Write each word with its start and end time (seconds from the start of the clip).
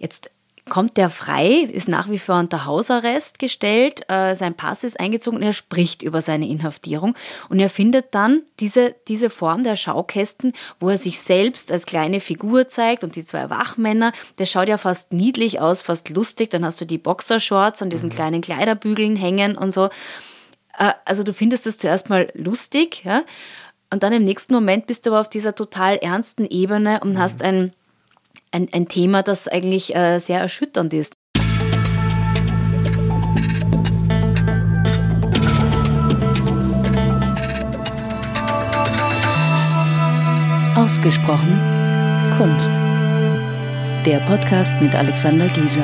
jetzt 0.00 0.30
kommt 0.68 0.96
der 0.96 1.10
frei, 1.10 1.60
ist 1.60 1.86
nach 1.86 2.10
wie 2.10 2.18
vor 2.18 2.40
unter 2.40 2.64
Hausarrest 2.64 3.38
gestellt, 3.38 4.02
äh, 4.08 4.34
sein 4.34 4.54
Pass 4.54 4.82
ist 4.82 4.98
eingezogen 4.98 5.38
und 5.38 5.44
er 5.44 5.52
spricht 5.52 6.02
über 6.02 6.20
seine 6.20 6.48
Inhaftierung 6.48 7.14
und 7.48 7.60
er 7.60 7.68
findet 7.68 8.14
dann 8.16 8.42
diese, 8.58 8.96
diese 9.06 9.30
Form 9.30 9.62
der 9.62 9.76
Schaukästen, 9.76 10.52
wo 10.80 10.90
er 10.90 10.98
sich 10.98 11.20
selbst 11.20 11.70
als 11.70 11.86
kleine 11.86 12.18
Figur 12.20 12.68
zeigt 12.68 13.04
und 13.04 13.14
die 13.14 13.24
zwei 13.24 13.48
Wachmänner, 13.48 14.12
der 14.40 14.46
schaut 14.46 14.68
ja 14.68 14.76
fast 14.76 15.12
niedlich 15.12 15.60
aus, 15.60 15.82
fast 15.82 16.08
lustig, 16.10 16.50
dann 16.50 16.64
hast 16.64 16.80
du 16.80 16.84
die 16.84 16.98
Boxershorts 16.98 17.80
an 17.80 17.90
diesen 17.90 18.08
mhm. 18.08 18.14
kleinen 18.14 18.40
Kleiderbügeln 18.40 19.14
hängen 19.14 19.56
und 19.56 19.70
so. 19.70 19.84
Äh, 20.78 20.92
also 21.04 21.22
du 21.22 21.32
findest 21.32 21.66
das 21.66 21.78
zuerst 21.78 22.10
mal 22.10 22.28
lustig, 22.34 23.04
ja, 23.04 23.22
und 23.92 24.02
dann 24.02 24.12
im 24.12 24.24
nächsten 24.24 24.52
Moment 24.52 24.88
bist 24.88 25.06
du 25.06 25.10
aber 25.10 25.20
auf 25.20 25.28
dieser 25.28 25.54
total 25.54 25.96
ernsten 25.98 26.44
Ebene 26.44 26.98
und 27.04 27.12
mhm. 27.12 27.18
hast 27.18 27.40
ein 27.40 27.72
ein, 28.50 28.68
ein 28.72 28.88
Thema, 28.88 29.22
das 29.22 29.48
eigentlich 29.48 29.94
äh, 29.94 30.18
sehr 30.18 30.40
erschütternd 30.40 30.94
ist. 30.94 31.14
Ausgesprochen 40.76 41.76
Kunst. 42.36 42.70
Der 44.04 44.18
Podcast 44.20 44.74
mit 44.80 44.94
Alexander 44.94 45.48
Gieser. 45.48 45.82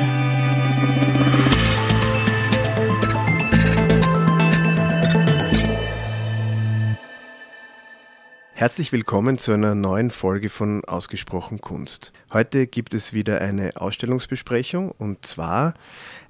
Herzlich 8.63 8.93
willkommen 8.93 9.37
zu 9.37 9.51
einer 9.51 9.75
neuen 9.75 10.09
Folge 10.09 10.47
von 10.47 10.85
Ausgesprochen 10.85 11.59
Kunst. 11.59 12.13
Heute 12.31 12.65
gibt 12.65 12.93
es 12.93 13.11
wieder 13.11 13.41
eine 13.41 13.71
Ausstellungsbesprechung 13.75 14.89
und 14.89 15.25
zwar 15.25 15.73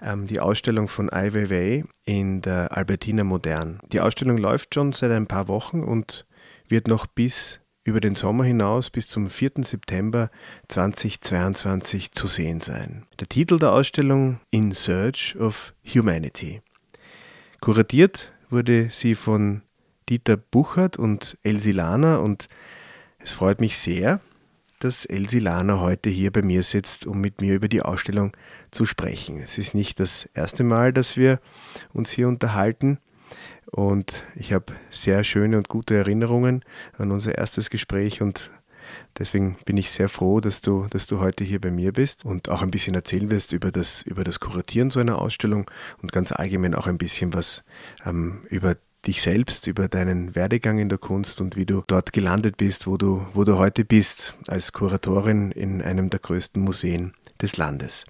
ähm, 0.02 0.26
die 0.26 0.40
Ausstellung 0.40 0.88
von 0.88 1.14
Ai 1.14 1.36
Weiwei 1.36 1.84
in 2.06 2.42
der 2.42 2.76
Albertina 2.76 3.24
Modern. 3.24 3.78
Die 3.92 4.00
Ausstellung 4.00 4.40
läuft 4.40 4.74
schon 4.74 4.94
seit 4.94 5.12
ein 5.12 5.28
paar 5.28 5.48
Wochen 5.48 5.84
und 5.84 6.26
wird 6.68 6.88
noch 6.88 7.06
bis 7.06 7.62
über 7.84 8.02
den 8.02 8.16
Sommer 8.16 8.46
hinaus 8.46 8.90
bis 8.90 9.06
zum 9.06 9.30
4. 9.30 9.52
September 9.62 10.32
2022 10.70 12.14
zu 12.14 12.26
sehen 12.26 12.62
sein. 12.62 13.06
Der 13.20 13.30
Titel 13.30 13.60
der 13.60 13.74
Ausstellung 13.74 14.40
In 14.50 14.72
Search 14.72 15.36
of 15.40 15.76
Humanity. 15.86 16.64
Kuratiert 17.62 18.34
wurde 18.50 18.90
sie 18.92 19.14
von 19.14 19.62
Dieter 20.10 20.38
Buchert 20.38 20.98
und 20.98 21.38
Elsie 21.44 21.72
Lana 21.72 22.18
und 22.18 22.48
es 23.20 23.32
freut 23.32 23.60
mich 23.60 23.78
sehr, 23.78 24.20
dass 24.80 25.06
Elsie 25.06 25.40
Lana 25.40 25.80
heute 25.80 26.10
hier 26.10 26.32
bei 26.32 26.42
mir 26.42 26.64
sitzt, 26.64 27.08
um 27.08 27.22
mit 27.22 27.42
mir 27.42 27.56
über 27.56 27.70
die 27.70 27.82
Ausstellung 27.82 28.36
zu 28.72 28.86
sprechen. 28.86 29.42
Es 29.42 29.58
ist 29.58 29.74
nicht 29.74 30.00
das 30.00 30.28
erste 30.34 30.64
Mal, 30.64 30.92
dass 30.92 31.16
wir 31.16 31.40
uns 31.94 32.12
hier 32.12 32.28
unterhalten 32.28 33.00
und 33.72 34.24
ich 34.36 34.52
habe 34.54 34.74
sehr 34.92 35.24
schöne 35.24 35.58
und 35.58 35.70
gute 35.70 35.96
Erinnerungen 35.96 36.64
an 36.98 37.12
unser 37.12 37.38
erstes 37.38 37.70
Gespräch 37.70 38.22
und 38.22 38.52
Deswegen 39.18 39.58
bin 39.66 39.78
ich 39.78 39.92
sehr 39.92 40.10
froh, 40.10 40.40
dass 40.40 40.62
du, 40.62 40.88
dass 40.90 41.06
du 41.08 41.20
heute 41.20 41.44
hier 41.44 41.62
bei 41.62 41.72
mir 41.72 41.94
bist 41.94 42.26
und 42.26 42.50
auch 42.50 42.62
ein 42.62 42.72
bisschen 42.72 42.96
erzählen 42.96 43.30
wirst 43.30 43.54
über 43.54 43.72
das, 43.72 44.02
über 44.02 44.24
das 44.24 44.40
Kuratieren 44.40 44.90
so 44.90 45.00
einer 45.00 45.20
Ausstellung 45.20 45.70
und 46.02 46.12
ganz 46.12 46.32
allgemein 46.32 46.76
auch 46.76 46.88
ein 46.88 46.98
bisschen 46.98 47.34
was 47.34 47.64
ähm, 48.06 48.46
über 48.50 48.76
dich 49.06 49.22
selbst, 49.22 49.68
über 49.68 49.88
deinen 49.88 50.36
Werdegang 50.36 50.80
in 50.80 50.90
der 50.90 50.98
Kunst 50.98 51.42
und 51.42 51.56
wie 51.56 51.66
du 51.66 51.84
dort 51.88 52.14
gelandet 52.14 52.58
bist, 52.58 52.88
wo 52.88 52.98
du, 52.98 53.26
wo 53.34 53.44
du 53.44 53.58
heute 53.58 53.86
bist, 53.86 54.38
als 54.48 54.72
Kuratorin 54.72 55.52
in 55.52 55.82
einem 55.82 56.10
der 56.10 56.20
größten 56.20 56.62
Museen 56.62 57.14
des 57.42 57.58
Landes. 57.58 58.06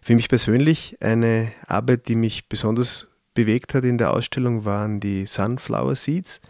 Für 0.00 0.14
mich 0.14 0.28
persönlich 0.28 0.96
eine 1.00 1.52
Arbeit, 1.66 2.08
die 2.08 2.14
mich 2.14 2.48
besonders 2.48 3.08
bewegt 3.34 3.74
hat 3.74 3.84
in 3.84 3.98
der 3.98 4.12
Ausstellung, 4.12 4.64
waren 4.64 5.00
die 5.00 5.26
Sunflower 5.26 5.94
Seeds 5.96 6.40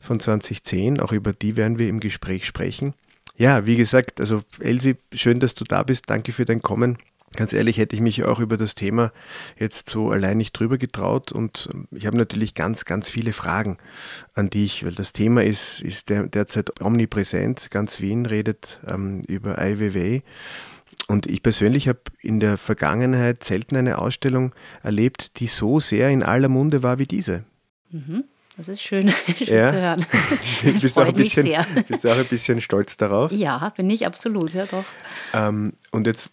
von 0.00 0.20
2010. 0.20 1.00
Auch 1.00 1.12
über 1.12 1.32
die 1.32 1.56
werden 1.56 1.78
wir 1.78 1.88
im 1.88 2.00
Gespräch 2.00 2.46
sprechen. 2.46 2.94
Ja, 3.36 3.66
wie 3.66 3.76
gesagt, 3.76 4.20
also 4.20 4.42
Elsie, 4.60 4.96
schön, 5.12 5.40
dass 5.40 5.54
du 5.54 5.64
da 5.64 5.82
bist. 5.82 6.08
Danke 6.08 6.32
für 6.32 6.44
dein 6.44 6.62
Kommen. 6.62 6.98
Ganz 7.36 7.52
ehrlich 7.52 7.78
hätte 7.78 7.94
ich 7.94 8.02
mich 8.02 8.24
auch 8.24 8.40
über 8.40 8.56
das 8.56 8.74
Thema 8.74 9.12
jetzt 9.58 9.90
so 9.90 10.10
allein 10.10 10.38
nicht 10.38 10.52
drüber 10.52 10.78
getraut 10.78 11.32
und 11.32 11.68
ähm, 11.72 11.88
ich 11.90 12.06
habe 12.06 12.16
natürlich 12.16 12.54
ganz, 12.54 12.84
ganz 12.84 13.10
viele 13.10 13.32
Fragen 13.32 13.78
an 14.34 14.50
dich, 14.50 14.84
weil 14.84 14.94
das 14.94 15.12
Thema 15.12 15.44
ist, 15.44 15.80
ist 15.80 16.08
der, 16.08 16.26
derzeit 16.26 16.80
omnipräsent. 16.80 17.70
Ganz 17.70 18.00
Wien 18.00 18.26
redet 18.26 18.80
ähm, 18.86 19.22
über 19.28 19.62
IWW 19.62 20.22
und 21.08 21.26
ich 21.26 21.42
persönlich 21.42 21.88
habe 21.88 22.00
in 22.20 22.40
der 22.40 22.56
Vergangenheit 22.56 23.44
selten 23.44 23.76
eine 23.76 23.98
Ausstellung 23.98 24.54
erlebt, 24.82 25.38
die 25.38 25.46
so 25.46 25.78
sehr 25.78 26.08
in 26.10 26.22
aller 26.22 26.48
Munde 26.48 26.82
war 26.82 26.98
wie 26.98 27.06
diese. 27.06 27.44
Mhm. 27.90 28.24
Das 28.56 28.68
ist 28.68 28.82
schön, 28.82 29.12
schön 29.36 29.58
ja. 29.58 29.68
zu 29.68 29.80
hören. 29.80 30.06
bist, 30.80 30.98
auch 30.98 31.06
ein 31.06 31.14
bisschen, 31.14 31.66
bist 31.86 32.04
du 32.04 32.12
auch 32.12 32.16
ein 32.16 32.26
bisschen 32.26 32.60
stolz 32.60 32.96
darauf? 32.96 33.30
Ja, 33.30 33.72
bin 33.76 33.90
ich 33.90 34.06
absolut, 34.06 34.54
ja 34.54 34.66
doch. 34.66 34.84
Ähm, 35.34 35.74
und 35.90 36.06
jetzt 36.06 36.30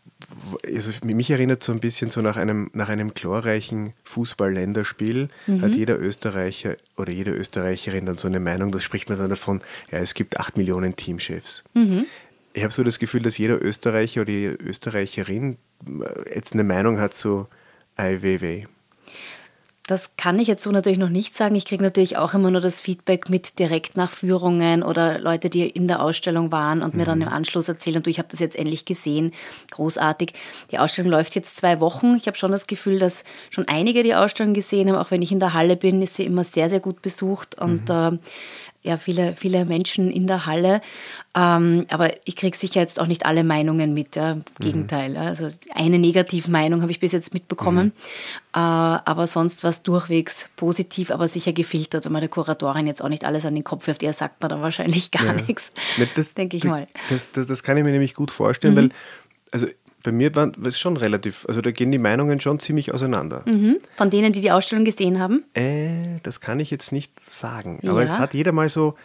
also 0.66 0.92
mich 1.04 1.30
erinnert 1.30 1.64
so 1.64 1.72
ein 1.72 1.80
bisschen 1.80 2.12
so 2.12 2.22
nach 2.22 2.38
einem, 2.38 2.70
nach 2.74 2.90
einem 2.90 3.14
glorreichen 3.14 3.94
Fußball-Länderspiel 4.04 5.30
mhm. 5.48 5.62
hat 5.62 5.76
jeder 5.76 6.00
Österreicher 6.00 6.76
oder 6.98 7.12
jede 7.12 7.31
Österreicherin 7.31 8.06
dann 8.06 8.18
so 8.18 8.28
eine 8.28 8.40
Meinung, 8.40 8.72
da 8.72 8.80
spricht 8.80 9.09
man 9.09 9.18
dann 9.18 9.30
davon, 9.30 9.62
ja, 9.92 10.00
es 10.00 10.14
gibt 10.14 10.40
acht 10.40 10.58
Millionen 10.58 10.96
Teamchefs. 10.96 11.64
Mhm. 11.74 12.06
Ich 12.53 12.64
habe 12.64 12.74
so 12.74 12.84
das 12.84 13.00
Gefühl, 13.00 13.22
dass 13.22 13.38
jeder 13.38 13.62
Österreicher 13.62 14.22
oder 14.22 14.32
jede 14.32 14.53
Österreicherin 14.53 15.58
äh, 15.88 16.36
jetzt 16.36 16.53
eine 16.53 16.64
Meinung 16.64 17.00
hat 17.00 17.14
zu 17.14 17.48
IWW. 17.98 18.66
Das 19.86 20.12
kann 20.16 20.40
ich 20.40 20.48
jetzt 20.48 20.64
so 20.64 20.72
natürlich 20.72 20.98
noch 20.98 21.10
nicht 21.10 21.36
sagen. 21.36 21.56
Ich 21.56 21.66
kriege 21.66 21.84
natürlich 21.84 22.16
auch 22.16 22.34
immer 22.34 22.50
nur 22.50 22.62
das 22.62 22.80
Feedback 22.80 23.30
mit 23.30 23.60
Direktnachführungen 23.60 24.82
oder 24.82 25.20
Leute, 25.20 25.50
die 25.50 25.68
in 25.68 25.90
der 25.90 26.02
Ausstellung 26.02 26.54
waren 26.54 26.82
und 26.82 26.94
mhm. 26.94 27.00
mir 27.00 27.06
dann 27.06 27.18
mhm. 27.20 27.24
im 27.24 27.34
Anschluss 27.34 27.68
erzählen, 27.68 27.98
und 27.98 28.06
du, 28.06 28.10
ich 28.10 28.18
habe 28.18 28.30
das 28.32 28.40
jetzt 28.40 28.56
endlich 28.56 28.86
gesehen. 28.86 29.34
Großartig. 29.72 30.34
Die 30.72 30.80
Ausstellung 30.80 31.12
läuft 31.12 31.36
jetzt 31.36 31.58
zwei 31.58 31.82
Wochen. 31.82 32.16
Ich 32.16 32.28
habe 32.28 32.38
schon 32.38 32.54
das 32.54 32.66
Gefühl, 32.68 32.98
dass 32.98 33.26
schon 33.50 33.68
einige 33.68 34.04
die 34.04 34.16
Ausstellung 34.16 34.54
gesehen 34.54 34.88
haben. 34.88 34.98
Auch 34.98 35.12
wenn 35.12 35.22
ich 35.22 35.34
in 35.34 35.42
der 35.42 35.54
Halle 35.54 35.76
bin, 35.76 36.02
ist 36.02 36.16
sie 36.16 36.24
immer 36.26 36.46
sehr, 36.46 36.70
sehr 36.70 36.80
gut 36.80 37.02
besucht. 37.02 37.60
Und 37.60 37.90
mhm. 37.90 38.20
äh, 38.20 38.20
ja, 38.84 38.98
viele, 38.98 39.36
viele 39.36 39.64
Menschen 39.64 40.12
in 40.12 40.28
der 40.28 40.46
Halle. 40.46 40.82
Ähm, 41.36 41.86
aber 41.90 42.12
ich 42.26 42.36
kriege 42.36 42.56
sicher 42.56 42.82
jetzt 42.82 43.00
auch 43.00 43.08
nicht 43.08 43.26
alle 43.26 43.44
Meinungen 43.44 43.94
mit. 43.94 44.16
Ja. 44.16 44.34
Im 44.34 44.38
mhm. 44.38 44.44
Gegenteil. 44.60 45.18
Also 45.18 45.48
eine 45.74 45.98
Negativmeinung 46.00 46.82
habe 46.82 46.92
ich 46.92 47.00
bis 47.00 47.14
jetzt 47.14 47.34
mitbekommen. 47.34 47.88
Mhm. 47.88 47.92
Äh, 48.54 48.60
aber 48.60 49.26
sonst 49.26 49.64
war 49.64 49.70
es 49.70 49.84
durchwegs 49.84 50.50
positiv, 50.58 51.12
aber 51.12 51.30
sicher 51.30 51.54
gefiltert, 51.54 52.06
wenn 52.06 52.12
man 52.12 52.22
der 52.22 52.30
Kuratorin 52.30 52.86
jetzt 52.86 53.02
auch 53.02 53.10
nicht 53.10 53.24
alles 53.24 53.46
an 53.46 53.56
den 53.56 53.64
Kopf 53.64 53.88
wirft. 53.88 54.04
Eher 54.04 54.14
sagt 54.14 54.42
man 54.42 54.50
dann 54.50 54.62
wahrscheinlich 54.62 55.12
gar 55.12 55.26
ja. 55.26 55.34
nichts. 55.34 55.72
Denke 56.38 56.58
ich 56.58 56.66
mal. 56.66 56.88
Das, 57.10 57.32
das, 57.32 57.48
das, 57.48 57.64
kann 57.64 57.78
ich 57.78 57.84
mir 57.86 57.92
nämlich 57.92 58.14
gut 58.14 58.32
vorstellen, 58.32 58.74
mhm. 58.74 58.78
weil 58.78 58.90
also 59.52 59.68
bei 60.03 60.12
mir 60.12 60.36
war 60.36 60.52
es 60.66 60.78
schon 60.78 60.97
relativ, 60.97 61.46
also 61.47 61.62
da 61.62 61.72
gehen 61.72 61.91
die 61.91 61.97
Meinungen 61.97 62.41
schon 62.41 62.59
ziemlich 62.59 62.94
auseinander. 62.94 63.44
Mhm. 63.46 63.78
Von 63.96 64.09
denen, 64.09 64.34
die 64.34 64.41
die 64.41 64.52
Ausstellung 64.52 64.84
gesehen 64.84 65.19
haben? 65.19 65.46
Äh, 65.53 66.19
das 66.24 66.41
kann 66.41 66.59
ich 66.59 66.69
jetzt 66.69 66.91
nicht 66.91 67.19
sagen. 67.19 67.80
Aber 67.88 68.03
ja. 68.03 68.06
es 68.06 68.19
hat 68.19 68.34
jeder 68.34 68.52
mal 68.52 68.68
so, 68.68 68.96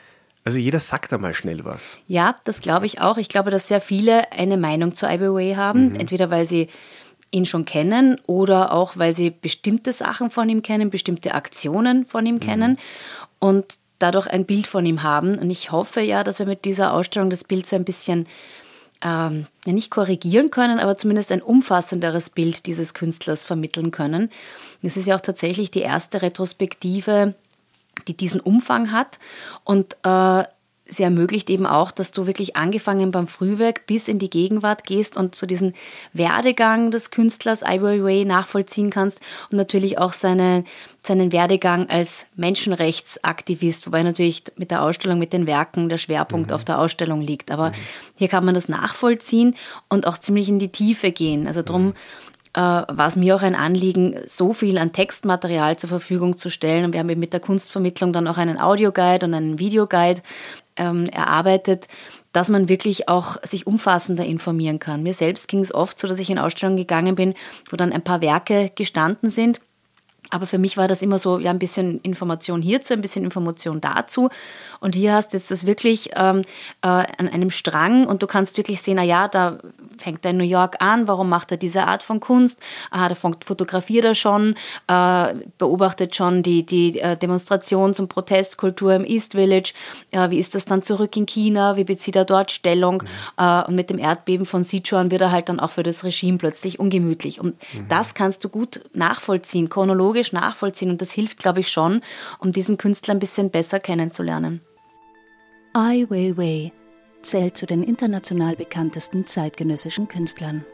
also 0.44 0.58
jeder 0.58 0.80
sagt 0.80 1.12
da 1.12 1.18
mal 1.18 1.34
schnell 1.34 1.64
was. 1.64 1.98
Ja, 2.08 2.36
das 2.44 2.60
glaube 2.60 2.86
ich 2.86 3.00
auch. 3.00 3.16
Ich 3.16 3.28
glaube, 3.28 3.50
dass 3.50 3.68
sehr 3.68 3.80
viele 3.80 4.32
eine 4.32 4.56
Meinung 4.56 4.94
zu 4.94 5.06
Ai 5.06 5.18
haben. 5.54 5.90
Mhm. 5.90 5.96
Entweder 5.96 6.30
weil 6.30 6.46
sie 6.46 6.68
ihn 7.30 7.46
schon 7.46 7.64
kennen 7.64 8.18
oder 8.26 8.72
auch 8.72 8.96
weil 8.96 9.12
sie 9.12 9.30
bestimmte 9.30 9.92
Sachen 9.92 10.30
von 10.30 10.48
ihm 10.48 10.62
kennen, 10.62 10.90
bestimmte 10.90 11.34
Aktionen 11.34 12.06
von 12.06 12.26
ihm 12.26 12.36
mhm. 12.36 12.40
kennen 12.40 12.78
und 13.38 13.78
dadurch 13.98 14.26
ein 14.28 14.46
Bild 14.46 14.66
von 14.66 14.84
ihm 14.84 15.02
haben. 15.02 15.38
Und 15.38 15.50
ich 15.50 15.70
hoffe 15.70 16.00
ja, 16.00 16.24
dass 16.24 16.38
wir 16.38 16.46
mit 16.46 16.64
dieser 16.64 16.92
Ausstellung 16.92 17.30
das 17.30 17.44
Bild 17.44 17.66
so 17.66 17.76
ein 17.76 17.84
bisschen 17.84 18.26
ähm, 19.02 19.46
nicht 19.64 19.90
korrigieren 19.90 20.50
können, 20.50 20.80
aber 20.80 20.96
zumindest 20.96 21.30
ein 21.32 21.42
umfassenderes 21.42 22.30
Bild 22.30 22.66
dieses 22.66 22.94
Künstlers 22.94 23.44
vermitteln 23.44 23.90
können. 23.90 24.30
Es 24.82 24.96
ist 24.96 25.06
ja 25.06 25.16
auch 25.16 25.20
tatsächlich 25.20 25.70
die 25.70 25.80
erste 25.80 26.22
Retrospektive, 26.22 27.34
die 28.06 28.16
diesen 28.16 28.40
Umfang 28.40 28.92
hat 28.92 29.18
und 29.64 29.96
äh, 30.04 30.44
sie 30.88 31.02
ermöglicht 31.02 31.50
eben 31.50 31.66
auch, 31.66 31.92
dass 31.92 32.12
du 32.12 32.26
wirklich 32.26 32.56
angefangen 32.56 33.10
beim 33.10 33.26
Frühwerk 33.26 33.86
bis 33.86 34.08
in 34.08 34.18
die 34.18 34.30
Gegenwart 34.30 34.84
gehst 34.84 35.16
und 35.16 35.34
so 35.34 35.46
diesen 35.46 35.74
Werdegang 36.12 36.90
des 36.90 37.10
Künstlers 37.10 37.62
Ai 37.62 37.82
Weiwei 37.82 38.24
nachvollziehen 38.24 38.90
kannst 38.90 39.20
und 39.50 39.58
natürlich 39.58 39.98
auch 39.98 40.12
seine, 40.12 40.64
seinen 41.02 41.30
Werdegang 41.30 41.88
als 41.90 42.26
Menschenrechtsaktivist, 42.36 43.86
wobei 43.86 44.02
natürlich 44.02 44.44
mit 44.56 44.70
der 44.70 44.82
Ausstellung, 44.82 45.18
mit 45.18 45.32
den 45.32 45.46
Werken 45.46 45.88
der 45.88 45.98
Schwerpunkt 45.98 46.50
mhm. 46.50 46.54
auf 46.54 46.64
der 46.64 46.78
Ausstellung 46.78 47.20
liegt. 47.20 47.50
Aber 47.50 47.70
mhm. 47.70 47.74
hier 48.16 48.28
kann 48.28 48.44
man 48.44 48.54
das 48.54 48.68
nachvollziehen 48.68 49.54
und 49.88 50.06
auch 50.06 50.18
ziemlich 50.18 50.48
in 50.48 50.58
die 50.58 50.72
Tiefe 50.72 51.12
gehen. 51.12 51.46
Also 51.46 51.60
darum 51.60 51.86
mhm. 51.86 51.94
äh, 52.54 52.60
war 52.60 53.08
es 53.08 53.16
mir 53.16 53.36
auch 53.36 53.42
ein 53.42 53.54
Anliegen, 53.54 54.16
so 54.26 54.54
viel 54.54 54.78
an 54.78 54.92
Textmaterial 54.92 55.76
zur 55.76 55.90
Verfügung 55.90 56.38
zu 56.38 56.48
stellen. 56.48 56.86
Und 56.86 56.92
wir 56.94 57.00
haben 57.00 57.10
eben 57.10 57.20
mit 57.20 57.34
der 57.34 57.40
Kunstvermittlung 57.40 58.14
dann 58.14 58.26
auch 58.26 58.38
einen 58.38 58.58
Audioguide 58.58 59.26
und 59.26 59.34
einen 59.34 59.58
Videoguide 59.58 60.22
ähm, 60.78 61.06
erarbeitet, 61.06 61.88
dass 62.32 62.48
man 62.48 62.68
wirklich 62.68 63.08
auch 63.08 63.36
sich 63.42 63.66
umfassender 63.66 64.24
informieren 64.24 64.78
kann. 64.78 65.02
Mir 65.02 65.12
selbst 65.12 65.48
ging 65.48 65.60
es 65.60 65.74
oft 65.74 65.98
so, 65.98 66.08
dass 66.08 66.18
ich 66.18 66.30
in 66.30 66.38
Ausstellungen 66.38 66.76
gegangen 66.76 67.14
bin, 67.14 67.34
wo 67.70 67.76
dann 67.76 67.92
ein 67.92 68.04
paar 68.04 68.20
Werke 68.20 68.70
gestanden 68.74 69.30
sind 69.30 69.60
aber 70.30 70.46
für 70.46 70.58
mich 70.58 70.76
war 70.76 70.88
das 70.88 71.02
immer 71.02 71.18
so, 71.18 71.38
ja, 71.38 71.50
ein 71.50 71.58
bisschen 71.58 72.00
Information 72.00 72.60
hierzu, 72.60 72.92
ein 72.92 73.00
bisschen 73.00 73.24
Information 73.24 73.80
dazu. 73.80 74.28
Und 74.80 74.94
hier 74.94 75.14
hast 75.14 75.32
du 75.32 75.36
jetzt 75.36 75.50
das 75.50 75.66
wirklich 75.66 76.10
ähm, 76.16 76.42
äh, 76.82 76.88
an 76.88 77.28
einem 77.28 77.50
Strang 77.50 78.06
und 78.06 78.22
du 78.22 78.26
kannst 78.26 78.56
wirklich 78.56 78.82
sehen, 78.82 78.96
na 78.96 79.02
ja, 79.02 79.28
da 79.28 79.58
fängt 79.96 80.24
er 80.24 80.32
in 80.32 80.36
New 80.36 80.44
York 80.44 80.76
an, 80.80 81.08
warum 81.08 81.28
macht 81.28 81.50
er 81.50 81.56
diese 81.56 81.86
Art 81.86 82.02
von 82.02 82.20
Kunst? 82.20 82.60
Ah, 82.90 83.08
da 83.08 83.14
fotografiert 83.14 84.04
er 84.04 84.14
schon, 84.14 84.54
äh, 84.86 85.34
beobachtet 85.56 86.14
schon 86.14 86.42
die, 86.42 86.64
die 86.64 87.00
äh, 87.00 87.16
Demonstrations- 87.16 87.98
und 87.98 88.08
Protestkultur 88.08 88.94
im 88.94 89.04
East 89.04 89.32
Village. 89.32 89.72
Äh, 90.10 90.30
wie 90.30 90.38
ist 90.38 90.54
das 90.54 90.64
dann 90.64 90.82
zurück 90.82 91.16
in 91.16 91.26
China? 91.26 91.76
Wie 91.76 91.84
bezieht 91.84 92.16
er 92.16 92.24
dort 92.24 92.52
Stellung? 92.52 93.02
Mhm. 93.02 93.44
Äh, 93.44 93.64
und 93.64 93.74
mit 93.74 93.90
dem 93.90 93.98
Erdbeben 93.98 94.46
von 94.46 94.62
Sichuan 94.62 95.10
wird 95.10 95.22
er 95.22 95.32
halt 95.32 95.48
dann 95.48 95.58
auch 95.58 95.70
für 95.70 95.82
das 95.82 96.04
Regime 96.04 96.38
plötzlich 96.38 96.78
ungemütlich. 96.78 97.40
Und 97.40 97.56
mhm. 97.72 97.88
das 97.88 98.14
kannst 98.14 98.44
du 98.44 98.48
gut 98.48 98.80
nachvollziehen, 98.92 99.68
chronologisch 99.68 100.17
nachvollziehen. 100.32 100.90
Und 100.90 101.00
das 101.00 101.12
hilft, 101.12 101.38
glaube 101.38 101.60
ich, 101.60 101.70
schon, 101.70 102.02
um 102.38 102.52
diesen 102.52 102.76
Künstler 102.76 103.14
ein 103.14 103.20
bisschen 103.20 103.50
besser 103.50 103.80
kennenzulernen. 103.80 104.60
Ai 105.72 106.06
Weiwei 106.08 106.72
zählt 107.22 107.56
zu 107.56 107.66
den 107.66 107.82
international 107.82 108.56
bekanntesten 108.56 109.26
zeitgenössischen 109.26 110.08
Künstlern. 110.08 110.64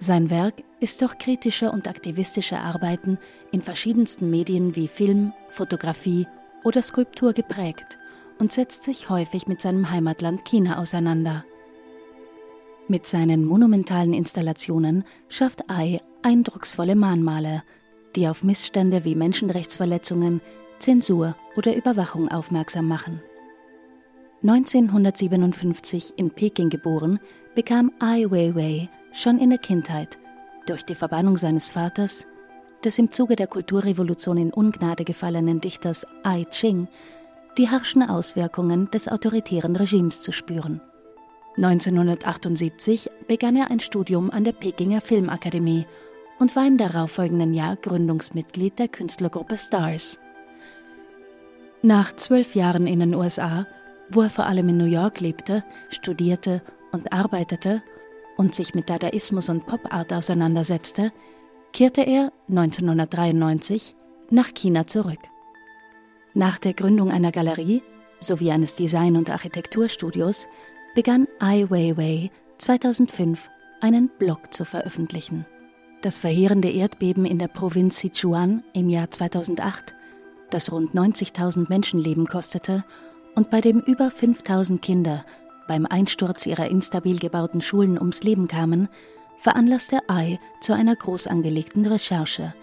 Sein 0.00 0.30
Werk 0.30 0.54
ist 0.80 1.02
durch 1.02 1.18
kritische 1.18 1.72
und 1.72 1.88
aktivistische 1.88 2.58
Arbeiten 2.58 3.18
in 3.50 3.62
verschiedensten 3.62 4.30
Medien 4.30 4.76
wie 4.76 4.86
Film, 4.86 5.32
Fotografie 5.48 6.26
oder 6.62 6.82
Skulptur 6.82 7.32
geprägt 7.32 7.98
und 8.38 8.52
setzt 8.52 8.84
sich 8.84 9.10
häufig 9.10 9.48
mit 9.48 9.60
seinem 9.60 9.90
Heimatland 9.90 10.44
China 10.44 10.78
auseinander. 10.78 11.44
Mit 12.86 13.06
seinen 13.06 13.44
monumentalen 13.44 14.14
Installationen 14.14 15.04
schafft 15.28 15.68
Ai 15.68 16.00
eindrucksvolle 16.22 16.94
Mahnmale, 16.94 17.62
die 18.16 18.28
auf 18.28 18.42
Missstände 18.44 19.04
wie 19.04 19.14
Menschenrechtsverletzungen, 19.14 20.40
Zensur 20.78 21.36
oder 21.56 21.76
Überwachung 21.76 22.28
aufmerksam 22.28 22.86
machen. 22.86 23.20
1957 24.42 26.14
in 26.16 26.30
Peking 26.30 26.70
geboren, 26.70 27.18
bekam 27.54 27.92
Ai 27.98 28.24
Weiwei 28.30 28.88
schon 29.12 29.38
in 29.38 29.50
der 29.50 29.58
Kindheit 29.58 30.18
durch 30.66 30.84
die 30.84 30.94
Verbannung 30.94 31.36
seines 31.36 31.68
Vaters, 31.68 32.26
des 32.84 32.98
im 32.98 33.10
Zuge 33.10 33.34
der 33.34 33.48
Kulturrevolution 33.48 34.36
in 34.36 34.52
Ungnade 34.52 35.04
gefallenen 35.04 35.60
Dichters 35.60 36.06
Ai 36.22 36.44
Ching, 36.50 36.86
die 37.56 37.68
harschen 37.68 38.02
Auswirkungen 38.02 38.90
des 38.90 39.08
autoritären 39.08 39.74
Regimes 39.74 40.22
zu 40.22 40.30
spüren. 40.30 40.80
1978 41.56 43.10
begann 43.26 43.56
er 43.56 43.72
ein 43.72 43.80
Studium 43.80 44.30
an 44.30 44.44
der 44.44 44.52
Pekinger 44.52 45.00
Filmakademie 45.00 45.86
und 46.38 46.54
war 46.56 46.66
im 46.66 46.76
darauffolgenden 46.76 47.54
Jahr 47.54 47.76
Gründungsmitglied 47.76 48.78
der 48.78 48.88
Künstlergruppe 48.88 49.58
Stars. 49.58 50.18
Nach 51.82 52.14
zwölf 52.16 52.54
Jahren 52.54 52.86
in 52.86 53.00
den 53.00 53.14
USA 53.14 53.66
wo 54.10 54.22
er 54.22 54.30
vor 54.30 54.46
allem 54.46 54.68
in 54.68 54.78
New 54.78 54.86
York 54.86 55.20
lebte, 55.20 55.64
studierte 55.90 56.62
und 56.92 57.12
arbeitete 57.12 57.82
und 58.36 58.54
sich 58.54 58.74
mit 58.74 58.88
Dadaismus 58.88 59.48
und 59.48 59.66
Pop-Art 59.66 60.12
auseinandersetzte, 60.12 61.12
kehrte 61.72 62.02
er 62.02 62.32
1993 62.48 63.94
nach 64.30 64.54
China 64.54 64.86
zurück. 64.86 65.18
Nach 66.34 66.58
der 66.58 66.72
Gründung 66.72 67.10
einer 67.10 67.32
Galerie 67.32 67.82
sowie 68.20 68.50
eines 68.50 68.74
Design- 68.76 69.16
und 69.16 69.30
Architekturstudios 69.30 70.46
begann 70.94 71.26
Ai 71.38 71.66
Weiwei 71.68 72.30
2005 72.58 73.48
einen 73.80 74.08
Blog 74.18 74.52
zu 74.52 74.64
veröffentlichen. 74.64 75.46
Das 76.00 76.20
verheerende 76.20 76.70
Erdbeben 76.70 77.24
in 77.24 77.40
der 77.40 77.48
Provinz 77.48 77.98
Sichuan 77.98 78.62
im 78.72 78.88
Jahr 78.88 79.10
2008, 79.10 79.94
das 80.50 80.70
rund 80.70 80.94
90.000 80.94 81.68
Menschenleben 81.68 82.26
kostete 82.26 82.84
und 83.34 83.50
bei 83.50 83.60
dem 83.60 83.80
über 83.80 84.08
5000 84.10 84.80
Kinder 84.80 85.24
beim 85.66 85.86
Einsturz 85.86 86.46
ihrer 86.46 86.68
instabil 86.68 87.18
gebauten 87.18 87.60
Schulen 87.60 87.98
ums 87.98 88.22
Leben 88.22 88.46
kamen, 88.46 88.88
veranlasste 89.40 89.98
Ai 90.08 90.38
zu 90.60 90.72
einer 90.72 90.94
groß 90.94 91.26
angelegten 91.26 91.84
Recherche 91.84 92.54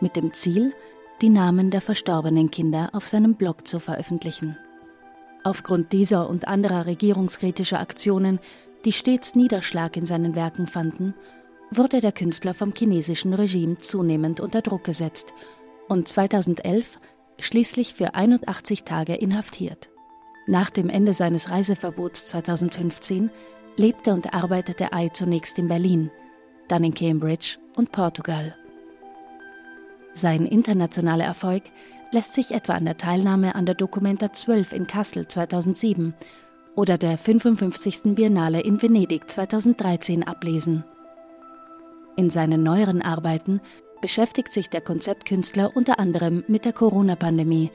mit 0.00 0.14
dem 0.14 0.32
Ziel, 0.32 0.72
die 1.20 1.30
Namen 1.30 1.70
der 1.70 1.80
verstorbenen 1.80 2.52
Kinder 2.52 2.90
auf 2.92 3.08
seinem 3.08 3.34
Blog 3.34 3.66
zu 3.66 3.80
veröffentlichen. 3.80 4.56
Aufgrund 5.42 5.92
dieser 5.92 6.30
und 6.30 6.46
anderer 6.46 6.86
regierungskritischer 6.86 7.80
Aktionen, 7.80 8.38
die 8.84 8.92
stets 8.92 9.34
Niederschlag 9.34 9.96
in 9.96 10.06
seinen 10.06 10.36
Werken 10.36 10.68
fanden, 10.68 11.14
wurde 11.70 12.00
der 12.00 12.12
Künstler 12.12 12.54
vom 12.54 12.72
chinesischen 12.76 13.34
Regime 13.34 13.78
zunehmend 13.78 14.40
unter 14.40 14.62
Druck 14.62 14.84
gesetzt 14.84 15.34
und 15.88 16.08
2011 16.08 16.98
schließlich 17.38 17.94
für 17.94 18.14
81 18.14 18.84
Tage 18.84 19.14
inhaftiert. 19.14 19.90
Nach 20.46 20.70
dem 20.70 20.88
Ende 20.88 21.14
seines 21.14 21.50
Reiseverbots 21.50 22.26
2015 22.26 23.30
lebte 23.76 24.12
und 24.12 24.34
arbeitete 24.34 24.92
Ai 24.92 25.08
zunächst 25.10 25.58
in 25.58 25.68
Berlin, 25.68 26.10
dann 26.68 26.84
in 26.84 26.94
Cambridge 26.94 27.58
und 27.76 27.92
Portugal. 27.92 28.54
Sein 30.14 30.46
internationaler 30.46 31.24
Erfolg 31.24 31.64
lässt 32.10 32.32
sich 32.32 32.52
etwa 32.52 32.74
an 32.74 32.86
der 32.86 32.96
Teilnahme 32.96 33.54
an 33.54 33.66
der 33.66 33.74
Documenta 33.74 34.32
12 34.32 34.72
in 34.72 34.86
Kassel 34.86 35.28
2007 35.28 36.14
oder 36.74 36.96
der 36.96 37.18
55. 37.18 38.14
Biennale 38.14 38.60
in 38.60 38.80
Venedig 38.80 39.30
2013 39.30 40.26
ablesen. 40.26 40.84
In 42.18 42.30
seinen 42.30 42.64
neueren 42.64 43.00
Arbeiten 43.00 43.60
beschäftigt 44.00 44.52
sich 44.52 44.68
der 44.68 44.80
Konzeptkünstler 44.80 45.76
unter 45.76 46.00
anderem 46.00 46.42
mit 46.48 46.64
der 46.64 46.72
Corona-Pandemie 46.72 47.70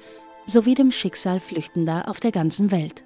sowie 0.45 0.75
dem 0.75 0.91
Schicksal 0.91 1.39
Flüchtender 1.39 2.09
auf 2.09 2.19
der 2.19 2.33
ganzen 2.33 2.69
Welt. 2.69 3.05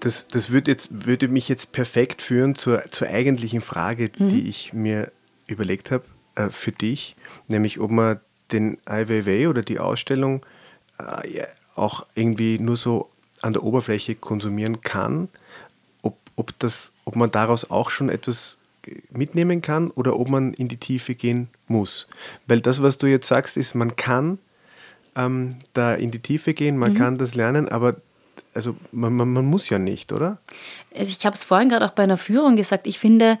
Das, 0.00 0.28
das 0.28 0.50
würde, 0.50 0.70
jetzt, 0.70 1.06
würde 1.06 1.28
mich 1.28 1.48
jetzt 1.48 1.72
perfekt 1.72 2.20
führen 2.20 2.54
zur, 2.54 2.84
zur 2.90 3.08
eigentlichen 3.08 3.62
Frage, 3.62 4.10
mhm. 4.18 4.28
die 4.28 4.50
ich 4.50 4.74
mir 4.74 5.10
überlegt 5.46 5.90
habe 5.90 6.04
äh, 6.34 6.50
für 6.50 6.72
dich, 6.72 7.16
nämlich 7.48 7.80
ob 7.80 7.90
man 7.90 8.20
den 8.52 8.76
Ai 8.84 9.08
Weiwei 9.08 9.48
oder 9.48 9.62
die 9.62 9.78
Ausstellung 9.78 10.44
äh, 10.98 11.44
auch 11.74 12.04
irgendwie 12.14 12.58
nur 12.58 12.76
so 12.76 13.08
an 13.40 13.54
der 13.54 13.62
Oberfläche 13.62 14.14
konsumieren 14.14 14.82
kann, 14.82 15.30
ob, 16.36 16.58
das, 16.58 16.92
ob 17.04 17.16
man 17.16 17.30
daraus 17.30 17.70
auch 17.70 17.90
schon 17.90 18.08
etwas 18.08 18.58
mitnehmen 19.10 19.62
kann 19.62 19.90
oder 19.90 20.18
ob 20.18 20.28
man 20.28 20.54
in 20.54 20.68
die 20.68 20.76
Tiefe 20.76 21.14
gehen 21.14 21.48
muss. 21.66 22.06
Weil 22.46 22.60
das, 22.60 22.82
was 22.82 22.98
du 22.98 23.06
jetzt 23.06 23.26
sagst, 23.26 23.56
ist, 23.56 23.74
man 23.74 23.96
kann 23.96 24.38
ähm, 25.16 25.56
da 25.72 25.94
in 25.94 26.10
die 26.10 26.20
Tiefe 26.20 26.54
gehen, 26.54 26.76
man 26.76 26.92
mhm. 26.92 26.96
kann 26.96 27.18
das 27.18 27.34
lernen, 27.34 27.68
aber 27.68 27.96
also 28.54 28.76
man, 28.92 29.14
man, 29.14 29.32
man 29.32 29.44
muss 29.44 29.68
ja 29.68 29.78
nicht, 29.78 30.12
oder? 30.12 30.38
Also 30.94 31.10
ich 31.10 31.24
habe 31.26 31.34
es 31.34 31.44
vorhin 31.44 31.68
gerade 31.68 31.84
auch 31.84 31.92
bei 31.92 32.04
einer 32.04 32.18
Führung 32.18 32.56
gesagt, 32.56 32.86
ich 32.86 32.98
finde, 32.98 33.38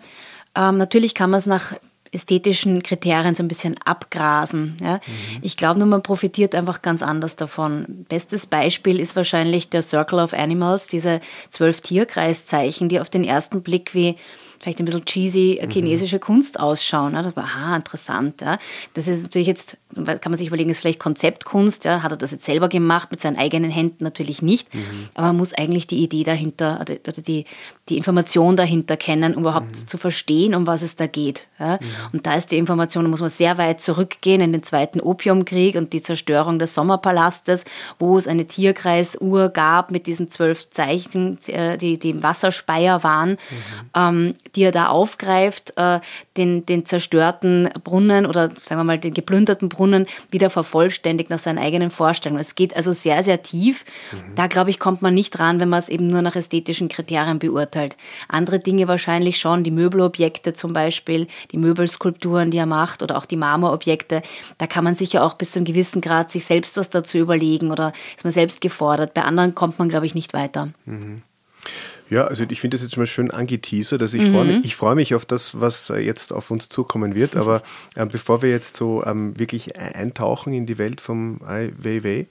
ähm, 0.54 0.78
natürlich 0.78 1.14
kann 1.14 1.30
man 1.30 1.38
es 1.38 1.46
nach 1.46 1.74
ästhetischen 2.12 2.82
Kriterien 2.82 3.34
so 3.34 3.42
ein 3.42 3.48
bisschen 3.48 3.76
abgrasen. 3.84 4.76
Ja. 4.80 4.94
Mhm. 4.94 5.38
Ich 5.42 5.56
glaube 5.56 5.78
nur, 5.78 5.88
man 5.88 6.02
profitiert 6.02 6.54
einfach 6.54 6.82
ganz 6.82 7.02
anders 7.02 7.36
davon. 7.36 8.06
Bestes 8.08 8.46
Beispiel 8.46 9.00
ist 9.00 9.16
wahrscheinlich 9.16 9.68
der 9.68 9.82
Circle 9.82 10.20
of 10.20 10.32
Animals, 10.32 10.88
diese 10.88 11.20
zwölf 11.50 11.80
Tierkreiszeichen, 11.80 12.88
die 12.88 13.00
auf 13.00 13.10
den 13.10 13.24
ersten 13.24 13.62
Blick 13.62 13.94
wie 13.94 14.16
vielleicht 14.60 14.78
ein 14.78 14.84
bisschen 14.84 15.04
cheesy 15.04 15.58
äh, 15.58 15.70
chinesische 15.70 16.16
mhm. 16.16 16.20
Kunst 16.20 16.60
ausschauen. 16.60 17.14
Ja. 17.14 17.22
Das 17.22 17.36
war, 17.36 17.44
aha, 17.44 17.76
interessant. 17.76 18.40
Ja. 18.40 18.58
Das 18.94 19.08
ist 19.08 19.22
natürlich 19.22 19.48
jetzt, 19.48 19.78
kann 19.94 20.18
man 20.24 20.34
sich 20.34 20.48
überlegen, 20.48 20.70
ist 20.70 20.80
vielleicht 20.80 21.00
Konzeptkunst. 21.00 21.84
Ja. 21.84 22.02
Hat 22.02 22.12
er 22.12 22.16
das 22.16 22.30
jetzt 22.30 22.44
selber 22.44 22.68
gemacht 22.68 23.10
mit 23.10 23.20
seinen 23.20 23.36
eigenen 23.36 23.70
Händen? 23.70 24.04
Natürlich 24.04 24.42
nicht. 24.42 24.74
Mhm. 24.74 25.08
Aber 25.14 25.28
man 25.28 25.36
muss 25.36 25.52
eigentlich 25.52 25.86
die 25.86 26.02
Idee 26.02 26.24
dahinter 26.24 26.80
oder 26.80 27.22
die, 27.22 27.44
die 27.88 27.96
Information 27.96 28.56
dahinter 28.56 28.96
kennen, 28.96 29.34
um 29.34 29.42
überhaupt 29.42 29.68
mhm. 29.68 29.86
zu 29.86 29.98
verstehen, 29.98 30.54
um 30.54 30.66
was 30.66 30.82
es 30.82 30.96
da 30.96 31.06
geht. 31.06 31.46
Ja. 31.58 31.78
Mhm. 31.80 31.86
Und 32.12 32.26
da 32.26 32.34
ist 32.34 32.50
die 32.50 32.58
Information, 32.58 33.04
da 33.04 33.10
muss 33.10 33.20
man 33.20 33.30
sehr 33.30 33.58
weit 33.58 33.80
zurückgehen 33.80 34.40
in 34.40 34.52
den 34.52 34.62
Zweiten 34.62 35.00
Opiumkrieg 35.00 35.76
und 35.76 35.92
die 35.92 36.02
Zerstörung 36.02 36.58
des 36.58 36.74
Sommerpalastes, 36.74 37.64
wo 37.98 38.18
es 38.18 38.26
eine 38.26 38.46
Tierkreisuhr 38.46 39.48
gab 39.50 39.90
mit 39.90 40.06
diesen 40.06 40.30
zwölf 40.30 40.70
Zeichen, 40.70 41.38
äh, 41.46 41.78
die, 41.78 41.98
die 41.98 42.10
im 42.10 42.22
Wasserspeier 42.22 43.02
waren. 43.02 43.30
Mhm. 43.30 43.36
Ähm, 43.94 44.34
die 44.54 44.62
er 44.62 44.72
da 44.72 44.88
aufgreift, 44.88 45.72
äh, 45.76 46.00
den, 46.36 46.66
den 46.66 46.84
zerstörten 46.86 47.68
Brunnen 47.82 48.26
oder 48.26 48.48
sagen 48.62 48.80
wir 48.80 48.84
mal 48.84 48.98
den 48.98 49.14
geplünderten 49.14 49.68
Brunnen 49.68 50.06
wieder 50.30 50.50
vervollständigt 50.50 51.30
nach 51.30 51.38
seinen 51.38 51.58
eigenen 51.58 51.90
Vorstellungen. 51.90 52.40
Es 52.40 52.54
geht 52.54 52.76
also 52.76 52.92
sehr, 52.92 53.22
sehr 53.22 53.42
tief. 53.42 53.84
Mhm. 54.12 54.34
Da, 54.34 54.46
glaube 54.46 54.70
ich, 54.70 54.78
kommt 54.78 55.02
man 55.02 55.14
nicht 55.14 55.38
ran, 55.38 55.60
wenn 55.60 55.68
man 55.68 55.78
es 55.78 55.88
eben 55.88 56.06
nur 56.06 56.22
nach 56.22 56.36
ästhetischen 56.36 56.88
Kriterien 56.88 57.38
beurteilt. 57.38 57.96
Andere 58.28 58.58
Dinge 58.58 58.88
wahrscheinlich 58.88 59.38
schon, 59.38 59.64
die 59.64 59.70
Möbelobjekte 59.70 60.52
zum 60.52 60.72
Beispiel, 60.72 61.26
die 61.52 61.58
Möbelskulpturen, 61.58 62.50
die 62.50 62.58
er 62.58 62.66
macht 62.66 63.02
oder 63.02 63.16
auch 63.16 63.26
die 63.26 63.36
Marmorobjekte. 63.36 64.22
Da 64.58 64.66
kann 64.66 64.84
man 64.84 64.94
sicher 64.94 65.24
auch 65.24 65.34
bis 65.34 65.52
zu 65.52 65.58
einem 65.58 65.66
gewissen 65.66 66.00
Grad 66.00 66.30
sich 66.30 66.44
selbst 66.44 66.76
was 66.76 66.90
dazu 66.90 67.18
überlegen 67.18 67.70
oder 67.70 67.92
ist 68.16 68.24
man 68.24 68.32
selbst 68.32 68.60
gefordert. 68.60 69.14
Bei 69.14 69.22
anderen 69.22 69.54
kommt 69.54 69.78
man, 69.78 69.88
glaube 69.88 70.06
ich, 70.06 70.14
nicht 70.14 70.34
weiter. 70.34 70.68
Mhm. 70.84 71.22
Ja, 72.08 72.26
also 72.26 72.44
ich 72.48 72.60
finde 72.60 72.76
das 72.76 72.84
jetzt 72.84 72.96
mal 72.96 73.06
schön 73.06 73.30
angeteasert. 73.30 74.00
Also 74.00 74.16
ich 74.16 74.24
mhm. 74.24 74.32
freue 74.32 74.44
mich, 74.44 74.64
ich 74.64 74.76
freue 74.76 74.94
mich 74.94 75.14
auf 75.14 75.26
das, 75.26 75.60
was 75.60 75.90
äh, 75.90 75.98
jetzt 75.98 76.32
auf 76.32 76.50
uns 76.50 76.68
zukommen 76.68 77.14
wird. 77.14 77.36
Aber 77.36 77.62
äh, 77.94 78.06
bevor 78.06 78.42
wir 78.42 78.50
jetzt 78.50 78.76
so 78.76 79.04
ähm, 79.04 79.38
wirklich 79.38 79.76
eintauchen 79.76 80.52
in 80.52 80.66
die 80.66 80.78
Welt 80.78 81.00
vom 81.00 81.40
Ai 81.44 81.72
Weiwei, 81.76 82.26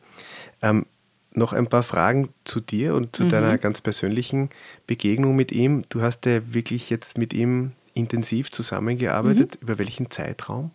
ähm, 0.61 0.85
noch 1.33 1.51
ein 1.51 1.67
paar 1.67 1.83
Fragen 1.83 2.29
zu 2.45 2.61
dir 2.61 2.95
und 2.95 3.15
zu 3.15 3.25
mhm. 3.25 3.29
deiner 3.29 3.57
ganz 3.57 3.81
persönlichen 3.81 4.49
Begegnung 4.87 5.35
mit 5.35 5.51
ihm. 5.51 5.83
Du 5.89 6.01
hast 6.01 6.25
ja 6.25 6.53
wirklich 6.53 6.89
jetzt 6.89 7.17
mit 7.17 7.33
ihm 7.33 7.73
intensiv 7.93 8.51
zusammengearbeitet. 8.51 9.55
Mhm. 9.55 9.61
Über 9.61 9.79
welchen 9.79 10.09
Zeitraum? 10.11 10.71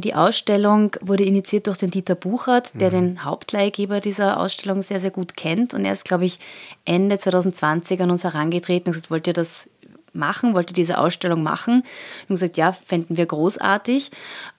Die 0.00 0.14
Ausstellung 0.14 0.96
wurde 1.00 1.24
initiiert 1.24 1.66
durch 1.66 1.78
den 1.78 1.90
Dieter 1.90 2.14
Buchert, 2.14 2.72
der 2.80 2.88
mhm. 2.88 2.92
den 2.92 3.24
Hauptleihgeber 3.24 4.00
dieser 4.00 4.40
Ausstellung 4.40 4.82
sehr, 4.82 5.00
sehr 5.00 5.10
gut 5.10 5.36
kennt. 5.36 5.74
Und 5.74 5.84
er 5.84 5.92
ist, 5.92 6.04
glaube 6.04 6.24
ich, 6.24 6.38
Ende 6.84 7.18
2020 7.18 8.00
an 8.00 8.10
uns 8.10 8.24
herangetreten 8.24 8.88
und 8.88 8.92
gesagt, 8.92 9.10
wollt 9.10 9.26
ihr 9.26 9.32
das 9.32 9.68
machen, 10.12 10.54
wollt 10.54 10.70
ihr 10.70 10.74
diese 10.74 10.98
Ausstellung 10.98 11.42
machen? 11.42 11.84
Und 12.28 12.36
gesagt, 12.36 12.56
ja, 12.56 12.72
fänden 12.72 13.16
wir 13.16 13.26
großartig. 13.26 14.10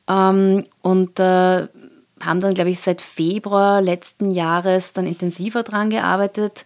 Ähm, 0.08 0.66
und 0.82 1.20
äh, 1.20 1.68
haben 2.22 2.40
dann, 2.40 2.54
glaube 2.54 2.70
ich, 2.70 2.80
seit 2.80 3.02
Februar 3.02 3.82
letzten 3.82 4.32
Jahres 4.32 4.94
dann 4.94 5.06
intensiver 5.06 5.64
dran 5.64 5.90
gearbeitet 5.90 6.66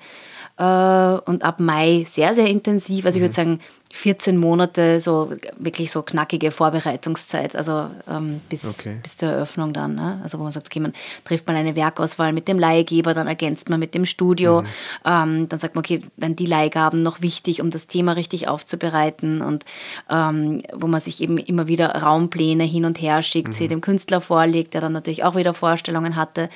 äh, 0.57 0.63
und 0.63 1.43
ab 1.43 1.59
Mai 1.59 2.05
sehr, 2.07 2.35
sehr 2.35 2.47
intensiv. 2.47 3.05
Also 3.05 3.17
ich 3.17 3.21
würde 3.21 3.31
mhm. 3.31 3.35
sagen, 3.35 3.59
14 3.91 4.37
Monate 4.37 4.99
so 4.99 5.31
wirklich 5.57 5.91
so 5.91 6.03
knackige 6.03 6.51
Vorbereitungszeit, 6.51 7.55
also 7.55 7.89
ähm, 8.07 8.39
bis, 8.47 8.63
okay. 8.63 8.99
bis 9.01 9.17
zur 9.17 9.29
Eröffnung 9.29 9.73
dann. 9.73 9.95
Ne? 9.95 10.19
Also 10.21 10.37
wo 10.37 10.43
man 10.43 10.51
sagt, 10.51 10.67
okay, 10.67 10.79
man 10.79 10.93
trifft 11.25 11.47
mal 11.47 11.55
eine 11.55 11.75
Werkauswahl 11.75 12.31
mit 12.31 12.47
dem 12.47 12.59
Leihgeber, 12.59 13.15
dann 13.15 13.27
ergänzt 13.27 13.69
man 13.69 13.79
mit 13.79 13.95
dem 13.95 14.05
Studio, 14.05 14.61
mhm. 14.61 14.67
ähm, 15.05 15.49
dann 15.49 15.59
sagt 15.59 15.73
man, 15.73 15.83
okay, 15.83 16.01
wenn 16.17 16.35
die 16.35 16.45
Leihgaben 16.45 17.01
noch 17.01 17.21
wichtig, 17.21 17.61
um 17.61 17.71
das 17.71 17.87
Thema 17.87 18.13
richtig 18.13 18.47
aufzubereiten 18.47 19.41
und 19.41 19.65
ähm, 20.09 20.61
wo 20.73 20.85
man 20.85 21.01
sich 21.01 21.21
eben 21.21 21.39
immer 21.39 21.67
wieder 21.67 21.89
Raumpläne 21.89 22.65
hin 22.65 22.85
und 22.85 23.01
her 23.01 23.23
schickt, 23.23 23.49
mhm. 23.49 23.53
sie 23.53 23.67
dem 23.67 23.81
Künstler 23.81 24.21
vorlegt, 24.21 24.75
der 24.75 24.81
dann 24.81 24.93
natürlich 24.93 25.23
auch 25.23 25.35
wieder 25.35 25.55
Vorstellungen 25.55 26.15
hatte, 26.15 26.49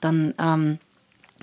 dann 0.00 0.34
ähm, 0.38 0.78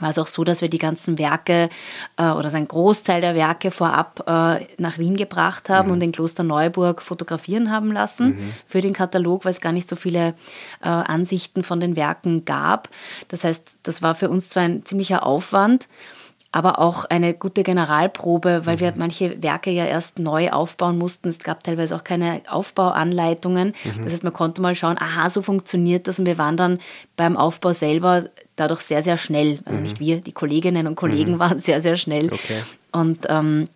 war 0.02 0.10
es 0.10 0.18
auch 0.18 0.28
so, 0.28 0.44
dass 0.44 0.62
wir 0.62 0.70
die 0.70 0.78
ganzen 0.78 1.18
Werke 1.18 1.70
äh, 2.18 2.30
oder 2.30 2.50
sein 2.50 2.68
Großteil 2.68 3.22
der 3.22 3.36
Werke 3.36 3.72
vorab 3.72 4.24
äh, 4.28 4.66
nach 4.78 4.98
Wien 4.98 5.18
gebracht 5.18 5.70
haben 5.70 5.88
mhm. 5.88 5.94
und 5.94 6.02
in 6.02 6.12
Kloster 6.12 6.44
Neuburg 6.44 7.02
fotografieren 7.02 7.72
haben 7.72 7.92
lassen 7.92 8.28
mhm. 8.28 8.54
für 8.66 8.82
den 8.82 8.94
Katalog, 8.94 9.46
weil 9.46 9.52
es 9.52 9.62
gar 9.62 9.72
nicht 9.72 9.90
so 9.90 9.96
viele 9.96 10.36
äh, 10.82 10.88
Ansichten 10.88 11.64
von 11.64 11.80
den 11.80 11.96
Werken 11.96 12.46
gab. 12.46 12.90
Das 13.28 13.44
heißt, 13.44 13.80
das 13.84 14.02
war 14.02 14.16
für 14.16 14.30
uns 14.30 14.50
zwar 14.50 14.64
ein 14.64 14.86
ziemlicher 14.86 15.26
Aufwand, 15.26 15.88
aber 16.52 16.80
auch 16.80 17.06
eine 17.06 17.36
gute 17.36 17.62
Generalprobe, 17.64 18.66
weil 18.66 18.78
mhm. 18.78 18.80
wir 18.80 18.94
manche 18.96 19.42
Werke 19.44 19.70
ja 19.70 19.86
erst 19.86 20.18
neu 20.18 20.50
aufbauen 20.50 20.98
mussten. 20.98 21.30
Es 21.30 21.40
gab 21.40 21.64
teilweise 21.64 21.96
auch 21.96 22.04
keine 22.04 22.42
Aufbauanleitungen. 22.48 23.76
Mhm. 23.84 24.04
Das 24.04 24.14
heißt, 24.14 24.24
man 24.24 24.34
konnte 24.34 24.62
mal 24.62 24.74
schauen, 24.74 24.98
aha, 25.00 25.30
so 25.30 25.44
funktioniert 25.44 26.08
das. 26.08 26.18
Und 26.18 26.26
wir 26.26 26.40
waren 26.40 26.58
dann 26.58 26.80
beim 27.16 27.38
Aufbau 27.38 27.74
selber 27.74 28.26
dadurch 28.56 28.82
sehr, 28.82 29.04
sehr 29.04 29.18
schnell. 29.18 29.60
Also 29.66 29.78
mhm. 29.78 29.84
nicht 29.84 30.00
wir, 30.00 30.22
die 30.22 30.32
Kolleginnen 30.32 30.88
und 30.88 30.96
Kollegen 30.96 31.34
mhm. 31.34 31.40
waren 31.40 31.60
sehr, 31.60 31.82
sehr 31.84 31.96
schnell. 31.96 32.34
Okay. 32.34 32.64
Und 32.92 33.28
ähm, 33.30 33.70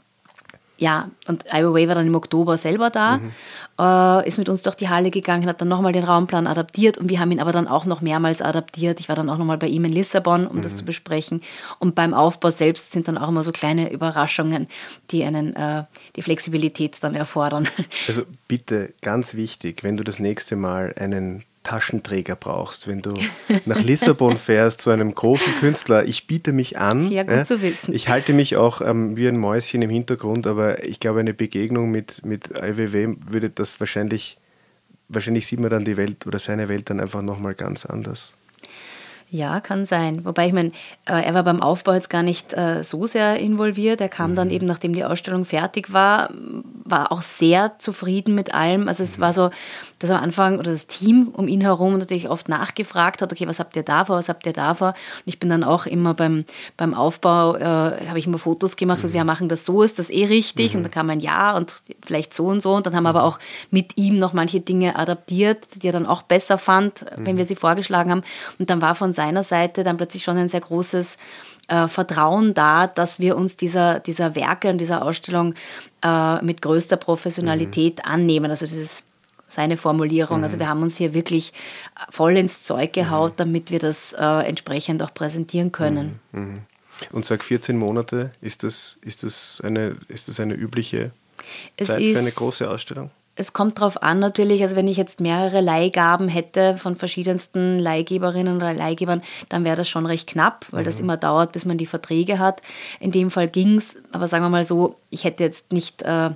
ja, 0.77 1.12
und 1.27 1.46
Iowa 1.53 1.75
Way 1.75 1.88
war 1.88 1.96
dann 1.96 2.08
im 2.08 2.15
Oktober 2.15 2.58
selber 2.58 2.89
da, 2.89 3.18
mhm. 3.18 3.32
äh, 3.80 4.27
ist 4.27 4.38
mit 4.38 4.50
uns 4.50 4.63
durch 4.63 4.75
die 4.75 4.89
Halle 4.89 5.12
gegangen, 5.12 5.46
hat 5.48 5.62
dann 5.62 5.68
nochmal 5.68 5.94
den 5.94 6.03
Raumplan 6.03 6.48
adaptiert 6.48 6.98
und 6.98 7.10
wir 7.10 7.20
haben 7.20 7.32
ihn 7.32 7.39
aber 7.39 7.51
dann 7.51 7.68
auch 7.68 7.86
noch 7.86 8.01
mehrmals 8.01 8.42
adaptiert. 8.42 9.00
Ich 9.00 9.08
war 9.08 9.15
dann 9.15 9.30
auch 9.30 9.38
nochmal 9.38 9.58
bei 9.58 9.68
ihm 9.68 9.86
in 9.86 9.92
Lissabon, 9.92 10.48
um 10.48 10.58
mhm. 10.58 10.62
das 10.62 10.77
zu 10.77 10.86
besprechen. 10.86 11.42
Und 11.80 11.94
beim 11.96 12.13
Aufbau 12.13 12.50
selbst 12.50 12.92
sind 12.92 13.08
dann 13.08 13.18
auch 13.18 13.30
immer 13.30 13.44
so 13.44 13.51
kleine 13.51 13.92
Überraschungen, 13.92 14.68
die 15.12 15.24
einen 15.24 15.56
äh, 15.56 15.84
die 16.15 16.22
Flexibilität 16.22 16.98
dann 17.01 17.15
erfordern. 17.15 17.68
Also 18.08 18.24
bitte, 18.48 18.94
ganz 19.01 19.36
wichtig, 19.36 19.84
wenn 19.84 19.98
du 19.98 20.03
das 20.03 20.20
nächste 20.20 20.56
Mal 20.56 20.94
einen 20.98 21.44
Taschenträger 21.63 22.36
brauchst, 22.36 22.88
wenn 22.88 23.01
du 23.01 23.17
nach 23.65 23.82
Lissabon 23.82 24.38
fährst 24.38 24.82
zu 24.82 24.89
einem 24.89 25.13
großen 25.13 25.53
Künstler. 25.60 26.05
Ich 26.05 26.27
biete 26.27 26.53
mich 26.53 26.77
an. 26.77 27.10
Ja, 27.10 27.24
gut 27.24 27.34
äh, 27.34 27.43
zu 27.43 27.62
wissen. 27.62 27.93
Ich 27.93 28.10
halte 28.10 28.34
mich 28.34 28.58
auch 28.58 28.82
ähm, 28.82 29.17
wie 29.17 29.27
ein 29.27 29.38
Mäuschen 29.38 29.82
im 29.82 29.89
Hintergrund, 29.89 30.46
aber 30.46 30.84
ich 30.86 31.00
glaube, 31.00 31.22
eine 31.22 31.34
Begegnung 31.34 31.89
mit, 31.91 32.25
mit 32.25 32.50
IWW 32.50 33.15
würde 33.27 33.50
das 33.50 33.79
wahrscheinlich, 33.79 34.38
wahrscheinlich 35.08 35.48
sieht 35.48 35.60
man 35.60 35.70
dann 35.70 35.86
die 35.86 35.98
Welt 35.98 36.27
oder 36.27 36.39
seine 36.39 36.70
Welt 36.70 36.89
dann 36.89 37.00
einfach 37.00 37.22
nochmal 37.22 37.55
ganz 37.55 37.86
anders. 37.86 38.34
Ja, 39.33 39.61
kann 39.61 39.83
sein. 39.83 40.25
Wobei 40.25 40.45
ich 40.45 40.53
meine, 40.53 40.69
äh, 41.05 41.23
er 41.23 41.33
war 41.33 41.41
beim 41.41 41.59
Aufbau 41.59 41.93
jetzt 41.93 42.11
gar 42.11 42.21
nicht 42.21 42.53
äh, 42.53 42.83
so 42.83 43.07
sehr 43.07 43.39
involviert. 43.39 43.99
Er 43.99 44.07
kam 44.07 44.31
mhm. 44.31 44.35
dann 44.35 44.49
eben, 44.51 44.67
nachdem 44.67 44.93
die 44.93 45.03
Ausstellung 45.03 45.43
fertig 45.43 45.91
war, 45.91 46.29
war 46.83 47.11
auch 47.11 47.23
sehr 47.23 47.79
zufrieden 47.79 48.35
mit 48.35 48.53
allem. 48.53 48.87
Also 48.87 49.01
es 49.01 49.17
mhm. 49.17 49.21
war 49.21 49.33
so, 49.33 49.49
dass 49.97 50.11
am 50.11 50.21
Anfang 50.21 50.59
oder 50.59 50.71
das 50.71 50.85
Team 50.85 51.29
um 51.33 51.47
ihn 51.47 51.61
herum 51.61 51.97
natürlich 51.97 52.29
oft 52.29 52.47
nachgefragt 52.47 53.23
hat, 53.23 53.31
okay, 53.31 53.47
was 53.47 53.57
habt 53.57 53.75
ihr 53.75 53.81
da 53.81 54.05
vor, 54.05 54.17
was 54.17 54.29
habt 54.29 54.45
ihr 54.45 54.53
da 54.53 54.75
vor? 54.75 54.89
Und 54.89 54.95
ich 55.25 55.39
bin 55.39 55.49
dann 55.49 55.63
auch 55.63 55.87
immer 55.87 56.13
beim, 56.13 56.45
beim 56.77 56.93
Aufbau, 56.93 57.55
äh, 57.55 57.63
habe 57.63 58.19
ich 58.19 58.27
immer 58.27 58.37
Fotos 58.37 58.75
gemacht, 58.75 58.99
mhm. 58.99 59.05
also 59.05 59.13
wir 59.15 59.23
machen 59.23 59.49
das 59.49 59.65
so, 59.65 59.81
ist 59.81 59.97
das 59.97 60.11
eh 60.11 60.25
richtig? 60.25 60.73
Mhm. 60.73 60.77
Und 60.77 60.83
dann 60.83 60.91
kam 60.91 61.09
ein 61.09 61.21
Ja 61.21 61.57
und 61.57 61.81
vielleicht 62.05 62.35
so 62.35 62.45
und 62.45 62.61
so. 62.61 62.75
Und 62.75 62.85
dann 62.85 62.95
haben 62.95 63.03
wir 63.03 63.09
aber 63.09 63.21
mhm. 63.21 63.27
auch 63.29 63.39
mit 63.71 63.97
ihm 63.97 64.19
noch 64.19 64.33
manche 64.33 64.59
Dinge 64.59 64.95
adaptiert, 64.95 65.81
die 65.81 65.87
er 65.87 65.93
dann 65.93 66.05
auch 66.05 66.21
besser 66.21 66.59
fand, 66.59 67.05
wenn 67.15 67.37
wir 67.37 67.45
mhm. 67.45 67.47
sie 67.47 67.55
vorgeschlagen 67.55 68.11
haben. 68.11 68.23
Und 68.59 68.69
dann 68.69 68.79
war 68.79 68.93
von 68.93 69.11
seiner 69.24 69.44
Seite 69.44 69.84
dann 69.84 69.98
plötzlich 69.98 70.24
schon 70.24 70.38
ein 70.38 70.50
sehr 70.50 70.62
großes 70.62 71.18
äh, 71.70 71.88
Vertrauen 71.88 72.53
da, 72.53 72.88
dass 72.88 73.20
wir 73.20 73.38
uns 73.38 73.56
dieser, 73.56 74.00
dieser 74.00 74.36
Werke 74.36 74.70
und 74.70 74.80
dieser 74.80 75.01
Ausstellung 75.03 75.56
äh, 76.03 76.42
mit 76.44 76.62
größter 76.62 76.98
Professionalität 76.98 78.00
mhm. 78.00 78.12
annehmen. 78.12 78.51
Also 78.51 78.65
das 78.65 78.75
ist 78.75 79.06
seine 79.48 79.77
Formulierung. 79.77 80.39
Mhm. 80.39 80.44
Also 80.44 80.60
wir 80.60 80.68
haben 80.68 80.82
uns 80.82 80.98
hier 80.98 81.13
wirklich 81.13 81.53
voll 82.10 82.36
ins 82.38 82.63
Zeug 82.63 82.89
mhm. 82.89 83.01
gehaut, 83.01 83.34
damit 83.38 83.72
wir 83.72 83.80
das 83.80 84.13
äh, 84.13 84.48
entsprechend 84.48 85.01
auch 85.01 85.13
präsentieren 85.13 85.72
können. 85.72 86.20
Mhm. 86.32 86.42
mhm. 86.42 86.62
Und 87.12 87.25
sag 87.25 87.44
14 87.44 87.77
Monate, 87.77 88.32
ist 88.39 88.63
das, 88.63 88.98
ist 89.01 89.24
das, 89.24 89.62
eine, 89.63 89.98
ist 90.10 90.27
das 90.27 90.39
eine 90.39 90.53
übliche 90.53 91.12
es 91.75 91.88
Zeit 91.88 92.01
für 92.01 92.20
eine 92.20 92.32
große 92.32 92.70
Ausstellung? 92.70 93.10
Es 93.35 93.53
kommt 93.53 93.79
darauf 93.79 94.03
an 94.03 94.19
natürlich, 94.19 94.61
also 94.61 94.75
wenn 94.75 94.87
ich 94.87 94.97
jetzt 94.97 95.19
mehrere 95.19 95.61
Leihgaben 95.61 96.27
hätte 96.27 96.77
von 96.77 96.95
verschiedensten 96.95 97.79
Leihgeberinnen 97.79 98.55
oder 98.55 98.73
Leihgebern, 98.73 99.23
dann 99.49 99.63
wäre 99.63 99.75
das 99.75 99.89
schon 99.89 100.05
recht 100.05 100.27
knapp, 100.27 100.67
weil 100.71 100.81
mhm. 100.81 100.85
das 100.85 100.99
immer 100.99 101.17
dauert, 101.17 101.51
bis 101.51 101.65
man 101.65 101.77
die 101.77 101.87
Verträge 101.87 102.37
hat. 102.37 102.61
In 102.99 103.11
dem 103.11 103.31
Fall 103.31 103.47
ging 103.47 103.77
es, 103.77 103.95
aber 104.11 104.27
sagen 104.27 104.43
wir 104.43 104.49
mal 104.49 104.65
so, 104.65 104.97
ich 105.09 105.23
hätte 105.23 105.43
jetzt 105.43 105.71
nicht, 105.71 106.03
äh, 106.03 106.29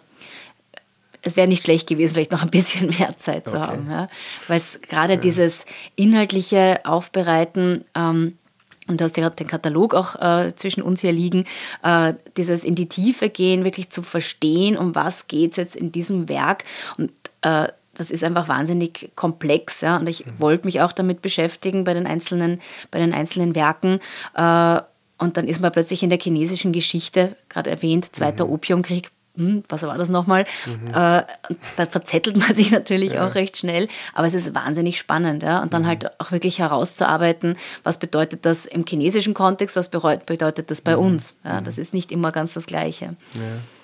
es 1.21 1.35
wäre 1.35 1.47
nicht 1.47 1.63
schlecht 1.63 1.87
gewesen, 1.87 2.15
vielleicht 2.15 2.31
noch 2.31 2.41
ein 2.41 2.49
bisschen 2.49 2.87
mehr 2.99 3.15
Zeit 3.19 3.47
zu 3.47 3.57
okay. 3.57 3.67
haben. 3.67 3.91
Ja? 3.91 4.09
Weil 4.47 4.57
es 4.57 4.81
gerade 4.81 5.13
ja. 5.13 5.19
dieses 5.19 5.65
inhaltliche 5.95 6.79
Aufbereiten, 6.83 7.85
ähm, 7.93 8.39
und 8.88 9.00
du 9.00 9.06
hast 9.06 9.17
ja 9.17 9.29
den 9.29 9.48
Katalog 9.48 9.94
auch 9.94 10.15
äh, 10.15 10.56
zwischen 10.56 10.82
uns 10.82 11.01
hier 11.01 11.12
liegen, 11.12 11.46
äh, 11.84 12.13
dieses 12.38 12.63
in 12.63 12.75
die 12.75 12.88
Tiefe 12.88 13.29
gehen, 13.29 13.63
wirklich 13.63 13.89
zu 13.89 14.01
verstehen, 14.01 14.77
um 14.77 14.96
was 14.96 15.27
geht 15.27 15.51
es 15.51 15.58
jetzt 15.58 15.75
in 15.75 15.91
diesem 15.91 16.29
Werk. 16.29 16.63
Und 16.98 17.12
äh, 17.41 17.67
das 17.94 18.12
ist 18.12 18.24
einfach 18.24 18.48
wahnsinnig 18.48 19.12
komplex. 19.15 19.82
Ja? 19.82 19.98
Und 19.98 20.08
ich 20.08 20.25
mhm. 20.25 20.32
wollte 20.38 20.67
mich 20.67 20.82
auch 20.82 20.94
damit 20.94 21.22
beschäftigen 21.22 21.84
bei 21.84 21.94
den 21.94 22.08
einzelnen, 22.08 22.62
bei 22.91 23.00
den 23.00 23.13
einzelnen 23.13 23.56
Werken. 23.56 24.00
Äh, 24.36 24.82
und 25.20 25.36
dann 25.36 25.48
ist 25.48 25.60
man 25.60 25.72
plötzlich 25.72 26.03
in 26.03 26.10
der 26.10 26.20
chinesischen 26.20 26.72
Geschichte, 26.72 27.36
gerade 27.50 27.72
erwähnt, 27.72 28.15
Zweiter 28.15 28.46
mhm. 28.46 28.53
Opiumkrieg, 28.53 29.10
hm, 29.38 29.63
was 29.70 29.84
war 29.84 29.98
das 29.98 30.10
nochmal? 30.10 30.46
Mhm. 30.65 30.88
Äh, 30.89 30.91
da 30.91 31.86
verzettelt 31.89 32.38
man 32.38 32.56
sich 32.56 32.72
natürlich 32.72 33.13
ja. 33.13 33.27
auch 33.27 33.36
recht 33.36 33.58
schnell, 33.58 33.88
aber 34.13 34.27
es 34.27 34.34
ist 34.34 34.53
wahnsinnig 34.56 34.98
spannend. 34.98 35.44
Ja? 35.44 35.62
Und 35.62 35.74
dann 35.74 35.84
mhm. 35.84 35.88
halt 35.88 36.20
auch 36.20 36.32
wirklich 36.32 36.60
herauszuarbeiten, 36.60 37.56
was 37.84 38.00
bedeutet 38.00 38.46
das 38.46 38.65
im 38.65 38.86
chinesischen 38.86 39.34
Kontext, 39.34 39.75
was 39.75 39.89
bedeutet 39.89 40.72
das 40.72 40.82
bei 40.82 40.96
mhm. 40.96 41.03
uns. 41.03 41.36
Ja? 41.44 41.62
Mhm. 41.62 41.65
Das 41.65 41.77
ist 41.77 41.94
nicht 41.94 42.12
immer 42.12 42.32
ganz 42.32 42.53
das 42.53 42.65
Gleiche. 42.65 43.15
Ja. 43.36 43.41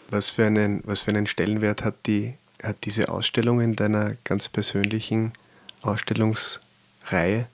Was, 0.10 0.30
für 0.30 0.46
einen, 0.46 0.82
was 0.86 1.02
für 1.02 1.12
einen 1.12 1.28
Stellenwert 1.28 1.84
hat, 1.84 1.96
die, 2.08 2.34
hat 2.62 2.78
diese 2.84 3.10
Ausstellung 3.10 3.62
in 3.62 3.76
deiner 3.76 4.14
ganz 4.24 4.50
persönlichen 4.50 5.34
Ausstellungsreihe? 5.82 7.46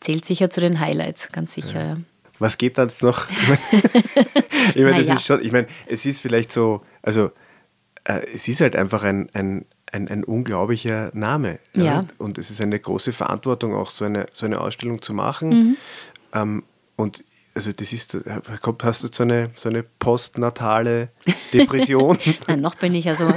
Zählt 0.00 0.24
sicher 0.24 0.50
zu 0.50 0.60
den 0.60 0.80
Highlights, 0.80 1.30
ganz 1.32 1.54
sicher. 1.54 1.98
Ja. 2.38 2.46
Was 2.46 2.58
geht 2.58 2.78
da 2.78 2.84
jetzt 2.84 3.02
noch? 3.02 3.26
ich 4.74 4.82
meine, 4.82 5.02
naja. 5.02 5.38
ich 5.40 5.52
meine, 5.52 5.66
es 5.86 6.06
ist 6.06 6.20
vielleicht 6.20 6.52
so, 6.52 6.82
also 7.02 7.30
äh, 8.04 8.26
es 8.34 8.46
ist 8.48 8.60
halt 8.60 8.76
einfach 8.76 9.02
ein, 9.02 9.28
ein, 9.32 9.66
ein, 9.90 10.08
ein 10.08 10.24
unglaublicher 10.24 11.10
Name. 11.14 11.58
Ja. 11.74 11.84
ja. 11.84 12.04
Und 12.18 12.38
es 12.38 12.50
ist 12.50 12.60
eine 12.60 12.78
große 12.78 13.12
Verantwortung, 13.12 13.74
auch 13.74 13.90
so 13.90 14.04
eine, 14.04 14.26
so 14.32 14.46
eine 14.46 14.60
Ausstellung 14.60 15.02
zu 15.02 15.14
machen. 15.14 15.48
Mhm. 15.48 15.76
Ähm, 16.32 16.62
und 16.96 17.24
also 17.54 17.72
das 17.72 17.94
ist, 17.94 18.14
hast 18.82 19.02
du 19.02 19.08
so 19.10 19.22
eine, 19.22 19.50
so 19.54 19.70
eine 19.70 19.82
postnatale 19.82 21.08
Depression? 21.54 22.18
Nein, 22.46 22.60
noch 22.60 22.74
bin 22.74 22.94
ich 22.94 23.08
also 23.08 23.32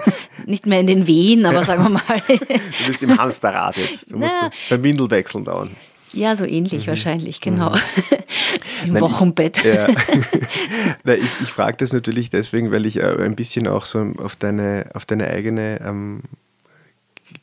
nicht 0.46 0.66
mehr 0.66 0.82
in 0.82 0.88
den 0.88 1.08
Wehen, 1.08 1.46
aber 1.46 1.64
sagen 1.64 1.84
wir 1.84 1.90
mal. 1.90 2.22
du 2.28 2.88
bist 2.88 3.02
im 3.02 3.18
Hamsterrad 3.18 3.78
jetzt. 3.78 4.12
Du 4.12 4.18
musst 4.18 4.34
so 4.42 4.50
beim 4.70 4.84
Windelwechseln 4.84 5.46
dauern. 5.46 5.76
Ja, 6.14 6.36
so 6.36 6.46
ähnlich 6.46 6.86
mhm. 6.86 6.90
wahrscheinlich, 6.92 7.42
genau. 7.42 7.72
Mhm. 7.72 7.80
Im 8.86 8.94
Nein, 8.94 9.02
Wochenbett. 9.02 9.58
Ich, 9.58 9.64
ja. 9.64 9.88
Nein, 11.04 11.20
ich, 11.20 11.42
ich 11.42 11.50
frage 11.50 11.78
das 11.78 11.92
natürlich 11.92 12.30
deswegen, 12.30 12.72
weil 12.72 12.86
ich 12.86 12.98
äh, 12.98 13.24
ein 13.24 13.36
bisschen 13.36 13.68
auch 13.68 13.86
so 13.86 14.14
auf 14.18 14.36
deine, 14.36 14.90
auf 14.94 15.06
deine 15.06 15.28
eigene 15.28 15.82
ähm, 15.82 16.22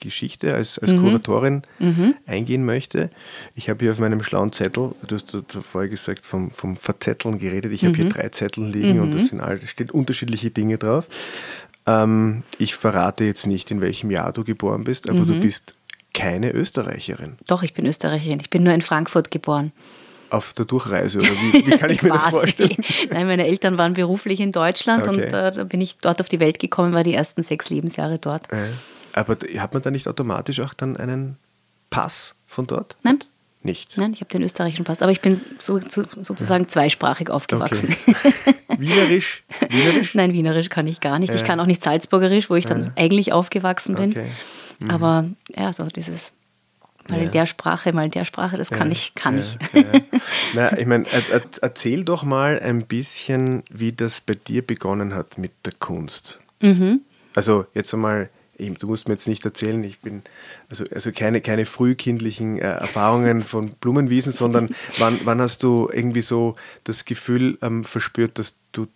Geschichte 0.00 0.54
als, 0.54 0.78
als 0.78 0.92
mhm. 0.92 1.00
Kuratorin 1.00 1.62
mhm. 1.78 2.14
eingehen 2.26 2.64
möchte. 2.64 3.10
Ich 3.54 3.68
habe 3.68 3.84
hier 3.84 3.92
auf 3.92 3.98
meinem 3.98 4.22
schlauen 4.22 4.52
Zettel, 4.52 4.92
du 5.06 5.14
hast 5.14 5.36
vorher 5.62 5.88
gesagt, 5.88 6.26
vom, 6.26 6.50
vom 6.50 6.76
Verzetteln 6.76 7.38
geredet. 7.38 7.72
Ich 7.72 7.84
habe 7.84 7.94
hier 7.94 8.06
mhm. 8.06 8.10
drei 8.10 8.28
Zettel 8.30 8.66
liegen 8.66 9.00
und 9.00 9.12
das 9.12 9.24
mhm. 9.24 9.26
sind 9.28 9.40
all, 9.40 9.60
stehen 9.66 9.90
unterschiedliche 9.90 10.50
Dinge 10.50 10.78
drauf. 10.78 11.06
Ähm, 11.86 12.42
ich 12.58 12.74
verrate 12.74 13.24
jetzt 13.24 13.46
nicht, 13.46 13.70
in 13.70 13.80
welchem 13.80 14.10
Jahr 14.10 14.32
du 14.32 14.42
geboren 14.42 14.84
bist, 14.84 15.08
aber 15.08 15.20
du 15.20 15.38
bist 15.38 15.74
keine 16.16 16.50
Österreicherin. 16.50 17.36
Doch, 17.46 17.62
ich 17.62 17.74
bin 17.74 17.86
Österreicherin. 17.86 18.40
Ich 18.40 18.50
bin 18.50 18.62
nur 18.62 18.72
in 18.72 18.80
Frankfurt 18.80 19.30
geboren. 19.30 19.72
Auf 20.30 20.54
der 20.54 20.64
Durchreise 20.64 21.18
oder 21.18 21.28
wie, 21.28 21.66
wie 21.66 21.78
kann 21.78 21.90
ich 21.90 22.02
mir 22.02 22.08
das 22.08 22.24
vorstellen? 22.24 22.76
Nein, 23.10 23.26
meine 23.26 23.46
Eltern 23.46 23.78
waren 23.78 23.94
beruflich 23.94 24.40
in 24.40 24.50
Deutschland 24.50 25.06
okay. 25.06 25.10
und 25.10 25.32
äh, 25.32 25.52
da 25.52 25.64
bin 25.64 25.80
ich 25.80 25.98
dort 26.00 26.20
auf 26.20 26.28
die 26.28 26.40
Welt 26.40 26.58
gekommen, 26.58 26.94
war 26.94 27.04
die 27.04 27.14
ersten 27.14 27.42
sechs 27.42 27.70
Lebensjahre 27.70 28.18
dort. 28.18 28.50
Äh, 28.50 28.70
aber 29.12 29.36
hat 29.58 29.74
man 29.74 29.82
da 29.82 29.90
nicht 29.90 30.08
automatisch 30.08 30.60
auch 30.60 30.74
dann 30.74 30.96
einen 30.96 31.36
Pass 31.90 32.34
von 32.46 32.66
dort? 32.66 32.96
Nein. 33.02 33.18
Nicht? 33.62 33.98
Nein, 33.98 34.12
ich 34.12 34.20
habe 34.20 34.30
den 34.30 34.42
österreichischen 34.42 34.84
Pass, 34.84 35.02
aber 35.02 35.12
ich 35.12 35.20
bin 35.20 35.40
so, 35.58 35.80
so, 35.80 36.04
sozusagen 36.22 36.68
zweisprachig 36.68 37.30
aufgewachsen. 37.30 37.94
Okay. 38.06 38.34
Wienerisch? 38.78 39.44
Wienerisch? 39.68 40.14
Nein, 40.14 40.32
Wienerisch 40.32 40.68
kann 40.68 40.86
ich 40.86 41.00
gar 41.00 41.18
nicht. 41.18 41.30
Ja. 41.30 41.36
Ich 41.36 41.44
kann 41.44 41.58
auch 41.58 41.66
nicht 41.66 41.82
Salzburgerisch, 41.82 42.48
wo 42.48 42.54
ich 42.54 42.64
dann 42.64 42.84
ja. 42.84 42.92
eigentlich 42.96 43.32
aufgewachsen 43.32 43.96
bin. 43.96 44.10
Okay. 44.10 44.30
Mhm. 44.80 44.90
Aber 44.90 45.24
ja, 45.54 45.72
so 45.72 45.84
dieses 45.86 46.34
mal 47.10 47.18
ja. 47.18 47.24
in 47.24 47.30
der 47.30 47.46
Sprache, 47.46 47.92
mal 47.92 48.06
in 48.06 48.10
der 48.10 48.24
Sprache, 48.24 48.56
das 48.56 48.70
kann 48.70 48.88
ja, 48.88 48.92
ich, 48.92 49.14
kann 49.14 49.38
ja, 49.38 49.44
ich. 49.72 50.02
Na, 50.54 50.78
ich 50.78 50.86
meine, 50.86 51.04
erzähl 51.60 52.04
doch 52.04 52.22
mal 52.22 52.60
ein 52.60 52.86
bisschen, 52.86 53.62
wie 53.70 53.92
das 53.92 54.20
bei 54.20 54.34
dir 54.34 54.66
begonnen 54.66 55.14
hat 55.14 55.38
mit 55.38 55.52
der 55.64 55.72
Kunst. 55.78 56.40
Mhm. 56.60 57.00
Also 57.34 57.66
jetzt 57.74 57.92
einmal, 57.92 58.30
du 58.58 58.86
musst 58.86 59.08
mir 59.08 59.14
jetzt 59.14 59.28
nicht 59.28 59.44
erzählen, 59.44 59.82
ich 59.84 60.00
bin, 60.00 60.22
also, 60.70 60.84
also 60.92 61.12
keine, 61.12 61.40
keine 61.40 61.66
frühkindlichen 61.66 62.58
äh, 62.58 62.62
Erfahrungen 62.62 63.42
von 63.42 63.70
Blumenwiesen, 63.80 64.32
sondern 64.32 64.74
wann, 64.98 65.20
wann 65.24 65.40
hast 65.40 65.62
du 65.62 65.90
irgendwie 65.92 66.22
so 66.22 66.56
das 66.84 67.04
Gefühl 67.04 67.58
ähm, 67.62 67.84
verspürt, 67.84 68.38
dass 68.38 68.54
du 68.72 68.86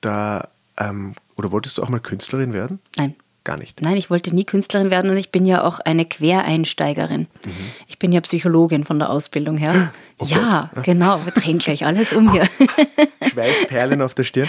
da, 0.00 0.48
ähm, 0.78 1.14
oder 1.36 1.52
wolltest 1.52 1.78
du 1.78 1.82
auch 1.82 1.88
mal 1.88 2.00
Künstlerin 2.00 2.52
werden? 2.52 2.78
Nein. 2.96 3.14
Gar 3.44 3.58
nicht. 3.58 3.82
Nein, 3.82 3.96
ich 3.96 4.08
wollte 4.08 4.32
nie 4.32 4.44
Künstlerin 4.44 4.90
werden 4.90 5.10
und 5.10 5.16
ich 5.16 5.32
bin 5.32 5.44
ja 5.44 5.64
auch 5.64 5.80
eine 5.80 6.04
Quereinsteigerin. 6.04 7.26
Mhm. 7.44 7.50
Ich 7.88 7.98
bin 7.98 8.12
ja 8.12 8.20
Psychologin 8.20 8.84
von 8.84 9.00
der 9.00 9.10
Ausbildung 9.10 9.56
her. 9.56 9.92
Oh 10.18 10.24
ja, 10.24 10.70
Gott. 10.72 10.84
genau. 10.84 11.20
Wir 11.24 11.32
drehen 11.32 11.58
gleich 11.58 11.84
alles 11.84 12.12
um 12.12 12.30
hier. 12.30 12.44
Schweißperlen 13.32 14.00
auf 14.00 14.14
der 14.14 14.22
Stirn. 14.22 14.48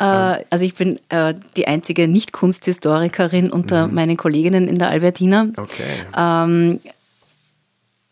Äh, 0.00 0.04
also 0.50 0.64
ich 0.64 0.74
bin 0.74 0.98
äh, 1.08 1.34
die 1.56 1.68
einzige 1.68 2.08
Nicht-Kunsthistorikerin 2.08 3.52
unter 3.52 3.86
mhm. 3.86 3.94
meinen 3.94 4.16
Kolleginnen 4.16 4.66
in 4.66 4.76
der 4.76 4.88
Albertina. 4.88 5.46
Okay. 5.56 6.02
Ähm, 6.16 6.80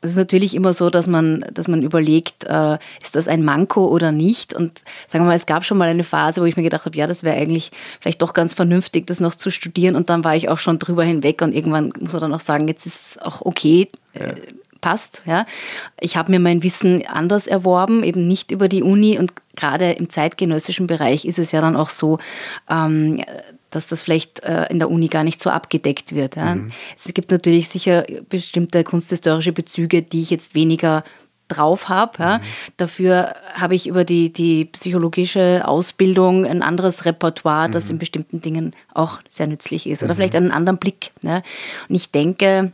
es 0.03 0.13
ist 0.13 0.17
natürlich 0.17 0.55
immer 0.55 0.73
so, 0.73 0.89
dass 0.89 1.07
man, 1.07 1.45
dass 1.53 1.69
man 1.69 1.83
überlegt, 1.83 2.45
äh, 2.45 2.79
ist 3.03 3.17
das 3.17 3.29
ein 3.29 3.45
Manko 3.45 3.87
oder 3.87 4.13
nicht? 4.13 4.55
Und 4.55 4.79
sagen 5.07 5.25
wir 5.25 5.29
mal, 5.29 5.37
es 5.37 5.47
gab 5.47 5.65
schon 5.65 5.77
mal 5.77 5.89
eine 5.89 6.05
Phase, 6.05 6.41
wo 6.41 6.47
ich 6.47 6.57
mir 6.57 6.63
gedacht 6.63 6.87
habe, 6.87 6.97
ja, 6.97 7.07
das 7.07 7.23
wäre 7.23 7.37
eigentlich 7.37 7.71
vielleicht 8.01 8.23
doch 8.23 8.33
ganz 8.33 8.55
vernünftig, 8.55 9.07
das 9.07 9.21
noch 9.21 9.35
zu 9.35 9.51
studieren. 9.51 9.97
Und 9.97 10.09
dann 10.09 10.25
war 10.25 10.35
ich 10.35 10.49
auch 10.49 10.59
schon 10.59 10.79
drüber 10.79 11.05
hinweg 11.05 11.43
und 11.43 11.55
irgendwann 11.55 11.93
muss 12.01 12.13
man 12.13 12.21
dann 12.21 12.35
auch 12.35 12.41
sagen, 12.41 12.67
jetzt 12.67 12.87
ist 12.87 13.11
es 13.11 13.19
auch 13.19 13.43
okay. 13.43 13.89
Äh, 14.15 14.29
ja. 14.29 14.35
passt. 14.81 15.25
Ja. 15.27 15.45
Ich 16.01 16.17
habe 16.17 16.33
mir 16.33 16.41
mein 16.41 16.63
Wissen 16.63 17.07
anders 17.07 17.47
erworben, 17.47 18.03
eben 18.03 18.27
nicht 18.27 18.53
über 18.53 18.69
die 18.69 18.83
Uni 18.83 19.19
und 19.19 19.33
gerade 19.55 19.93
im 19.93 20.09
zeitgenössischen 20.09 20.87
Bereich 20.87 21.27
ist 21.27 21.39
es 21.39 21.53
ja 21.53 21.61
dann 21.61 21.77
auch 21.77 21.91
so, 21.91 22.19
ähm, 22.71 23.23
dass 23.71 23.87
das 23.87 24.03
vielleicht 24.03 24.41
äh, 24.41 24.67
in 24.67 24.79
der 24.79 24.91
Uni 24.91 25.09
gar 25.09 25.25
nicht 25.25 25.43
so 25.43 25.51
abgedeckt 25.51 26.15
wird. 26.15 26.37
Mhm. 26.37 26.73
Es 26.97 27.13
gibt 27.15 27.31
natürlich 27.31 27.69
sicher 27.69 28.05
bestimmte 28.29 28.85
kunsthistorische 28.85 29.53
Bezüge, 29.53 30.03
die 30.03 30.23
ich 30.23 30.31
jetzt 30.31 30.55
weniger 30.55 31.05
drauf 31.51 31.89
habe. 31.89 32.13
Ja. 32.19 32.39
Mhm. 32.39 32.43
Dafür 32.77 33.35
habe 33.55 33.75
ich 33.75 33.87
über 33.87 34.05
die, 34.05 34.33
die 34.33 34.65
psychologische 34.67 35.63
Ausbildung 35.67 36.47
ein 36.47 36.63
anderes 36.63 37.05
Repertoire, 37.05 37.69
das 37.71 37.87
mhm. 37.87 37.91
in 37.91 37.99
bestimmten 37.99 38.41
Dingen 38.41 38.75
auch 38.95 39.21
sehr 39.29 39.47
nützlich 39.47 39.87
ist. 39.87 40.03
Oder 40.03 40.15
mhm. 40.15 40.17
vielleicht 40.17 40.37
einen 40.37 40.53
anderen 40.53 40.79
Blick. 40.79 41.13
Ja. 41.23 41.43
Und 41.89 41.95
ich 41.95 42.11
denke, 42.11 42.73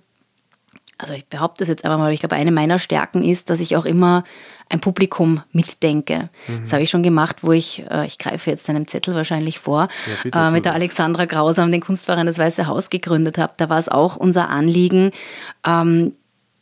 also 0.98 1.12
ich 1.12 1.26
behaupte 1.26 1.60
das 1.60 1.68
jetzt 1.68 1.84
einfach 1.84 1.98
mal, 1.98 2.12
ich 2.12 2.20
glaube, 2.20 2.36
eine 2.36 2.50
meiner 2.50 2.78
Stärken 2.78 3.22
ist, 3.22 3.50
dass 3.50 3.60
ich 3.60 3.76
auch 3.76 3.84
immer 3.84 4.24
ein 4.68 4.80
Publikum 4.80 5.42
mitdenke. 5.52 6.28
Mhm. 6.48 6.62
Das 6.62 6.72
habe 6.72 6.82
ich 6.82 6.90
schon 6.90 7.02
gemacht, 7.02 7.42
wo 7.42 7.52
ich, 7.52 7.84
äh, 7.90 8.06
ich 8.06 8.18
greife 8.18 8.50
jetzt 8.50 8.68
einem 8.68 8.88
Zettel 8.88 9.14
wahrscheinlich 9.14 9.58
vor, 9.58 9.88
ja, 10.24 10.48
äh, 10.48 10.50
mit 10.50 10.64
der 10.64 10.74
Alexandra 10.74 11.24
Grausam 11.26 11.70
den 11.70 11.80
Kunstverein 11.80 12.26
Das 12.26 12.38
Weiße 12.38 12.66
Haus 12.66 12.90
gegründet 12.90 13.38
habe. 13.38 13.52
Da 13.58 13.68
war 13.68 13.78
es 13.78 13.88
auch 13.88 14.16
unser 14.16 14.48
Anliegen, 14.48 15.12
ähm, 15.64 16.12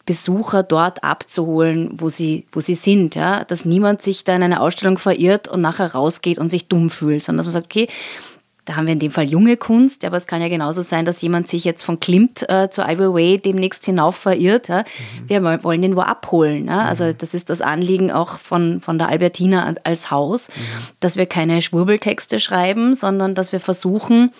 Besucher 0.07 0.63
dort 0.63 1.03
abzuholen, 1.03 1.93
wo 1.95 2.11
sie, 2.11 2.47
wo 2.53 2.61
sie 2.61 2.75
sind, 2.75 3.15
ja, 3.15 3.45
dass 3.45 3.65
niemand 3.65 4.03
sich 4.03 4.23
da 4.23 4.37
in 4.37 4.43
eine 4.43 4.61
Ausstellung 4.61 4.99
verirrt 4.99 5.49
und 5.49 5.63
nachher 5.63 5.93
rausgeht 5.93 6.37
und 6.37 6.51
sich 6.51 6.69
dumm 6.69 6.91
fühlt, 6.91 7.23
sondern 7.23 7.39
dass 7.39 7.47
man 7.47 7.63
sagt, 7.63 7.67
okay, 7.67 7.89
da 8.65 8.77
haben 8.77 8.87
wir 8.87 8.95
in 8.95 8.99
dem 8.99 9.11
Fall 9.11 9.25
junge 9.25 9.57
Kunst, 9.57 10.05
aber 10.05 10.17
es 10.17 10.27
kann 10.27 10.41
ja 10.41 10.49
genauso 10.49 10.81
sein, 10.81 11.05
dass 11.05 11.21
jemand 11.21 11.49
sich 11.49 11.65
jetzt 11.65 11.83
von 11.83 12.01
Klimt 12.01 12.49
äh, 12.49 12.71
zur 12.71 12.89
Ivy 12.89 13.13
Way 13.13 13.39
demnächst 13.39 13.85
hinauf 13.85 14.17
verirrt. 14.17 14.69
Ja? 14.69 14.81
Mhm. 14.81 15.29
Wir 15.29 15.65
wollen 15.65 15.83
den 15.83 15.97
wo 15.97 16.01
abholen. 16.01 16.67
Ja? 16.67 16.87
Also 16.87 17.05
mhm. 17.05 17.19
das 17.19 17.35
ist 17.35 17.51
das 17.51 17.61
Anliegen 17.61 18.11
auch 18.11 18.39
von, 18.39 18.81
von 18.81 18.99
der 18.99 19.09
Albertina 19.09 19.75
als 19.85 20.11
Haus, 20.11 20.49
mhm. 20.49 20.63
dass 21.01 21.17
wir 21.17 21.27
keine 21.27 21.61
Schwurbeltexte 21.61 22.41
schreiben, 22.41 22.95
sondern 22.95 23.35
dass 23.35 23.53
wir 23.53 23.61
versuchen, 23.61 24.33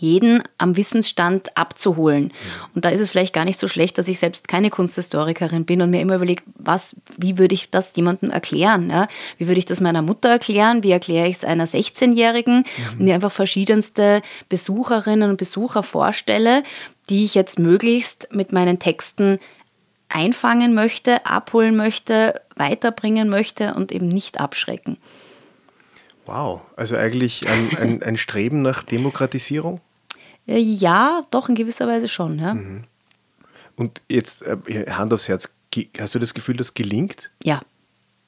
jeden 0.00 0.42
am 0.58 0.76
Wissensstand 0.76 1.56
abzuholen. 1.56 2.32
Und 2.74 2.84
da 2.84 2.90
ist 2.90 3.00
es 3.00 3.10
vielleicht 3.10 3.34
gar 3.34 3.44
nicht 3.44 3.58
so 3.58 3.68
schlecht, 3.68 3.98
dass 3.98 4.08
ich 4.08 4.18
selbst 4.18 4.48
keine 4.48 4.70
Kunsthistorikerin 4.70 5.64
bin 5.64 5.82
und 5.82 5.90
mir 5.90 6.00
immer 6.00 6.16
überlege, 6.16 6.42
was, 6.54 6.96
wie 7.16 7.38
würde 7.38 7.54
ich 7.54 7.70
das 7.70 7.94
jemandem 7.96 8.30
erklären? 8.30 8.90
Ja? 8.90 9.08
Wie 9.38 9.46
würde 9.48 9.58
ich 9.58 9.64
das 9.64 9.80
meiner 9.80 10.02
Mutter 10.02 10.28
erklären? 10.28 10.82
Wie 10.82 10.90
erkläre 10.90 11.28
ich 11.28 11.36
es 11.36 11.44
einer 11.44 11.66
16-Jährigen? 11.66 12.58
Mhm. 12.58 12.98
Und 13.00 13.06
die 13.06 13.12
einfach 13.12 13.32
verschiedenste 13.32 14.22
Besucherinnen 14.48 15.30
und 15.30 15.36
Besucher 15.36 15.82
vorstelle, 15.82 16.62
die 17.08 17.24
ich 17.24 17.34
jetzt 17.34 17.58
möglichst 17.58 18.28
mit 18.32 18.52
meinen 18.52 18.78
Texten 18.78 19.38
einfangen 20.08 20.74
möchte, 20.74 21.24
abholen 21.24 21.76
möchte, 21.76 22.40
weiterbringen 22.56 23.28
möchte 23.28 23.74
und 23.74 23.92
eben 23.92 24.08
nicht 24.08 24.40
abschrecken. 24.40 24.98
Wow, 26.26 26.60
also 26.76 26.96
eigentlich 26.96 27.48
ein, 27.48 27.76
ein, 27.76 28.02
ein 28.02 28.16
Streben 28.16 28.62
nach 28.62 28.82
Demokratisierung? 28.82 29.80
Äh, 30.50 30.58
ja, 30.58 31.24
doch, 31.30 31.48
in 31.48 31.54
gewisser 31.54 31.86
Weise 31.86 32.08
schon. 32.08 32.38
Ja. 32.38 32.54
Mhm. 32.54 32.84
Und 33.76 34.02
jetzt 34.08 34.42
äh, 34.42 34.90
Hand 34.90 35.12
aufs 35.12 35.28
Herz, 35.28 35.48
hast 35.98 36.14
du 36.14 36.18
das 36.18 36.34
Gefühl, 36.34 36.56
das 36.56 36.74
gelingt? 36.74 37.30
Ja, 37.42 37.62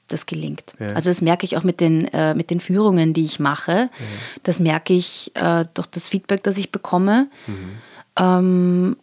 das 0.07 0.25
gelingt. 0.25 0.73
Ja. 0.79 0.93
Also 0.93 1.09
das 1.09 1.21
merke 1.21 1.45
ich 1.45 1.57
auch 1.57 1.63
mit 1.63 1.79
den, 1.81 2.05
äh, 2.07 2.33
mit 2.33 2.49
den 2.49 2.59
Führungen, 2.59 3.13
die 3.13 3.25
ich 3.25 3.39
mache. 3.39 3.89
Mhm. 3.99 4.39
Das 4.43 4.59
merke 4.59 4.93
ich 4.93 5.31
äh, 5.35 5.65
durch 5.73 5.87
das 5.87 6.09
Feedback, 6.09 6.43
das 6.43 6.57
ich 6.57 6.71
bekomme. 6.71 7.27
Mhm. 7.47 7.71
Ähm, 8.17 8.97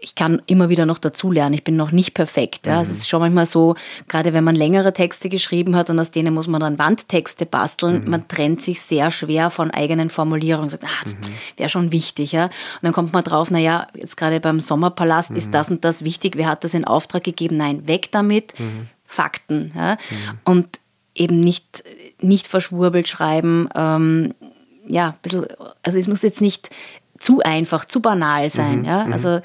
ich 0.00 0.14
kann 0.14 0.42
immer 0.46 0.68
wieder 0.68 0.86
noch 0.86 0.98
dazulernen. 0.98 1.54
Ich 1.54 1.64
bin 1.64 1.76
noch 1.76 1.92
nicht 1.92 2.14
perfekt. 2.14 2.66
Ja. 2.66 2.76
Mhm. 2.76 2.82
Es 2.82 2.90
ist 2.90 3.08
schon 3.08 3.20
manchmal 3.20 3.46
so, 3.46 3.74
gerade 4.08 4.32
wenn 4.32 4.44
man 4.44 4.54
längere 4.54 4.92
Texte 4.92 5.28
geschrieben 5.28 5.76
hat 5.76 5.90
und 5.90 5.98
aus 5.98 6.10
denen 6.10 6.34
muss 6.34 6.46
man 6.46 6.60
dann 6.60 6.78
Wandtexte 6.78 7.46
basteln, 7.46 8.04
mhm. 8.04 8.10
man 8.10 8.28
trennt 8.28 8.62
sich 8.62 8.80
sehr 8.80 9.10
schwer 9.10 9.50
von 9.50 9.70
eigenen 9.70 10.10
Formulierungen. 10.10 10.68
Sagt, 10.68 10.84
ah, 10.84 11.02
das 11.04 11.14
mhm. 11.14 11.18
wäre 11.56 11.68
schon 11.68 11.92
wichtig. 11.92 12.32
Ja. 12.32 12.46
Und 12.46 12.52
dann 12.82 12.92
kommt 12.92 13.12
man 13.12 13.24
drauf, 13.24 13.50
naja, 13.50 13.86
jetzt 13.94 14.16
gerade 14.16 14.40
beim 14.40 14.60
Sommerpalast 14.60 15.30
ist 15.32 15.48
mhm. 15.48 15.52
das 15.52 15.70
und 15.70 15.84
das 15.84 16.04
wichtig. 16.04 16.36
Wer 16.36 16.48
hat 16.48 16.64
das 16.64 16.74
in 16.74 16.84
Auftrag 16.84 17.24
gegeben? 17.24 17.56
Nein, 17.56 17.86
weg 17.86 18.08
damit. 18.10 18.58
Mhm. 18.58 18.88
Fakten. 19.04 19.72
Ja. 19.74 19.92
Mhm. 19.92 20.38
Und 20.44 20.80
eben 21.14 21.40
nicht, 21.40 21.84
nicht 22.20 22.46
verschwurbelt 22.46 23.08
schreiben. 23.08 23.68
Ähm, 23.74 24.34
ja, 24.86 25.08
ein 25.08 25.18
bisschen, 25.22 25.46
also 25.82 25.98
es 25.98 26.08
muss 26.08 26.22
jetzt 26.22 26.40
nicht 26.40 26.70
zu 27.18 27.40
einfach, 27.40 27.84
zu 27.84 28.00
banal 28.00 28.50
sein. 28.50 28.84
Ja. 28.84 29.04
Also 29.04 29.40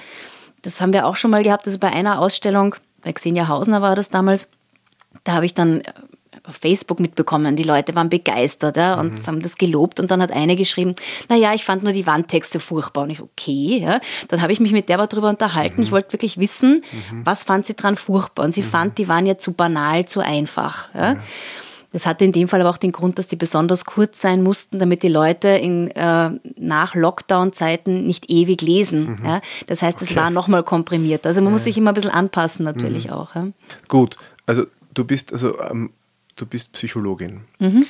das 0.61 0.81
haben 0.81 0.93
wir 0.93 1.05
auch 1.05 1.15
schon 1.15 1.31
mal 1.31 1.43
gehabt, 1.43 1.65
also 1.67 1.79
bei 1.79 1.91
einer 1.91 2.19
Ausstellung, 2.19 2.75
bei 3.01 3.13
Xenia 3.13 3.47
Hausner 3.47 3.81
war 3.81 3.95
das 3.95 4.09
damals, 4.09 4.49
da 5.23 5.33
habe 5.33 5.45
ich 5.45 5.53
dann 5.53 5.81
auf 6.43 6.55
Facebook 6.55 6.99
mitbekommen. 6.99 7.55
Die 7.55 7.63
Leute 7.63 7.93
waren 7.95 8.09
begeistert 8.09 8.77
ja, 8.77 8.99
und 8.99 9.13
mhm. 9.13 9.27
haben 9.27 9.41
das 9.41 9.57
gelobt. 9.57 9.99
Und 9.99 10.11
dann 10.11 10.21
hat 10.21 10.31
eine 10.31 10.55
geschrieben, 10.55 10.95
naja, 11.29 11.53
ich 11.53 11.65
fand 11.65 11.83
nur 11.83 11.93
die 11.93 12.07
Wandtexte 12.07 12.59
furchtbar. 12.59 13.03
Und 13.03 13.11
ich 13.11 13.19
so, 13.19 13.25
okay. 13.25 13.79
Ja. 13.81 13.99
Dann 14.27 14.41
habe 14.41 14.51
ich 14.51 14.59
mich 14.59 14.71
mit 14.71 14.89
der 14.89 15.05
darüber 15.05 15.29
unterhalten. 15.29 15.77
Mhm. 15.77 15.83
Ich 15.83 15.91
wollte 15.91 16.13
wirklich 16.13 16.37
wissen, 16.37 16.83
mhm. 16.91 17.25
was 17.25 17.43
fand 17.43 17.65
sie 17.65 17.75
dran 17.75 17.95
furchtbar. 17.95 18.45
Und 18.45 18.53
sie 18.53 18.63
mhm. 18.63 18.67
fand, 18.67 18.97
die 18.97 19.07
waren 19.07 19.25
ja 19.25 19.37
zu 19.37 19.53
banal, 19.53 20.05
zu 20.05 20.21
einfach. 20.21 20.89
Ja. 20.95 21.17
Das 21.91 22.05
hatte 22.05 22.23
in 22.23 22.31
dem 22.31 22.47
Fall 22.47 22.61
aber 22.61 22.69
auch 22.69 22.77
den 22.77 22.91
Grund, 22.91 23.19
dass 23.19 23.27
die 23.27 23.35
besonders 23.35 23.85
kurz 23.85 24.21
sein 24.21 24.43
mussten, 24.43 24.79
damit 24.79 25.03
die 25.03 25.09
Leute 25.09 25.49
in, 25.49 25.91
äh, 25.91 26.31
nach 26.57 26.95
Lockdown-Zeiten 26.95 28.05
nicht 28.05 28.29
ewig 28.29 28.61
lesen. 28.61 29.17
Mhm. 29.19 29.25
Ja? 29.25 29.41
Das 29.67 29.81
heißt, 29.81 30.01
es 30.01 30.11
okay. 30.11 30.19
war 30.19 30.29
nochmal 30.29 30.63
komprimiert. 30.63 31.27
Also 31.27 31.41
man 31.41 31.47
ja. 31.47 31.51
muss 31.51 31.63
sich 31.65 31.77
immer 31.77 31.91
ein 31.91 31.95
bisschen 31.95 32.11
anpassen 32.11 32.63
natürlich 32.63 33.07
mhm. 33.07 33.13
auch. 33.13 33.35
Ja? 33.35 33.47
Gut, 33.87 34.17
also 34.45 34.65
du 34.93 35.03
bist 35.03 35.33
also 35.33 35.59
ähm, 35.59 35.91
du 36.35 36.45
bist 36.45 36.71
Psychologin. 36.71 37.41
Mhm. 37.59 37.85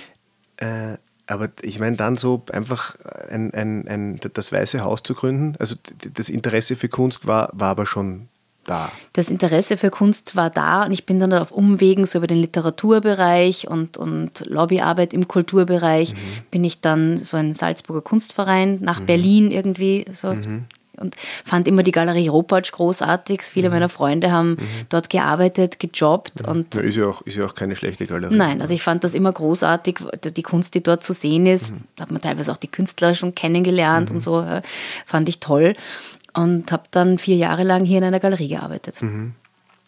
Äh, 0.57 0.97
aber 1.27 1.49
ich 1.61 1.79
meine, 1.79 1.95
dann 1.95 2.17
so 2.17 2.43
einfach 2.51 2.95
ein, 3.29 3.53
ein, 3.53 3.87
ein, 3.87 4.19
das 4.33 4.51
Weiße 4.51 4.83
Haus 4.83 5.01
zu 5.01 5.13
gründen, 5.13 5.55
also 5.59 5.75
das 6.13 6.27
Interesse 6.27 6.75
für 6.75 6.89
Kunst 6.89 7.25
war, 7.25 7.49
war 7.53 7.69
aber 7.69 7.85
schon 7.85 8.27
da. 8.65 8.91
Das 9.13 9.29
Interesse 9.29 9.77
für 9.77 9.89
Kunst 9.89 10.35
war 10.35 10.49
da 10.49 10.85
und 10.85 10.91
ich 10.91 11.05
bin 11.05 11.19
dann 11.19 11.33
auf 11.33 11.51
Umwegen 11.51 12.05
so 12.05 12.19
über 12.19 12.27
den 12.27 12.37
Literaturbereich 12.37 13.67
und, 13.67 13.97
und 13.97 14.45
Lobbyarbeit 14.47 15.13
im 15.13 15.27
Kulturbereich, 15.27 16.13
mhm. 16.13 16.17
bin 16.51 16.63
ich 16.63 16.81
dann 16.81 17.17
so 17.17 17.37
ein 17.37 17.53
Salzburger 17.53 18.01
Kunstverein 18.01 18.79
nach 18.81 18.99
mhm. 18.99 19.05
Berlin 19.05 19.51
irgendwie 19.51 20.05
so 20.13 20.33
mhm 20.33 20.65
und 21.01 21.15
fand 21.43 21.67
immer 21.67 21.83
die 21.83 21.91
Galerie 21.91 22.27
Ropatsch 22.27 22.71
großartig. 22.71 23.41
Viele 23.41 23.69
mhm. 23.69 23.75
meiner 23.75 23.89
Freunde 23.89 24.31
haben 24.31 24.51
mhm. 24.51 24.59
dort 24.89 25.09
gearbeitet, 25.09 25.79
gejobbt. 25.79 26.43
Mhm. 26.43 26.51
Und 26.51 26.75
ja, 26.75 26.81
ist, 26.81 26.95
ja 26.95 27.07
auch, 27.07 27.21
ist 27.23 27.37
ja 27.37 27.45
auch 27.45 27.55
keine 27.55 27.75
schlechte 27.75 28.05
Galerie. 28.07 28.35
Nein, 28.35 28.61
also 28.61 28.73
ich 28.73 28.83
fand 28.83 29.03
das 29.03 29.13
immer 29.13 29.31
großartig, 29.31 29.99
die 30.35 30.43
Kunst, 30.43 30.75
die 30.75 30.83
dort 30.83 31.03
zu 31.03 31.13
sehen 31.13 31.45
ist. 31.45 31.73
Mhm. 31.73 31.81
Da 31.95 32.03
hat 32.03 32.11
man 32.11 32.21
teilweise 32.21 32.51
auch 32.51 32.57
die 32.57 32.69
Künstler 32.69 33.15
schon 33.15 33.35
kennengelernt 33.35 34.09
mhm. 34.09 34.15
und 34.15 34.19
so, 34.19 34.45
fand 35.05 35.27
ich 35.27 35.39
toll. 35.39 35.75
Und 36.33 36.71
habe 36.71 36.83
dann 36.91 37.17
vier 37.17 37.35
Jahre 37.35 37.63
lang 37.63 37.85
hier 37.85 37.97
in 37.97 38.03
einer 38.03 38.19
Galerie 38.19 38.47
gearbeitet. 38.47 39.01
Mhm. 39.01 39.33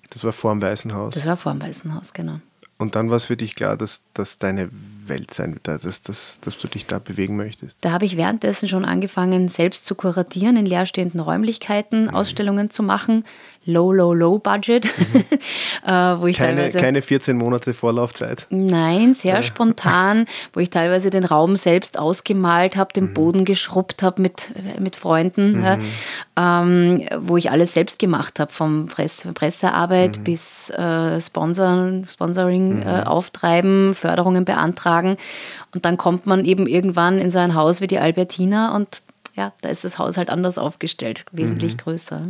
Das 0.09 0.23
war 0.23 0.31
vor 0.31 0.51
dem 0.51 0.61
Weißen 0.61 0.93
Haus? 0.93 1.13
Das 1.13 1.25
war 1.25 1.37
vor 1.37 1.53
dem 1.53 1.61
Weißen 1.61 1.93
Haus, 1.95 2.13
genau. 2.13 2.39
Und 2.77 2.95
dann 2.95 3.09
war 3.09 3.17
es 3.17 3.25
für 3.25 3.37
dich 3.37 3.55
klar, 3.55 3.77
dass 3.77 4.01
das 4.13 4.39
deine 4.39 4.69
Welt 5.05 5.33
sein 5.33 5.53
wird, 5.53 5.67
dass, 5.67 6.01
dass, 6.01 6.39
dass 6.41 6.57
du 6.57 6.67
dich 6.67 6.85
da 6.85 6.99
bewegen 6.99 7.37
möchtest? 7.37 7.77
Da 7.81 7.91
habe 7.91 8.05
ich 8.05 8.17
währenddessen 8.17 8.67
schon 8.67 8.83
angefangen, 8.83 9.47
selbst 9.47 9.85
zu 9.85 9.95
kuratieren, 9.95 10.57
in 10.57 10.65
leerstehenden 10.65 11.19
Räumlichkeiten 11.19 12.05
mhm. 12.05 12.09
Ausstellungen 12.09 12.69
zu 12.71 12.83
machen. 12.83 13.23
Low, 13.65 13.93
low, 13.93 14.13
low 14.13 14.39
Budget. 14.39 14.85
Mhm. 14.85 15.23
äh, 15.85 15.91
wo 16.21 16.27
ich 16.27 16.37
keine, 16.37 16.57
teilweise, 16.57 16.77
keine 16.79 17.01
14 17.01 17.37
Monate 17.37 17.73
Vorlaufzeit? 17.73 18.45
Nein, 18.49 19.13
sehr 19.13 19.37
äh. 19.37 19.43
spontan, 19.43 20.25
wo 20.51 20.59
ich 20.59 20.69
teilweise 20.69 21.09
den 21.09 21.23
Raum 21.23 21.55
selbst 21.55 21.97
ausgemalt 21.97 22.75
habe, 22.75 22.91
den 22.93 23.05
mhm. 23.05 23.13
Boden 23.13 23.45
geschrubbt 23.45 24.03
habe 24.03 24.21
mit, 24.21 24.51
mit 24.79 24.97
Freunden, 24.97 25.61
mhm. 25.61 25.79
ähm, 26.35 27.03
wo 27.19 27.37
ich 27.37 27.51
alles 27.51 27.73
selbst 27.73 27.99
gemacht 27.99 28.39
habe, 28.39 28.51
vom 28.51 28.87
Presse, 28.87 29.31
Pressearbeit 29.31 30.17
mhm. 30.17 30.23
bis 30.23 30.69
äh, 30.71 31.21
Sponsoring, 31.21 32.05
Sponsoring 32.09 32.81
äh, 32.81 32.97
mhm. 32.97 33.03
auftreiben, 33.07 33.95
Förderungen 33.95 34.43
beantragen. 34.43 35.17
Und 35.73 35.85
dann 35.85 35.97
kommt 35.97 36.25
man 36.25 36.43
eben 36.43 36.67
irgendwann 36.67 37.17
in 37.17 37.29
so 37.29 37.39
ein 37.39 37.55
Haus 37.55 37.79
wie 37.79 37.87
die 37.87 37.99
Albertina 37.99 38.75
und 38.75 39.01
ja, 39.35 39.51
da 39.61 39.69
ist 39.69 39.83
das 39.83 39.97
Haus 39.97 40.17
halt 40.17 40.29
anders 40.29 40.57
aufgestellt, 40.57 41.25
wesentlich 41.31 41.73
mhm. 41.73 41.77
größer. 41.77 42.21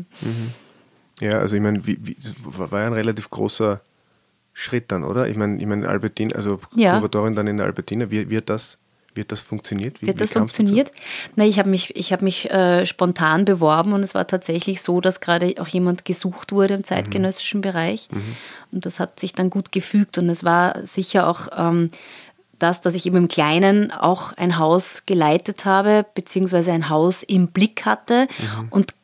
Mhm. 1.21 1.28
Ja, 1.28 1.39
also 1.39 1.56
ich 1.56 1.62
meine, 1.62 1.86
wie, 1.86 1.97
wie, 2.02 2.17
das 2.21 2.34
war 2.43 2.82
ja 2.82 2.88
ein 2.88 2.93
relativ 2.93 3.30
großer 3.30 3.82
Schritt 4.54 4.91
dann, 4.91 5.04
oder? 5.04 5.28
Ich 5.28 5.38
meine, 5.38 5.60
ich 5.60 5.65
meine 5.65 5.88
Albertin, 5.88 6.34
also 6.34 6.60
ja. 6.76 6.97
Kuratorin 6.97 7.36
dann 7.36 7.47
in 7.47 7.58
der 7.58 7.65
Albertina, 7.65 8.12
wie 8.12 8.30
wird 8.30 8.49
das? 8.49 8.78
Wird 9.15 9.32
das 9.32 9.41
funktioniert? 9.41 10.02
Wie, 10.02 10.08
wird 10.08 10.19
das 10.21 10.32
funktioniert? 10.32 10.91
Na, 11.36 11.45
ich 11.45 11.60
habe 11.60 11.69
mich, 11.69 11.95
ich 11.95 12.12
hab 12.12 12.23
mich 12.23 12.49
äh, 12.49 12.86
spontan 12.88 13.45
beworben 13.45 13.93
und 13.93 14.02
es 14.02 14.15
war 14.15 14.26
tatsächlich 14.26 14.82
so, 14.82 15.02
dass 15.02 15.21
gerade 15.21 15.54
auch 15.60 15.67
jemand 15.67 16.04
gesucht 16.04 16.52
wurde 16.52 16.73
im 16.73 16.84
zeitgenössischen 16.84 17.60
mhm. 17.60 17.63
Bereich. 17.63 18.10
Mhm. 18.12 18.36
Und 18.71 18.86
das 18.88 18.99
hat 18.99 19.19
sich 19.19 19.34
dann 19.34 19.52
gut 19.52 19.71
gefügt 19.71 20.17
und 20.17 20.30
es 20.30 20.43
war 20.43 20.86
sicher 20.88 21.28
auch 21.28 21.47
ähm, 21.56 21.91
das, 22.58 22.82
dass 22.82 22.95
ich 22.95 23.06
eben 23.06 23.17
im 23.17 23.28
Kleinen 23.28 23.91
auch 23.91 24.34
ein 24.34 24.58
Haus 24.58 25.06
geleitet 25.06 25.65
habe, 25.65 26.06
beziehungsweise 26.15 26.71
ein 26.71 26.89
Haus 26.89 27.21
im 27.21 27.49
Blick 27.49 27.86
hatte 27.86 28.28
mhm. 28.39 28.67
und 28.71 28.95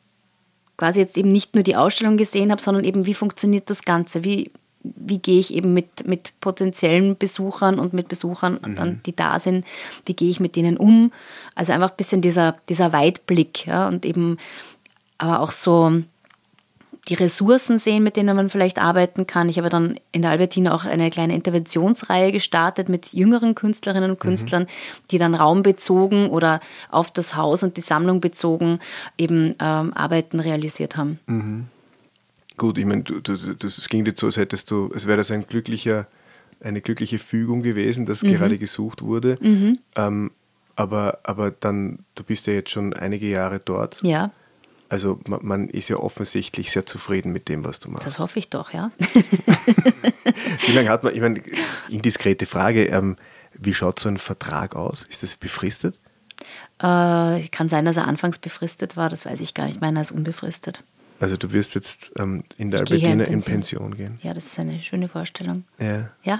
quasi 0.80 0.98
jetzt 0.98 1.18
eben 1.18 1.30
nicht 1.30 1.54
nur 1.54 1.62
die 1.62 1.76
Ausstellung 1.76 2.16
gesehen 2.16 2.50
habe, 2.50 2.62
sondern 2.62 2.84
eben, 2.84 3.04
wie 3.04 3.12
funktioniert 3.12 3.68
das 3.68 3.84
Ganze? 3.84 4.24
Wie, 4.24 4.50
wie 4.82 5.18
gehe 5.18 5.38
ich 5.38 5.52
eben 5.52 5.74
mit, 5.74 6.06
mit 6.06 6.32
potenziellen 6.40 7.18
Besuchern 7.18 7.78
und 7.78 7.92
mit 7.92 8.08
Besuchern, 8.08 8.58
mhm. 8.64 8.76
dann, 8.76 9.00
die 9.04 9.14
da 9.14 9.38
sind, 9.38 9.66
wie 10.06 10.14
gehe 10.14 10.30
ich 10.30 10.40
mit 10.40 10.56
denen 10.56 10.78
um? 10.78 11.12
Also 11.54 11.74
einfach 11.74 11.90
ein 11.90 11.96
bisschen 11.98 12.22
dieser, 12.22 12.56
dieser 12.70 12.94
Weitblick 12.94 13.66
ja, 13.66 13.88
und 13.88 14.06
eben 14.06 14.38
aber 15.18 15.40
auch 15.40 15.50
so 15.50 16.00
die 17.10 17.14
Ressourcen 17.14 17.78
sehen, 17.78 18.04
mit 18.04 18.16
denen 18.16 18.36
man 18.36 18.48
vielleicht 18.48 18.78
arbeiten 18.78 19.26
kann. 19.26 19.48
Ich 19.48 19.58
habe 19.58 19.68
dann 19.68 19.98
in 20.12 20.22
der 20.22 20.30
Albertina 20.30 20.72
auch 20.72 20.84
eine 20.84 21.10
kleine 21.10 21.34
Interventionsreihe 21.34 22.30
gestartet 22.30 22.88
mit 22.88 23.12
jüngeren 23.12 23.56
Künstlerinnen 23.56 24.10
und 24.10 24.18
mhm. 24.20 24.22
Künstlern, 24.22 24.62
mhm. 24.62 24.68
die 25.10 25.18
dann 25.18 25.34
raumbezogen 25.34 26.30
oder 26.30 26.60
auf 26.88 27.10
das 27.10 27.34
Haus 27.34 27.64
und 27.64 27.76
die 27.76 27.80
Sammlung 27.80 28.20
bezogen 28.20 28.78
eben 29.18 29.56
ähm, 29.58 29.92
Arbeiten 29.92 30.38
realisiert 30.38 30.96
haben. 30.96 31.18
Mhm. 31.26 31.66
Gut, 32.56 32.78
ich 32.78 32.84
meine, 32.84 33.02
das 33.02 33.88
ging 33.88 34.04
dir 34.04 34.12
so, 34.16 34.26
als 34.26 34.36
hättest 34.36 34.70
du, 34.70 34.92
es 34.94 35.06
wäre 35.06 35.16
das 35.16 35.30
ein 35.32 35.46
glücklicher, 35.46 36.06
eine 36.62 36.80
glückliche 36.80 37.18
Fügung 37.18 37.62
gewesen, 37.62 38.06
dass 38.06 38.22
mhm. 38.22 38.34
gerade 38.34 38.56
gesucht 38.56 39.02
wurde. 39.02 39.36
Mhm. 39.40 39.78
Ähm, 39.96 40.30
aber, 40.76 41.18
aber 41.24 41.50
dann, 41.50 42.00
du 42.14 42.22
bist 42.22 42.46
ja 42.46 42.52
jetzt 42.52 42.70
schon 42.70 42.94
einige 42.94 43.28
Jahre 43.28 43.60
dort. 43.64 44.00
Ja. 44.02 44.30
Also 44.90 45.20
man, 45.28 45.38
man, 45.42 45.68
ist 45.68 45.88
ja 45.88 45.96
offensichtlich 45.96 46.72
sehr 46.72 46.84
zufrieden 46.84 47.32
mit 47.32 47.48
dem, 47.48 47.64
was 47.64 47.78
du 47.78 47.90
machst. 47.90 48.06
Das 48.06 48.18
hoffe 48.18 48.40
ich 48.40 48.50
doch, 48.50 48.72
ja. 48.72 48.90
wie 50.66 50.72
lange 50.72 50.88
hat 50.88 51.04
man, 51.04 51.14
ich 51.14 51.20
meine, 51.20 51.40
indiskrete 51.88 52.44
Frage, 52.44 52.86
ähm, 52.86 53.16
wie 53.54 53.72
schaut 53.72 54.00
so 54.00 54.08
ein 54.08 54.18
Vertrag 54.18 54.74
aus? 54.74 55.04
Ist 55.08 55.22
das 55.22 55.36
befristet? 55.36 55.94
Äh, 56.80 57.46
kann 57.50 57.68
sein, 57.68 57.84
dass 57.84 57.98
er 57.98 58.08
anfangs 58.08 58.38
befristet 58.38 58.96
war, 58.96 59.08
das 59.08 59.26
weiß 59.26 59.40
ich 59.40 59.54
gar 59.54 59.66
nicht. 59.66 59.80
Meiner 59.80 60.00
ist 60.00 60.10
unbefristet. 60.10 60.82
Also 61.20 61.36
du 61.36 61.52
wirst 61.52 61.76
jetzt 61.76 62.12
ähm, 62.18 62.42
in 62.56 62.72
der 62.72 62.80
Albertina 62.80 63.12
in 63.12 63.18
Pension. 63.18 63.36
in 63.36 63.42
Pension. 63.42 63.94
gehen. 63.94 64.18
Ja, 64.22 64.34
das 64.34 64.46
ist 64.46 64.58
eine 64.58 64.82
schöne 64.82 65.06
Vorstellung. 65.06 65.64
Ja. 65.78 66.08
ja? 66.24 66.36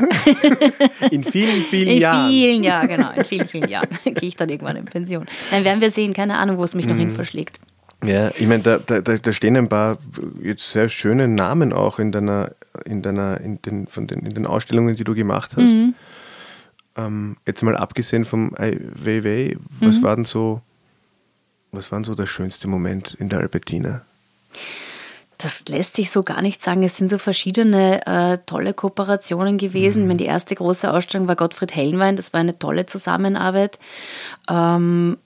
in 1.11 1.23
vielen, 1.23 1.63
vielen 1.65 1.89
in 1.89 2.01
Jahren. 2.01 2.27
In 2.27 2.33
vielen 2.33 2.65
Jahren, 2.65 2.89
genau. 2.89 3.11
In 3.13 3.25
vielen, 3.27 3.47
vielen 3.47 3.69
Jahren 3.69 3.89
gehe 4.05 4.29
ich 4.29 4.35
dann 4.35 4.49
irgendwann 4.49 4.77
in 4.77 4.87
Pension. 4.87 5.27
Dann 5.53 5.63
werden 5.63 5.81
wir 5.81 5.91
sehen. 5.91 6.15
Keine 6.15 6.39
Ahnung, 6.39 6.57
wo 6.57 6.65
es 6.65 6.75
mich 6.75 6.87
mhm. 6.87 6.93
noch 6.93 6.99
hin 6.99 7.11
verschlägt. 7.11 7.61
Ja, 8.05 8.31
ich 8.31 8.47
meine, 8.47 8.63
da, 8.63 8.79
da, 8.79 9.01
da 9.01 9.33
stehen 9.33 9.57
ein 9.57 9.69
paar 9.69 9.99
jetzt 10.43 10.71
sehr 10.71 10.89
schöne 10.89 11.29
Namen 11.29 11.73
auch 11.73 11.99
in 11.99 12.13
deiner, 12.13 12.53
in 12.85 13.03
deiner, 13.03 13.41
in 13.41 13.61
den, 13.63 13.87
von 13.87 14.07
den, 14.07 14.21
in 14.21 14.35
den 14.35 14.47
Ausstellungen, 14.47 14.97
die 14.97 15.05
du 15.05 15.15
gemacht 15.15 15.53
hast. 15.57 15.75
Mhm. 15.75 15.95
Ähm, 16.97 17.37
jetzt 17.47 17.63
mal 17.63 17.77
abgesehen 17.77 18.25
vom 18.25 18.55
Ai 18.57 18.79
Weiwei, 18.95 19.57
was 19.81 19.99
mhm. 19.99 20.03
war 20.03 20.17
denn 20.17 20.25
so, 20.25 20.63
was 21.73 21.93
war 21.93 21.99
denn 21.99 22.05
so 22.05 22.15
der 22.15 22.27
schönste 22.27 22.69
Moment 22.69 23.15
in 23.15 23.29
der 23.29 23.41
Albertina? 23.41 24.03
Das 25.37 25.65
lässt 25.69 25.95
sich 25.95 26.11
so 26.11 26.23
gar 26.23 26.43
nicht 26.43 26.63
sagen. 26.63 26.83
Es 26.83 26.99
sind 26.99 27.09
so 27.09 27.17
verschiedene 27.17 28.07
äh, 28.07 28.39
tolle 28.45 28.75
Kooperationen 28.75 29.57
gewesen. 29.57 30.03
Mhm. 30.03 30.09
Meine, 30.09 30.19
die 30.19 30.27
erste 30.27 30.55
große 30.55 30.93
Ausstellung 30.93 31.29
war 31.29 31.37
Gottfried 31.37 31.75
Hellenwein. 31.75 32.17
Das 32.17 32.33
war 32.33 32.41
eine 32.41 32.59
tolle 32.59 32.87
Zusammenarbeit. 32.87 33.79
Ähm, 34.49 35.17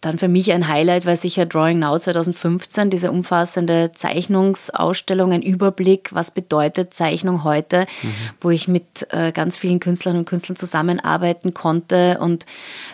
dann 0.00 0.16
für 0.16 0.28
mich 0.28 0.50
ein 0.52 0.66
Highlight 0.66 1.04
war 1.04 1.16
sicher 1.16 1.44
Drawing 1.44 1.78
Now 1.78 1.98
2015, 1.98 2.88
diese 2.88 3.10
umfassende 3.10 3.92
Zeichnungsausstellung, 3.92 5.32
ein 5.32 5.42
Überblick, 5.42 6.14
was 6.14 6.30
bedeutet 6.30 6.94
Zeichnung 6.94 7.44
heute, 7.44 7.86
mhm. 8.02 8.12
wo 8.40 8.50
ich 8.50 8.66
mit 8.66 9.06
äh, 9.10 9.30
ganz 9.32 9.58
vielen 9.58 9.78
Künstlerinnen 9.78 10.22
und 10.22 10.28
Künstlern 10.28 10.56
zusammenarbeiten 10.56 11.52
konnte 11.52 12.18
und 12.18 12.46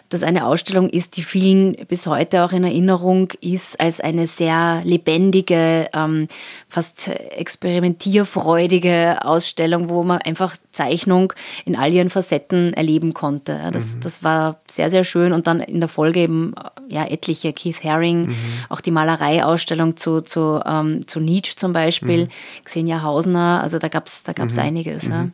das 0.08 0.22
eine 0.22 0.46
Ausstellung 0.46 0.88
ist, 0.88 1.16
die 1.16 1.22
vielen 1.22 1.74
bis 1.88 2.06
heute 2.06 2.44
auch 2.44 2.52
in 2.52 2.64
Erinnerung 2.64 3.32
ist 3.40 3.80
als 3.80 4.00
eine 4.00 4.26
sehr 4.26 4.82
lebendige, 4.84 5.88
ähm, 5.92 6.28
fast 6.68 7.08
experimentierfreudige 7.08 9.18
Ausstellung, 9.24 9.88
wo 9.88 10.04
man 10.04 10.18
einfach 10.18 10.56
Zeichnung 10.72 11.32
in 11.64 11.76
all 11.76 11.92
ihren 11.92 12.10
Facetten 12.10 12.72
erleben 12.74 13.14
konnte. 13.14 13.70
Das, 13.72 13.96
mhm. 13.96 14.00
das 14.00 14.22
war 14.22 14.60
sehr, 14.68 14.90
sehr 14.90 15.04
schön 15.04 15.32
und 15.32 15.46
dann 15.46 15.60
in 15.60 15.80
der 15.80 15.88
Folge 15.88 16.20
eben 16.20 16.54
ja, 16.88 17.04
etliche, 17.04 17.52
Keith 17.52 17.82
Haring, 17.82 18.28
mhm. 18.28 18.36
auch 18.68 18.80
die 18.80 18.90
Malereiausstellung 18.90 19.96
zu, 19.96 20.20
zu, 20.20 20.60
ähm, 20.64 21.08
zu 21.08 21.18
Nietzsche 21.18 21.56
zum 21.56 21.72
Beispiel, 21.72 22.24
mhm. 22.24 22.64
Xenia 22.64 23.02
Hausner, 23.02 23.60
also 23.62 23.78
da 23.78 23.88
gab 23.88 24.06
es 24.06 24.22
da 24.22 24.32
gab's 24.32 24.54
mhm. 24.54 24.62
einiges. 24.62 25.08
Ja. 25.08 25.28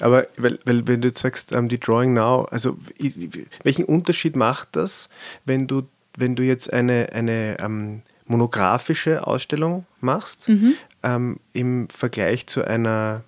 Aber 0.00 0.26
weil, 0.36 0.58
weil, 0.64 0.86
wenn 0.86 1.00
du 1.00 1.08
jetzt 1.08 1.20
sagst, 1.20 1.52
ähm, 1.52 1.68
die 1.68 1.78
Drawing 1.78 2.14
Now, 2.14 2.44
also 2.50 2.76
welchen 3.62 3.84
Unterschied 3.84 4.36
macht 4.36 4.68
das, 4.72 5.08
wenn 5.44 5.66
du, 5.66 5.82
wenn 6.16 6.36
du 6.36 6.42
jetzt 6.42 6.72
eine, 6.72 7.10
eine 7.12 7.58
ähm, 7.60 8.02
monografische 8.26 9.26
Ausstellung 9.26 9.86
machst, 10.00 10.48
mhm. 10.48 10.74
ähm, 11.02 11.40
im 11.52 11.88
Vergleich 11.88 12.46
zu 12.46 12.64
einer 12.64 13.22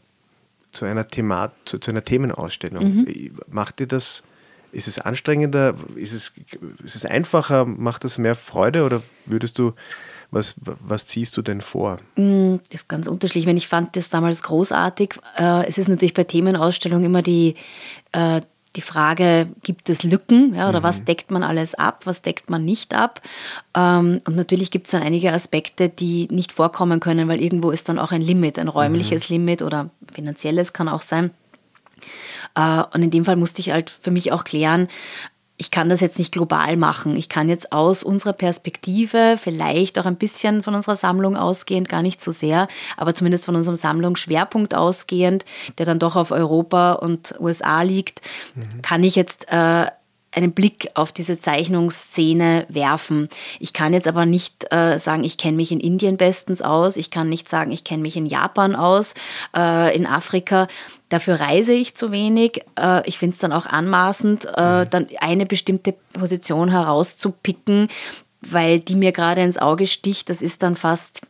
zu 0.72 0.86
einer 0.86 1.06
Thema, 1.08 1.52
zu, 1.64 1.78
zu 1.78 1.90
einer 1.90 2.02
Themenausstellung. 2.02 3.04
Mhm. 3.04 3.36
Macht 3.48 3.78
dir 3.78 3.86
das, 3.86 4.22
ist 4.72 4.88
es 4.88 4.98
anstrengender, 4.98 5.74
ist 5.96 6.12
es, 6.12 6.32
ist 6.82 6.96
es 6.96 7.04
einfacher, 7.04 7.66
macht 7.66 8.04
das 8.04 8.18
mehr 8.18 8.34
Freude 8.34 8.84
oder 8.84 9.02
würdest 9.26 9.58
du 9.58 9.74
was, 10.32 10.54
was 10.64 11.06
ziehst 11.06 11.36
du 11.36 11.42
denn 11.42 11.60
vor? 11.60 11.98
Mm, 12.16 12.56
das 12.70 12.82
ist 12.82 12.88
ganz 12.88 13.06
unterschiedlich. 13.06 13.54
Ich 13.54 13.68
fand 13.68 13.94
das 13.96 14.08
damals 14.08 14.42
großartig. 14.42 15.14
Äh, 15.36 15.68
es 15.68 15.78
ist 15.78 15.88
natürlich 15.88 16.14
bei 16.14 16.24
Themenausstellungen 16.24 17.04
immer 17.04 17.22
die, 17.22 17.54
äh, 18.12 18.40
die 18.74 18.80
Frage, 18.80 19.50
gibt 19.62 19.90
es 19.90 20.02
Lücken 20.02 20.54
ja, 20.54 20.70
oder 20.70 20.80
mhm. 20.80 20.84
was 20.84 21.04
deckt 21.04 21.30
man 21.30 21.42
alles 21.42 21.74
ab, 21.74 22.06
was 22.06 22.22
deckt 22.22 22.48
man 22.48 22.64
nicht 22.64 22.94
ab. 22.94 23.20
Ähm, 23.76 24.22
und 24.26 24.34
natürlich 24.34 24.70
gibt 24.70 24.86
es 24.86 24.92
dann 24.92 25.02
einige 25.02 25.32
Aspekte, 25.32 25.90
die 25.90 26.28
nicht 26.30 26.52
vorkommen 26.52 26.98
können, 26.98 27.28
weil 27.28 27.42
irgendwo 27.42 27.70
ist 27.70 27.90
dann 27.90 27.98
auch 27.98 28.10
ein 28.10 28.22
Limit, 28.22 28.58
ein 28.58 28.68
räumliches 28.68 29.28
mhm. 29.28 29.36
Limit 29.36 29.60
oder 29.62 29.90
finanzielles 30.12 30.72
kann 30.72 30.88
auch 30.88 31.02
sein. 31.02 31.30
Äh, 32.54 32.82
und 32.94 33.02
in 33.02 33.10
dem 33.10 33.26
Fall 33.26 33.36
musste 33.36 33.60
ich 33.60 33.70
halt 33.70 33.90
für 33.90 34.10
mich 34.10 34.32
auch 34.32 34.44
klären, 34.44 34.88
ich 35.62 35.70
kann 35.70 35.88
das 35.88 36.00
jetzt 36.00 36.18
nicht 36.18 36.32
global 36.32 36.76
machen. 36.76 37.14
Ich 37.16 37.28
kann 37.28 37.48
jetzt 37.48 37.70
aus 37.70 38.02
unserer 38.02 38.32
Perspektive, 38.32 39.38
vielleicht 39.40 39.96
auch 40.00 40.06
ein 40.06 40.16
bisschen 40.16 40.64
von 40.64 40.74
unserer 40.74 40.96
Sammlung 40.96 41.36
ausgehend, 41.36 41.88
gar 41.88 42.02
nicht 42.02 42.20
so 42.20 42.32
sehr, 42.32 42.66
aber 42.96 43.14
zumindest 43.14 43.44
von 43.44 43.54
unserem 43.54 43.76
Sammlungsschwerpunkt 43.76 44.74
ausgehend, 44.74 45.44
der 45.78 45.86
dann 45.86 46.00
doch 46.00 46.16
auf 46.16 46.32
Europa 46.32 46.94
und 46.94 47.36
USA 47.38 47.82
liegt, 47.82 48.22
mhm. 48.56 48.82
kann 48.82 49.04
ich 49.04 49.14
jetzt 49.14 49.46
äh, 49.52 49.86
einen 50.32 50.52
Blick 50.52 50.90
auf 50.94 51.12
diese 51.12 51.38
Zeichnungsszene 51.38 52.66
werfen. 52.68 53.28
Ich 53.60 53.72
kann 53.72 53.92
jetzt 53.92 54.08
aber 54.08 54.26
nicht 54.26 54.66
äh, 54.72 54.98
sagen, 54.98 55.24
ich 55.24 55.36
kenne 55.36 55.56
mich 55.56 55.72
in 55.72 55.80
Indien 55.80 56.16
bestens 56.16 56.62
aus. 56.62 56.96
Ich 56.96 57.10
kann 57.10 57.28
nicht 57.28 57.48
sagen, 57.48 57.70
ich 57.70 57.84
kenne 57.84 58.02
mich 58.02 58.16
in 58.16 58.26
Japan 58.26 58.74
aus, 58.74 59.14
äh, 59.54 59.94
in 59.94 60.06
Afrika. 60.06 60.68
Dafür 61.10 61.40
reise 61.40 61.72
ich 61.72 61.94
zu 61.94 62.10
wenig. 62.10 62.64
Äh, 62.78 63.06
ich 63.06 63.18
finde 63.18 63.34
es 63.34 63.38
dann 63.38 63.52
auch 63.52 63.66
anmaßend, 63.66 64.46
äh, 64.56 64.84
mhm. 64.84 64.90
dann 64.90 65.06
eine 65.20 65.46
bestimmte 65.46 65.94
Position 66.14 66.70
herauszupicken, 66.70 67.88
weil 68.40 68.80
die 68.80 68.96
mir 68.96 69.12
gerade 69.12 69.42
ins 69.42 69.58
Auge 69.58 69.86
sticht. 69.86 70.30
Das 70.30 70.40
ist 70.40 70.62
dann 70.62 70.76
fast 70.76 71.20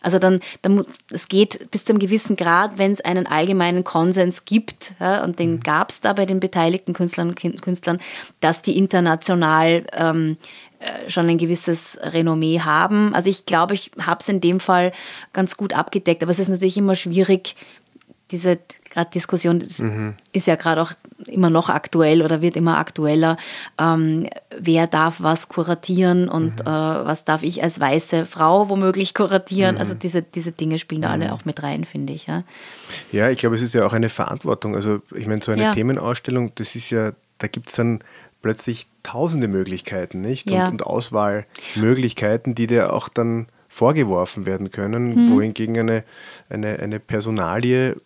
also 0.00 0.18
dann, 0.18 0.40
dann 0.62 0.84
es 1.10 1.28
geht 1.28 1.70
bis 1.70 1.84
zu 1.84 1.92
einem 1.92 2.00
gewissen 2.00 2.36
Grad, 2.36 2.78
wenn 2.78 2.92
es 2.92 3.00
einen 3.00 3.26
allgemeinen 3.26 3.84
Konsens 3.84 4.44
gibt, 4.44 4.94
ja, 5.00 5.24
und 5.24 5.38
den 5.38 5.52
mhm. 5.52 5.60
gab 5.60 5.90
es 5.90 6.00
da 6.00 6.12
bei 6.12 6.26
den 6.26 6.40
beteiligten 6.40 6.94
Künstlern 6.94 7.30
und 7.30 7.62
Künstlern, 7.62 7.98
dass 8.40 8.62
die 8.62 8.76
international 8.76 9.84
ähm, 9.92 10.36
äh, 10.80 11.10
schon 11.10 11.28
ein 11.28 11.38
gewisses 11.38 11.98
Renommee 12.00 12.60
haben. 12.60 13.14
Also 13.14 13.28
ich 13.28 13.46
glaube, 13.46 13.74
ich 13.74 13.90
habe 14.00 14.20
es 14.20 14.28
in 14.28 14.40
dem 14.40 14.60
Fall 14.60 14.92
ganz 15.32 15.56
gut 15.56 15.72
abgedeckt, 15.72 16.22
aber 16.22 16.30
es 16.30 16.38
ist 16.38 16.48
natürlich 16.48 16.76
immer 16.76 16.94
schwierig, 16.94 17.56
diese 18.30 18.58
gerade 18.90 19.10
Diskussion 19.10 19.64
mhm. 19.78 20.14
ist 20.32 20.46
ja 20.46 20.56
gerade 20.56 20.82
auch 20.82 20.92
immer 21.26 21.50
noch 21.50 21.68
aktuell 21.68 22.22
oder 22.22 22.42
wird 22.42 22.56
immer 22.56 22.78
aktueller. 22.78 23.36
Ähm, 23.78 24.28
wer 24.56 24.86
darf 24.86 25.20
was 25.20 25.48
kuratieren 25.48 26.28
und 26.28 26.64
mhm. 26.64 26.66
äh, 26.66 27.04
was 27.04 27.24
darf 27.24 27.42
ich 27.42 27.62
als 27.62 27.80
weiße 27.80 28.26
Frau 28.26 28.68
womöglich 28.68 29.14
kuratieren? 29.14 29.74
Mhm. 29.74 29.80
Also 29.80 29.94
diese, 29.94 30.22
diese 30.22 30.52
Dinge 30.52 30.78
spielen 30.78 31.02
da 31.02 31.10
alle 31.10 31.26
mhm. 31.26 31.32
auch 31.32 31.44
mit 31.44 31.62
rein, 31.62 31.84
finde 31.84 32.12
ich. 32.12 32.26
Ja, 32.26 32.44
ja 33.12 33.30
ich 33.30 33.38
glaube, 33.38 33.56
es 33.56 33.62
ist 33.62 33.74
ja 33.74 33.86
auch 33.86 33.92
eine 33.92 34.08
Verantwortung. 34.08 34.74
Also 34.74 35.00
ich 35.14 35.26
meine, 35.26 35.42
so 35.42 35.52
eine 35.52 35.62
ja. 35.62 35.72
Themenausstellung, 35.74 36.52
das 36.54 36.74
ist 36.74 36.90
ja, 36.90 37.12
da 37.38 37.48
gibt 37.48 37.68
es 37.68 37.74
dann 37.74 38.00
plötzlich 38.40 38.86
tausende 39.02 39.48
Möglichkeiten, 39.48 40.20
nicht? 40.20 40.48
Ja. 40.50 40.66
Und, 40.66 40.74
und 40.74 40.82
Auswahlmöglichkeiten, 40.84 42.54
die 42.54 42.66
dir 42.66 42.92
auch 42.92 43.08
dann 43.08 43.48
vorgeworfen 43.68 44.46
werden 44.46 44.70
können, 44.70 45.26
mhm. 45.26 45.30
wohingegen 45.32 45.78
eine, 45.78 46.04
eine, 46.48 46.78
eine 46.78 47.00
Personalie, 47.00 47.96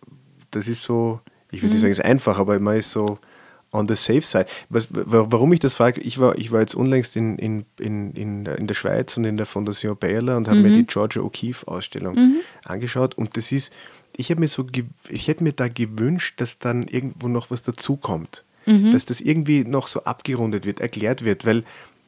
das 0.51 0.67
ist 0.67 0.83
so, 0.83 1.19
ich 1.53 1.61
würde 1.61 1.67
mhm. 1.67 1.71
nicht 1.73 1.81
sagen, 1.81 1.91
es 1.91 1.99
ist 1.99 2.05
einfach, 2.05 2.39
aber 2.39 2.59
man 2.59 2.77
ist 2.77 2.91
so 2.91 3.19
on 3.71 3.87
the 3.87 3.95
safe 3.95 4.21
side. 4.21 4.45
Was, 4.69 4.87
warum 4.91 5.51
ich 5.53 5.59
das 5.59 5.75
frage, 5.75 5.99
ich 6.01 6.19
war, 6.19 6.37
ich 6.37 6.51
war 6.51 6.61
jetzt 6.61 6.75
unlängst 6.75 7.15
in, 7.15 7.37
in, 7.37 7.65
in, 7.79 8.13
in, 8.13 8.43
der, 8.43 8.57
in 8.57 8.67
der 8.67 8.75
Schweiz 8.75 9.17
und 9.17 9.25
in 9.25 9.37
der 9.37 9.45
Fondation 9.45 9.97
Baylor 9.97 10.37
und 10.37 10.47
habe 10.47 10.57
mhm. 10.57 10.63
mir 10.63 10.77
die 10.77 10.85
Georgia 10.85 11.21
O'Keeffe-Ausstellung 11.21 12.15
mhm. 12.15 12.35
angeschaut 12.65 13.15
und 13.15 13.35
das 13.35 13.51
ist, 13.51 13.73
ich 14.15 14.29
habe 14.29 14.41
mir 14.41 14.47
so, 14.47 14.65
ich 15.09 15.27
hätte 15.27 15.43
mir 15.43 15.53
da 15.53 15.67
gewünscht, 15.67 16.39
dass 16.39 16.59
dann 16.59 16.83
irgendwo 16.83 17.27
noch 17.27 17.49
was 17.49 17.63
dazukommt. 17.63 18.43
Mhm. 18.65 18.91
Dass 18.91 19.05
das 19.05 19.19
irgendwie 19.19 19.65
noch 19.65 19.87
so 19.87 20.03
abgerundet 20.05 20.65
wird, 20.65 20.79
erklärt 20.79 21.25
wird, 21.25 21.45
weil 21.45 21.63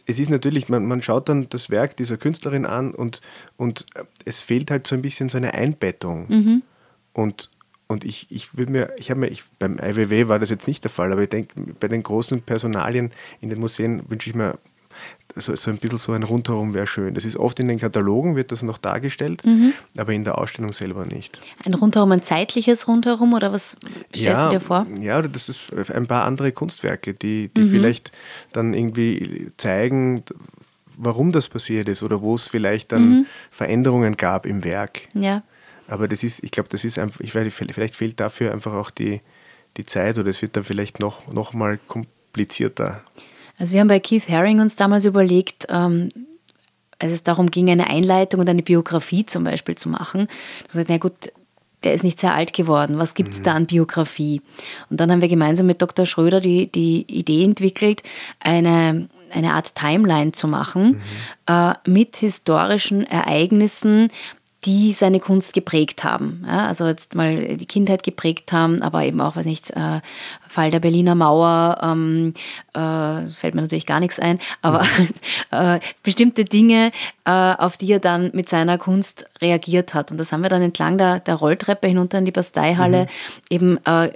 es 0.05 0.19
ist 0.19 0.29
natürlich, 0.29 0.69
man, 0.69 0.85
man 0.85 1.01
schaut 1.01 1.29
dann 1.29 1.49
das 1.49 1.69
Werk 1.69 1.97
dieser 1.97 2.17
Künstlerin 2.17 2.65
an 2.65 2.93
und, 2.93 3.21
und 3.57 3.85
es 4.23 4.41
fehlt 4.41 4.71
halt 4.71 4.87
so 4.87 4.95
ein 4.95 5.01
bisschen 5.01 5.29
so 5.29 5.37
eine 5.37 5.53
Einbettung. 5.53 6.27
Mhm. 6.29 6.61
Und, 7.11 7.49
und 7.87 8.03
ich, 8.03 8.27
ich 8.29 8.57
will 8.57 8.67
mir, 8.67 8.91
ich 8.97 9.09
habe 9.11 9.19
mir, 9.19 9.27
ich, 9.27 9.43
beim 9.59 9.77
IWW 9.77 10.27
war 10.27 10.39
das 10.39 10.49
jetzt 10.49 10.67
nicht 10.67 10.83
der 10.83 10.91
Fall, 10.91 11.11
aber 11.11 11.21
ich 11.21 11.29
denke, 11.29 11.53
bei 11.79 11.87
den 11.87 12.03
großen 12.03 12.41
Personalien 12.41 13.11
in 13.41 13.49
den 13.49 13.59
Museen 13.59 14.01
wünsche 14.09 14.29
ich 14.29 14.35
mir 14.35 14.57
so, 15.35 15.55
so 15.55 15.69
ein 15.69 15.77
bisschen 15.77 15.97
so 15.97 16.13
ein 16.13 16.23
Rundherum 16.23 16.73
wäre 16.73 16.87
schön. 16.87 17.13
Das 17.13 17.25
ist 17.25 17.35
oft 17.35 17.59
in 17.59 17.67
den 17.67 17.79
Katalogen, 17.79 18.35
wird 18.35 18.51
das 18.51 18.63
noch 18.63 18.77
dargestellt, 18.77 19.45
mhm. 19.45 19.73
aber 19.97 20.13
in 20.13 20.23
der 20.23 20.37
Ausstellung 20.37 20.73
selber 20.73 21.05
nicht. 21.05 21.39
Ein 21.63 21.73
Rundherum, 21.73 22.11
ein 22.11 22.21
zeitliches 22.21 22.87
Rundherum 22.87 23.33
oder 23.33 23.51
was 23.51 23.77
stellst 24.15 24.43
ja, 24.43 24.45
du 24.45 24.51
dir 24.51 24.59
vor? 24.59 24.87
Ja, 25.01 25.21
das 25.21 25.49
ist 25.49 25.73
ein 25.91 26.07
paar 26.07 26.23
andere 26.23 26.51
Kunstwerke, 26.51 27.13
die, 27.13 27.49
die 27.55 27.61
mhm. 27.61 27.69
vielleicht 27.69 28.11
dann 28.53 28.73
irgendwie 28.73 29.51
zeigen, 29.57 30.23
warum 30.97 31.31
das 31.31 31.49
passiert 31.49 31.89
ist 31.89 32.03
oder 32.03 32.21
wo 32.21 32.35
es 32.35 32.47
vielleicht 32.47 32.91
dann 32.91 33.09
mhm. 33.09 33.25
Veränderungen 33.51 34.15
gab 34.15 34.45
im 34.45 34.63
Werk. 34.63 35.01
Ja. 35.13 35.43
Aber 35.87 36.07
das 36.07 36.23
ist, 36.23 36.43
ich 36.43 36.51
glaube, 36.51 36.69
das 36.69 36.83
ist 36.83 36.97
einfach, 36.97 37.19
ich 37.21 37.35
weiß, 37.35 37.53
vielleicht 37.53 37.95
fehlt 37.95 38.19
dafür 38.19 38.51
einfach 38.51 38.73
auch 38.73 38.89
die, 38.89 39.21
die 39.77 39.85
Zeit 39.85 40.17
oder 40.17 40.29
es 40.29 40.41
wird 40.41 40.55
dann 40.55 40.63
vielleicht 40.63 40.99
noch, 40.99 41.31
noch 41.31 41.53
mal 41.53 41.79
komplizierter. 41.87 43.03
Also 43.59 43.73
wir 43.73 43.79
haben 43.79 43.87
bei 43.87 43.99
Keith 43.99 44.27
Haring 44.27 44.59
uns 44.59 44.75
damals 44.75 45.05
überlegt, 45.05 45.67
ähm, 45.69 46.09
als 46.99 47.13
es 47.13 47.23
darum 47.23 47.51
ging, 47.51 47.69
eine 47.69 47.87
Einleitung 47.87 48.39
und 48.39 48.49
eine 48.49 48.63
Biografie 48.63 49.25
zum 49.25 49.43
Beispiel 49.43 49.75
zu 49.75 49.89
machen, 49.89 50.27
gesagt, 50.67 50.89
na 50.89 50.97
gut, 50.97 51.31
der 51.83 51.93
ist 51.93 52.03
nicht 52.03 52.19
sehr 52.19 52.33
alt 52.33 52.53
geworden. 52.53 52.97
Was 52.97 53.13
gibt 53.13 53.31
es 53.31 53.39
mhm. 53.39 53.43
da 53.43 53.53
an 53.53 53.65
Biografie? 53.67 54.41
Und 54.89 54.99
dann 54.99 55.11
haben 55.11 55.21
wir 55.21 55.27
gemeinsam 55.27 55.67
mit 55.67 55.81
Dr. 55.81 56.05
Schröder 56.05 56.41
die, 56.41 56.67
die 56.67 57.05
Idee 57.07 57.43
entwickelt, 57.43 58.01
eine, 58.39 59.07
eine 59.31 59.53
Art 59.53 59.75
Timeline 59.75 60.31
zu 60.31 60.47
machen 60.47 60.87
mhm. 60.87 61.01
äh, 61.47 61.73
mit 61.85 62.17
historischen 62.17 63.05
Ereignissen, 63.05 64.09
die 64.65 64.93
seine 64.93 65.19
Kunst 65.19 65.53
geprägt 65.53 66.03
haben. 66.03 66.43
Ja, 66.47 66.67
also 66.67 66.87
jetzt 66.87 67.15
mal 67.15 67.57
die 67.57 67.65
Kindheit 67.65 68.03
geprägt 68.03 68.51
haben, 68.51 68.81
aber 68.81 69.03
eben 69.03 69.21
auch, 69.21 69.35
weiß 69.35 69.45
nicht, 69.45 69.71
äh, 69.71 70.01
Fall 70.47 70.71
der 70.71 70.79
Berliner 70.79 71.15
Mauer, 71.15 71.77
ähm, 71.81 72.33
äh, 72.73 73.27
fällt 73.27 73.55
mir 73.55 73.61
natürlich 73.61 73.85
gar 73.85 73.99
nichts 73.99 74.19
ein, 74.19 74.39
aber 74.61 74.83
äh, 75.51 75.79
bestimmte 76.01 76.45
Dinge, 76.45 76.91
äh, 77.25 77.31
auf 77.31 77.77
die 77.77 77.91
er 77.91 77.99
dann 77.99 78.31
mit 78.33 78.49
seiner 78.49 78.77
Kunst 78.77 79.25
reagiert 79.41 79.93
hat. 79.93 80.11
Und 80.11 80.17
das 80.17 80.31
haben 80.31 80.41
wir 80.41 80.49
dann 80.49 80.61
entlang 80.61 80.97
der, 80.97 81.19
der 81.19 81.35
Rolltreppe 81.35 81.87
hinunter 81.87 82.17
in 82.17 82.25
die 82.25 82.31
Basteihalle 82.31 83.03
mhm. 83.03 83.07
eben 83.49 83.85
äh, 83.85 84.11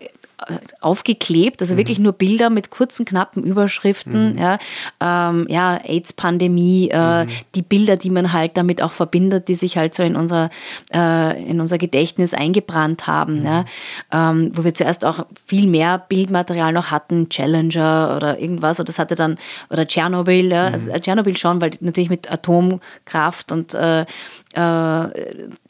aufgeklebt, 0.80 1.62
also 1.62 1.74
mhm. 1.74 1.78
wirklich 1.78 2.00
nur 2.00 2.14
Bilder 2.14 2.50
mit 2.50 2.70
kurzen, 2.70 3.06
knappen 3.06 3.44
Überschriften, 3.44 4.34
mhm. 4.34 4.40
ja, 4.40 4.58
ähm, 5.02 5.46
ja 5.50 5.78
AIDS-Pandemie, 5.84 6.90
äh, 6.92 7.26
mhm. 7.26 7.30
die 7.56 7.62
Bilder, 7.62 7.98
die 7.98 8.10
man 8.10 8.32
halt 8.34 8.56
damit 8.56 8.82
auch 8.82 8.92
verbindet, 8.92 9.48
die 9.48 9.56
sich 9.56 9.78
halt 9.78 9.94
so 9.96 10.04
in 10.04 10.16
unser, 10.16 10.50
äh, 10.94 11.44
in 11.44 11.60
unser 11.60 11.78
Gedächtnis 11.78 12.34
eingebrannt 12.34 13.08
haben, 13.08 13.40
mhm. 13.40 13.46
ja, 13.46 13.66
ähm, 14.12 14.52
wo 14.54 14.64
wir 14.64 14.74
zuerst 14.74 15.06
auch 15.06 15.26
viel 15.46 15.68
mehr 15.68 15.98
Bildmaterial 15.98 16.72
noch 16.72 16.92
hatten, 16.92 17.30
Challenger 17.30 18.14
oder 18.16 18.40
irgendwas, 18.40 18.80
oder 18.80 18.86
das 18.86 19.00
hatte 19.00 19.16
dann, 19.16 19.38
oder 19.70 19.88
Tschernobyl, 19.88 20.52
ja, 20.52 20.68
also 20.68 20.90
mhm. 20.92 21.02
Tschernobyl 21.02 21.38
schon, 21.38 21.62
weil 21.62 21.72
natürlich 21.82 22.10
mit 22.10 22.32
Atomkraft 22.32 23.52
und 23.52 23.74
äh, 23.74 24.06
äh, 24.54 25.08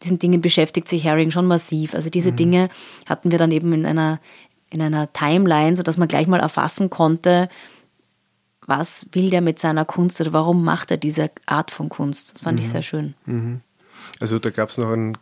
diesen 0.04 0.20
Dingen 0.20 0.42
beschäftigt 0.42 0.88
sich 0.88 1.04
Herring 1.04 1.32
schon 1.32 1.48
massiv. 1.48 1.94
Also 1.94 2.10
diese 2.10 2.32
mhm. 2.32 2.36
Dinge 2.36 2.70
hatten 3.06 3.32
wir 3.32 3.38
dann 3.38 3.52
eben 3.52 3.74
in 3.74 3.86
einer 3.86 4.20
in 4.70 4.82
einer 4.82 5.12
Timeline, 5.14 5.76
sodass 5.76 5.98
man 5.98 6.08
gleich 6.08 6.28
mal 6.28 6.40
erfassen 6.40 6.90
konnte, 6.90 7.50
was 8.66 9.06
will 9.12 9.30
der 9.32 9.42
mit 9.42 9.60
seiner 9.60 9.84
Kunst 9.84 10.22
oder 10.22 10.32
warum 10.32 10.64
macht 10.64 10.92
er 10.92 10.98
diese 10.98 11.32
Art 11.48 11.72
von 11.72 11.90
Kunst. 11.90 12.36
Das 12.36 12.42
fand 12.42 12.60
mhm. 12.60 12.64
ich 12.64 12.70
sehr 12.70 12.84
schön. 12.84 13.16
Mhm. 13.26 13.62
Also 14.20 14.38
da 14.38 14.52
gab 14.52 14.70
es 14.70 14.78
noch 14.78 14.92
einen 14.92 15.18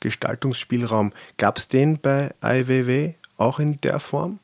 Gestaltungsspielraum. 0.00 1.12
Gab 1.36 1.58
es 1.58 1.68
den 1.68 1.98
bei 1.98 2.32
IWW 2.42 3.14
auch 3.36 3.58
in 3.58 3.80
der 3.80 3.98
Form? 3.98 4.38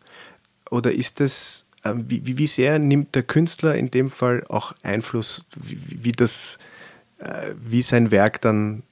Oder 0.71 0.92
ist 0.92 1.21
das, 1.21 1.64
äh, 1.85 1.92
wie, 1.94 2.38
wie 2.38 2.47
sehr 2.47 2.79
nimmt 2.79 3.14
der 3.14 3.23
Künstler 3.23 3.75
in 3.77 3.90
dem 3.90 4.11
Fall 4.11 4.44
auch 4.49 4.75
Einfluss, 4.83 5.44
wie, 5.57 6.05
wie 6.05 6.12
das, 6.12 6.59
äh, 7.18 7.53
wie 7.61 7.83
sein 7.83 8.11
Werk 8.11 8.40
dann 8.40 8.83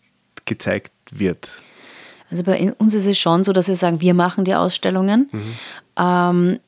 gezeigt 0.45 0.93
wird? 1.11 1.63
Also 2.31 2.43
bei 2.43 2.73
uns 2.79 2.95
ist 2.95 3.07
es 3.07 3.19
schon 3.19 3.45
so, 3.45 3.53
dass 3.53 3.69
wir 3.69 3.77
sagen, 3.77 4.01
wir 4.01 4.15
machen 4.15 4.45
die 4.45 4.55
Ausstellungen. 4.55 5.29
Mhm. 5.33 5.55
Ähm, 5.99 6.61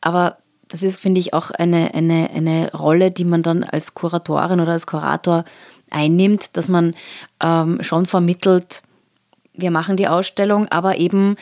aber 0.00 0.38
das 0.68 0.82
ist, 0.82 1.00
finde 1.00 1.20
ich, 1.20 1.34
auch 1.34 1.50
eine, 1.50 1.94
eine, 1.94 2.30
eine 2.30 2.72
Rolle, 2.72 3.10
die 3.10 3.24
man 3.24 3.42
dann 3.42 3.64
als 3.64 3.94
Kuratorin 3.94 4.60
oder 4.60 4.72
als 4.72 4.86
Kurator 4.86 5.44
einnimmt, 5.90 6.56
dass 6.56 6.68
man 6.68 6.94
ähm, 7.42 7.82
schon 7.82 8.06
vermittelt, 8.06 8.82
wir 9.54 9.70
machen 9.70 9.96
die 9.96 10.08
Ausstellung, 10.08 10.68
aber 10.68 10.98
eben 10.98 11.36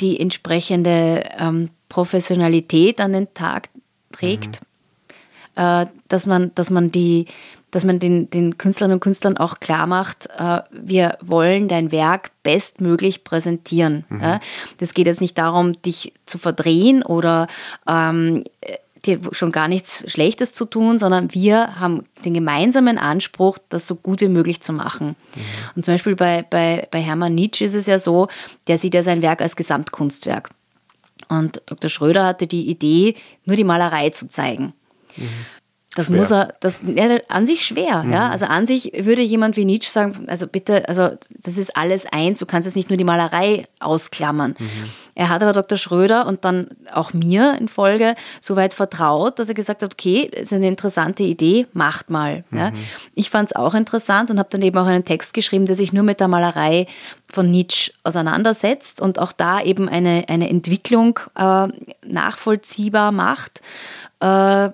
die 0.00 0.18
entsprechende 0.18 1.24
ähm, 1.38 1.70
Professionalität 1.88 3.00
an 3.00 3.12
den 3.12 3.32
Tag 3.34 3.68
trägt, 4.12 4.60
mhm. 5.56 5.62
äh, 5.62 5.86
dass 6.08 6.26
man, 6.26 6.54
dass 6.54 6.70
man 6.70 6.90
die, 6.90 7.26
dass 7.70 7.84
man 7.84 7.98
den, 7.98 8.30
den 8.30 8.58
Künstlerinnen 8.58 8.96
und 8.96 9.00
Künstlern 9.00 9.36
auch 9.36 9.60
klar 9.60 9.86
macht, 9.86 10.28
äh, 10.36 10.60
wir 10.70 11.18
wollen 11.20 11.68
dein 11.68 11.92
Werk 11.92 12.30
bestmöglich 12.42 13.24
präsentieren. 13.24 14.04
Mhm. 14.08 14.20
Ja? 14.20 14.40
Das 14.78 14.94
geht 14.94 15.06
jetzt 15.06 15.20
nicht 15.20 15.38
darum, 15.38 15.80
dich 15.82 16.12
zu 16.26 16.38
verdrehen 16.38 17.02
oder 17.02 17.46
ähm, 17.88 18.44
dir 19.06 19.20
schon 19.32 19.52
gar 19.52 19.68
nichts 19.68 20.10
Schlechtes 20.10 20.52
zu 20.52 20.64
tun, 20.64 20.98
sondern 20.98 21.32
wir 21.34 21.80
haben 21.80 22.04
den 22.24 22.34
gemeinsamen 22.34 22.98
Anspruch, 22.98 23.58
das 23.68 23.86
so 23.86 23.94
gut 23.94 24.20
wie 24.20 24.28
möglich 24.28 24.60
zu 24.60 24.72
machen. 24.72 25.16
Mhm. 25.34 25.40
Und 25.76 25.84
zum 25.84 25.94
Beispiel 25.94 26.16
bei, 26.16 26.42
bei, 26.48 26.86
bei 26.90 27.00
Hermann 27.00 27.34
Nietzsche 27.34 27.64
ist 27.64 27.74
es 27.74 27.86
ja 27.86 27.98
so, 27.98 28.28
der 28.66 28.78
sieht 28.78 28.94
ja 28.94 29.02
sein 29.02 29.22
Werk 29.22 29.40
als 29.40 29.56
Gesamtkunstwerk. 29.56 30.50
Und 31.28 31.62
Dr. 31.66 31.88
Schröder 31.88 32.26
hatte 32.26 32.46
die 32.46 32.68
Idee, 32.68 33.14
nur 33.44 33.56
die 33.56 33.64
Malerei 33.64 34.10
zu 34.10 34.28
zeigen. 34.28 34.72
Mhm. 35.16 35.28
Das 35.96 36.06
schwer. 36.06 36.16
muss 36.18 36.30
er, 36.30 36.54
das 36.60 36.80
ja, 36.86 37.18
an 37.28 37.46
sich 37.46 37.66
schwer, 37.66 38.04
mhm. 38.04 38.12
ja. 38.12 38.30
Also 38.30 38.46
an 38.46 38.64
sich 38.64 38.92
würde 38.96 39.22
jemand 39.22 39.56
wie 39.56 39.64
Nietzsche 39.64 39.90
sagen, 39.90 40.26
also 40.28 40.46
bitte, 40.46 40.88
also 40.88 41.10
das 41.30 41.58
ist 41.58 41.76
alles 41.76 42.06
eins, 42.06 42.38
du 42.38 42.46
kannst 42.46 42.66
jetzt 42.66 42.76
nicht 42.76 42.90
nur 42.90 42.96
die 42.96 43.04
Malerei 43.04 43.64
ausklammern. 43.80 44.54
Mhm. 44.56 44.68
Er 45.16 45.28
hat 45.28 45.42
aber 45.42 45.52
Dr. 45.52 45.76
Schröder 45.76 46.26
und 46.28 46.44
dann 46.44 46.68
auch 46.92 47.12
mir 47.12 47.56
in 47.58 47.66
Folge 47.66 48.14
so 48.40 48.54
weit 48.54 48.72
vertraut, 48.72 49.40
dass 49.40 49.48
er 49.48 49.54
gesagt 49.54 49.82
hat, 49.82 49.92
okay, 49.92 50.30
ist 50.32 50.52
eine 50.52 50.68
interessante 50.68 51.24
Idee, 51.24 51.66
macht 51.72 52.08
mal. 52.08 52.44
Mhm. 52.50 52.58
Ja. 52.58 52.72
Ich 53.16 53.28
fand 53.28 53.50
es 53.50 53.56
auch 53.56 53.74
interessant 53.74 54.30
und 54.30 54.38
habe 54.38 54.48
dann 54.50 54.62
eben 54.62 54.78
auch 54.78 54.86
einen 54.86 55.04
Text 55.04 55.34
geschrieben, 55.34 55.66
der 55.66 55.74
sich 55.74 55.92
nur 55.92 56.04
mit 56.04 56.20
der 56.20 56.28
Malerei 56.28 56.86
von 57.28 57.50
Nietzsche 57.50 57.92
auseinandersetzt 58.04 59.00
und 59.00 59.18
auch 59.18 59.32
da 59.32 59.60
eben 59.60 59.88
eine, 59.88 60.24
eine 60.28 60.48
Entwicklung 60.48 61.18
äh, 61.34 61.66
nachvollziehbar 62.06 63.10
macht. 63.10 63.60
Äh, 64.20 64.70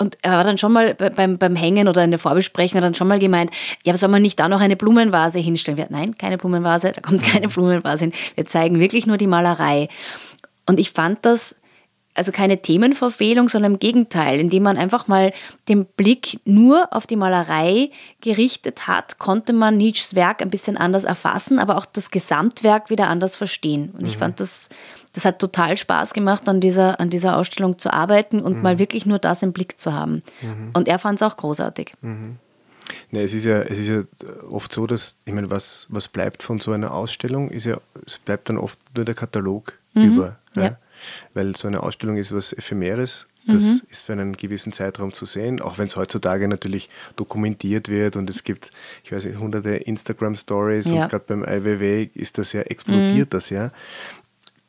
und 0.00 0.16
er 0.22 0.32
war 0.32 0.44
dann 0.44 0.56
schon 0.56 0.72
mal 0.72 0.94
beim, 0.94 1.36
beim 1.36 1.54
Hängen 1.54 1.86
oder 1.86 2.02
in 2.02 2.10
der 2.10 2.18
Vorbesprechung 2.18 2.80
dann 2.80 2.94
schon 2.94 3.06
mal 3.06 3.18
gemeint, 3.18 3.50
ja, 3.84 3.92
aber 3.92 3.98
soll 3.98 4.08
man 4.08 4.22
nicht 4.22 4.40
da 4.40 4.48
noch 4.48 4.60
eine 4.60 4.76
Blumenvase 4.76 5.38
hinstellen? 5.38 5.76
Wir, 5.76 5.88
nein, 5.90 6.16
keine 6.16 6.38
Blumenvase, 6.38 6.92
da 6.92 7.00
kommt 7.02 7.22
keine 7.22 7.48
Blumenvase 7.48 8.06
hin. 8.06 8.14
Wir 8.34 8.46
zeigen 8.46 8.80
wirklich 8.80 9.06
nur 9.06 9.18
die 9.18 9.26
Malerei. 9.26 9.88
Und 10.66 10.80
ich 10.80 10.92
fand 10.92 11.24
das 11.26 11.54
also 12.14 12.32
keine 12.32 12.60
Themenverfehlung, 12.60 13.48
sondern 13.48 13.74
im 13.74 13.78
Gegenteil, 13.78 14.40
indem 14.40 14.64
man 14.64 14.76
einfach 14.76 15.06
mal 15.06 15.32
den 15.68 15.84
Blick 15.84 16.40
nur 16.44 16.88
auf 16.92 17.06
die 17.06 17.16
Malerei 17.16 17.90
gerichtet 18.20 18.88
hat, 18.88 19.18
konnte 19.18 19.52
man 19.52 19.76
Nietzsches 19.76 20.14
Werk 20.14 20.42
ein 20.42 20.50
bisschen 20.50 20.76
anders 20.76 21.04
erfassen, 21.04 21.58
aber 21.58 21.76
auch 21.76 21.86
das 21.86 22.10
Gesamtwerk 22.10 22.90
wieder 22.90 23.06
anders 23.06 23.36
verstehen. 23.36 23.90
Und 23.92 24.02
mhm. 24.02 24.06
ich 24.06 24.18
fand 24.18 24.40
das 24.40 24.70
das 25.12 25.24
hat 25.24 25.38
total 25.38 25.76
Spaß 25.76 26.12
gemacht, 26.12 26.48
an 26.48 26.60
dieser, 26.60 27.00
an 27.00 27.10
dieser 27.10 27.36
Ausstellung 27.36 27.78
zu 27.78 27.92
arbeiten 27.92 28.40
und 28.40 28.56
mhm. 28.56 28.62
mal 28.62 28.78
wirklich 28.78 29.06
nur 29.06 29.18
das 29.18 29.42
im 29.42 29.52
Blick 29.52 29.80
zu 29.80 29.92
haben. 29.92 30.22
Mhm. 30.40 30.70
Und 30.72 30.88
er 30.88 30.98
fand 30.98 31.20
es 31.20 31.22
auch 31.22 31.36
großartig. 31.36 31.94
Mhm. 32.00 32.36
Nee, 33.10 33.22
es 33.22 33.34
ist 33.34 33.44
ja, 33.44 33.62
es 33.62 33.78
ist 33.78 33.88
ja 33.88 34.02
oft 34.50 34.72
so, 34.72 34.86
dass, 34.86 35.16
ich 35.24 35.32
meine, 35.32 35.50
was, 35.50 35.86
was 35.90 36.08
bleibt 36.08 36.42
von 36.42 36.58
so 36.58 36.72
einer 36.72 36.92
Ausstellung, 36.92 37.50
ist 37.50 37.66
ja, 37.66 37.78
es 38.06 38.18
bleibt 38.18 38.48
dann 38.48 38.58
oft 38.58 38.78
nur 38.94 39.04
der 39.04 39.14
Katalog 39.14 39.74
mhm. 39.94 40.02
über. 40.02 40.36
Ja? 40.54 40.62
ja? 40.62 40.78
Weil 41.34 41.56
so 41.56 41.68
eine 41.68 41.82
Ausstellung 41.82 42.16
ist 42.16 42.34
was 42.34 42.52
Ephemeres. 42.52 43.26
Das 43.46 43.62
mhm. 43.62 43.82
ist 43.88 44.04
für 44.04 44.12
einen 44.12 44.36
gewissen 44.36 44.70
Zeitraum 44.70 45.14
zu 45.14 45.24
sehen, 45.24 45.62
auch 45.62 45.78
wenn 45.78 45.86
es 45.86 45.96
heutzutage 45.96 46.46
natürlich 46.46 46.90
dokumentiert 47.16 47.88
wird 47.88 48.16
und 48.16 48.28
es 48.28 48.44
gibt, 48.44 48.70
ich 49.02 49.12
weiß 49.12 49.24
nicht, 49.24 49.38
hunderte 49.38 49.70
Instagram-Stories 49.70 50.90
ja. 50.90 51.04
und 51.04 51.10
gerade 51.10 51.24
beim 51.26 51.44
IWW 51.44 52.10
ist 52.14 52.36
das 52.36 52.52
ja, 52.52 52.60
explodiert 52.60 53.28
mhm. 53.28 53.30
das 53.30 53.48
ja. 53.48 53.72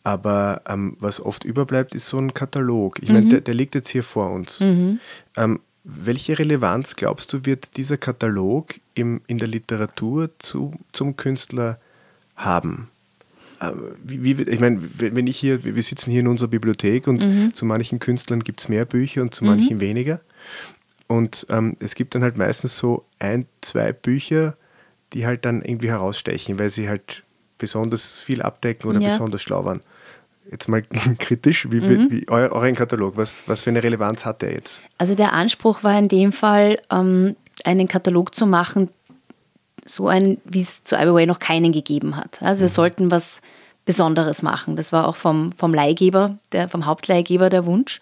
Aber 0.04 0.62
ähm, 0.68 0.98
was 1.00 1.20
oft 1.20 1.44
überbleibt, 1.44 1.94
ist 1.94 2.08
so 2.08 2.18
ein 2.18 2.34
Katalog. 2.34 3.02
Ich 3.02 3.10
mhm. 3.10 3.16
meine, 3.16 3.30
der, 3.30 3.42
der, 3.42 3.54
liegt 3.54 3.76
jetzt 3.76 3.90
hier 3.90 4.04
vor 4.04 4.32
uns. 4.32 4.60
Mhm. 4.60 5.00
Ähm, 5.38 5.60
welche 5.84 6.38
Relevanz 6.38 6.96
glaubst 6.96 7.34
du, 7.34 7.46
wird 7.46 7.78
dieser 7.78 7.98
Katalog 7.98 8.76
im, 8.94 9.22
in 9.28 9.38
der 9.38 9.48
Literatur 9.48 10.30
zu, 10.40 10.74
zum 10.92 11.18
Künstler 11.18 11.80
haben? 12.36 12.90
Ähm, 13.62 13.82
wie, 14.04 14.38
wie, 14.38 14.44
ich 14.44 14.60
meine, 14.60 14.82
wenn 14.98 15.28
ich 15.28 15.38
hier, 15.38 15.64
wir 15.64 15.84
sitzen 15.84 16.12
hier 16.12 16.22
in 16.22 16.28
unserer 16.28 16.50
Bibliothek 16.50 17.08
und 17.08 17.26
mhm. 17.26 17.54
zu 17.54 17.66
manchen 17.66 18.00
Künstlern 18.00 18.44
gibt 18.44 18.62
es 18.62 18.70
mehr 18.70 18.86
Bücher 18.86 19.22
und 19.22 19.36
zu 19.36 19.46
manchen 19.46 19.78
mhm. 19.78 19.82
weniger. 19.82 20.22
Und 21.08 21.46
ähm, 21.50 21.76
es 21.80 21.94
gibt 21.94 22.16
dann 22.16 22.24
halt 22.24 22.38
meistens 22.38 22.78
so 22.78 23.06
ein, 23.20 23.46
zwei 23.62 23.92
Bücher, 23.92 24.56
die 25.14 25.26
halt 25.26 25.46
dann 25.46 25.62
irgendwie 25.62 25.90
herausstechen, 25.90 26.58
weil 26.58 26.70
sie 26.70 26.88
halt 26.88 27.24
besonders 27.58 28.16
viel 28.22 28.42
abdecken 28.42 28.90
oder 28.90 29.00
ja. 29.00 29.10
besonders 29.10 29.44
schlau 29.44 29.64
waren 29.66 29.82
jetzt 30.52 30.68
mal 30.68 30.84
kritisch, 31.20 31.68
wie, 31.72 31.82
mhm. 31.82 32.12
wie 32.12 32.28
euer, 32.28 32.52
euren 32.52 32.76
Katalog, 32.76 33.18
was, 33.18 33.44
was 33.48 33.64
für 33.64 33.70
eine 33.70 33.82
Relevanz 33.82 34.26
hat 34.26 34.42
der 34.42 34.52
jetzt? 34.54 34.82
Also 34.98 35.16
der 35.16 35.34
Anspruch 35.34 35.84
war 35.84 35.98
in 35.98 36.08
dem 36.08 36.32
Fall, 36.32 36.80
ähm, 36.92 37.36
einen 37.64 37.88
Katalog 37.88 38.36
zu 38.36 38.46
machen, 38.46 38.90
so 39.86 40.08
einen, 40.08 40.40
wie 40.46 40.62
es 40.62 40.84
zu 40.84 40.96
Iberway 40.96 41.26
noch 41.26 41.40
keinen 41.40 41.72
gegeben 41.72 42.16
hat. 42.16 42.42
Also 42.42 42.62
wir 42.62 42.70
mhm. 42.70 42.74
sollten 42.74 43.12
was 43.12 43.42
Besonderes 43.84 44.44
machen. 44.44 44.76
Das 44.76 44.92
war 44.92 45.08
auch 45.08 45.16
vom, 45.16 45.52
vom 45.54 45.74
Leihgeber, 45.74 46.38
der, 46.52 46.70
vom 46.70 46.86
Hauptleihgeber 46.86 47.50
der 47.50 47.66
Wunsch. 47.66 48.00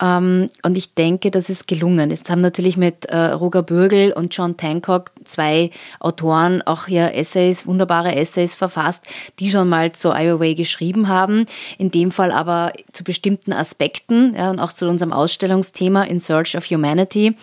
Ähm, 0.00 0.50
und 0.62 0.76
ich 0.76 0.94
denke, 0.94 1.32
das 1.32 1.50
ist 1.50 1.66
gelungen. 1.66 2.10
Jetzt 2.10 2.30
haben 2.30 2.40
natürlich 2.40 2.76
mit 2.76 3.06
äh, 3.06 3.16
Roger 3.32 3.64
Bürgel 3.64 4.12
und 4.12 4.34
John 4.36 4.56
Tancock 4.56 5.10
zwei 5.24 5.70
Autoren 5.98 6.62
auch 6.62 6.86
hier 6.86 7.14
Essays, 7.14 7.66
wunderbare 7.66 8.14
Essays 8.14 8.54
verfasst, 8.54 9.04
die 9.40 9.50
schon 9.50 9.68
mal 9.68 9.90
zu 9.90 10.12
Iowa 10.12 10.54
geschrieben 10.54 11.08
haben. 11.08 11.46
In 11.76 11.90
dem 11.90 12.12
Fall 12.12 12.30
aber 12.30 12.72
zu 12.92 13.02
bestimmten 13.02 13.52
Aspekten 13.52 14.36
ja, 14.36 14.50
und 14.50 14.60
auch 14.60 14.72
zu 14.72 14.88
unserem 14.88 15.12
Ausstellungsthema 15.12 16.04
In 16.04 16.20
Search 16.20 16.56
of 16.56 16.70
Humanity. 16.70 17.30
Mhm. 17.30 17.36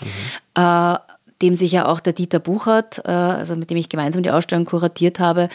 Äh, 0.55 0.95
dem 1.41 1.53
sich 1.53 1.71
ja 1.71 1.85
auch 1.85 1.99
der 1.99 2.13
Dieter 2.13 2.39
Buchert, 2.39 3.01
äh, 3.05 3.11
also 3.11 3.55
mit 3.55 3.69
dem 3.69 3.77
ich 3.77 3.89
gemeinsam 3.89 4.23
die 4.23 4.31
Ausstellung 4.31 4.65
kuratiert 4.65 5.19
habe, 5.19 5.49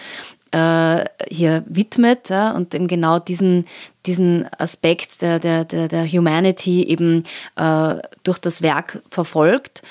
äh, 0.52 1.04
hier 1.28 1.64
widmet 1.66 2.28
ja, 2.28 2.52
und 2.52 2.74
eben 2.74 2.86
genau 2.86 3.18
diesen, 3.18 3.66
diesen 4.06 4.46
Aspekt 4.58 5.22
der, 5.22 5.38
der, 5.38 5.64
der, 5.64 5.88
der 5.88 6.06
Humanity 6.06 6.84
eben 6.84 7.24
äh, 7.56 7.96
durch 8.22 8.38
das 8.38 8.62
Werk 8.62 9.02
verfolgt. 9.10 9.82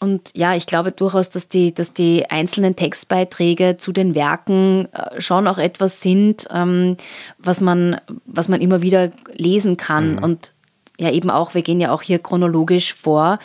Und 0.00 0.30
ja, 0.34 0.54
ich 0.54 0.66
glaube 0.66 0.92
durchaus, 0.92 1.28
dass 1.28 1.48
die, 1.48 1.74
dass 1.74 1.92
die 1.92 2.30
einzelnen 2.30 2.76
Textbeiträge 2.76 3.76
zu 3.78 3.92
den 3.92 4.14
Werken 4.14 4.88
äh, 4.92 5.20
schon 5.20 5.48
auch 5.48 5.58
etwas 5.58 6.00
sind, 6.00 6.46
ähm, 6.52 6.96
was, 7.38 7.60
man, 7.60 8.00
was 8.24 8.48
man 8.48 8.60
immer 8.60 8.80
wieder 8.80 9.10
lesen 9.34 9.76
kann. 9.76 10.12
Mhm. 10.12 10.22
Und 10.22 10.52
ja, 11.00 11.10
eben 11.10 11.30
auch, 11.30 11.54
wir 11.54 11.62
gehen 11.62 11.80
ja 11.80 11.92
auch 11.92 12.02
hier 12.02 12.20
chronologisch 12.20 12.94
vor, 12.94 13.38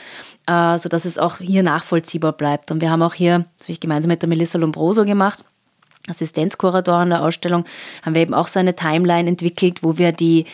äh, 0.48 0.78
sodass 0.78 1.06
es 1.06 1.18
auch 1.18 1.38
hier 1.38 1.64
nachvollziehbar 1.64 2.34
bleibt. 2.34 2.72
Und 2.72 2.82
wir 2.82 2.92
haben 2.92 3.02
auch 3.02 3.14
hier, 3.16 3.46
das 3.58 3.68
habe 3.68 3.74
ich 3.74 3.80
gemeinsam 3.80 4.10
mit 4.10 4.22
der 4.22 4.30
Melissa 4.30 4.58
Lombroso 4.60 5.06
gemacht, 5.06 5.44
Assistenzkuratoren 6.08 7.10
der 7.10 7.24
Ausstellung 7.24 7.66
haben 8.02 8.16
wir 8.16 8.22
eben 8.22 8.34
auch 8.34 8.48
so 8.48 8.60
eine 8.60 8.76
Timeline 8.76 9.30
entwickelt, 9.30 9.84
wo 9.84 9.98
wir 9.98 10.12
die, 10.12 10.46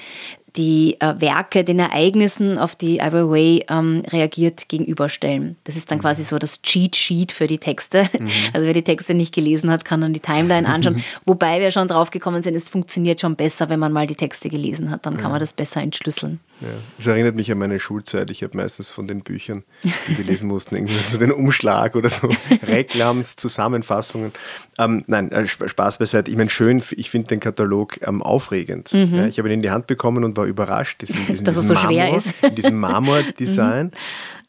die 0.56 0.98
äh, 1.00 1.20
Werke 1.20 1.64
den 1.64 1.80
Ereignissen, 1.80 2.58
auf 2.60 2.76
die 2.76 2.98
Ivor 2.98 3.32
Way 3.32 3.66
ähm, 3.70 4.04
reagiert, 4.08 4.70
gegenüberstellen. 4.70 5.56
Das 5.64 5.76
ist 5.76 5.90
dann 5.90 5.98
mhm. 5.98 6.04
quasi 6.04 6.24
so 6.24 6.38
das 6.38 6.62
Cheat 6.62 6.96
Sheet 6.96 7.32
für 7.32 7.48
die 7.48 7.58
Texte. 7.58 8.10
Mhm. 8.18 8.30
Also 8.54 8.68
wer 8.68 8.74
die 8.74 8.84
Texte 8.84 9.14
nicht 9.14 9.34
gelesen 9.34 9.72
hat, 9.72 9.86
kann 9.86 10.02
dann 10.02 10.14
die 10.14 10.20
Timeline 10.20 10.68
anschauen. 10.68 10.96
Mhm. 10.96 11.04
Wobei 11.26 11.60
wir 11.60 11.72
schon 11.72 11.88
drauf 11.88 12.12
gekommen 12.12 12.42
sind, 12.42 12.56
es 12.56 12.70
funktioniert 12.70 13.22
schon 13.22 13.36
besser, 13.36 13.70
wenn 13.70 13.80
man 13.80 13.92
mal 13.92 14.08
die 14.08 14.16
Texte 14.16 14.50
gelesen 14.50 14.92
hat. 14.92 15.06
Dann 15.06 15.18
kann 15.18 15.32
man 15.32 15.40
das 15.40 15.54
besser 15.54 15.82
entschlüsseln. 15.82 16.40
Ja. 16.62 16.68
Es 16.98 17.08
erinnert 17.08 17.36
mich 17.36 17.52
an 17.52 17.58
meine 17.58 17.80
Schulzeit. 17.80 18.30
Ich 18.32 18.44
habe 18.44 18.58
meistens 18.58 18.90
von 18.90 19.08
den 19.08 19.22
Büchern, 19.22 19.64
die 19.84 20.18
wir 20.18 20.26
lesen 20.26 20.48
mussten, 20.48 20.76
irgendwie 20.76 20.98
so 21.10 21.18
den 21.18 21.32
Umschlag 21.32 21.96
oder 21.96 22.10
so 22.10 22.30
Reklams, 22.64 23.36
Zusammenfassungen. 23.38 24.34
Ähm, 24.78 25.04
nein, 25.08 25.32
äh, 25.32 25.48
Spaß 25.48 26.00
beiseite. 26.00 26.30
Ich 26.30 26.38
meine, 26.38 26.50
schön, 26.50 26.84
ich 26.92 27.10
finde 27.10 27.28
den 27.28 27.40
Katalog 27.40 28.00
ähm, 28.06 28.22
aufregend. 28.22 28.92
Mhm. 28.94 29.16
Ja, 29.16 29.28
ich 29.28 29.38
habe 29.40 29.48
ihn 29.50 29.56
in 29.56 29.62
die 29.62 29.72
Hand 29.72 29.88
bekommen 29.88 30.24
und 30.24 30.36
war 30.36 30.46
überrascht, 30.46 31.02
diesen, 31.02 31.26
diesen, 31.28 31.46
dass 31.46 31.56
es 31.56 31.68
so 31.68 31.74
Marmor, 31.74 31.92
schwer 31.92 32.16
ist. 32.16 32.34
in 32.42 32.56
diesem 32.56 32.80
Marmor-Design. 32.80 33.92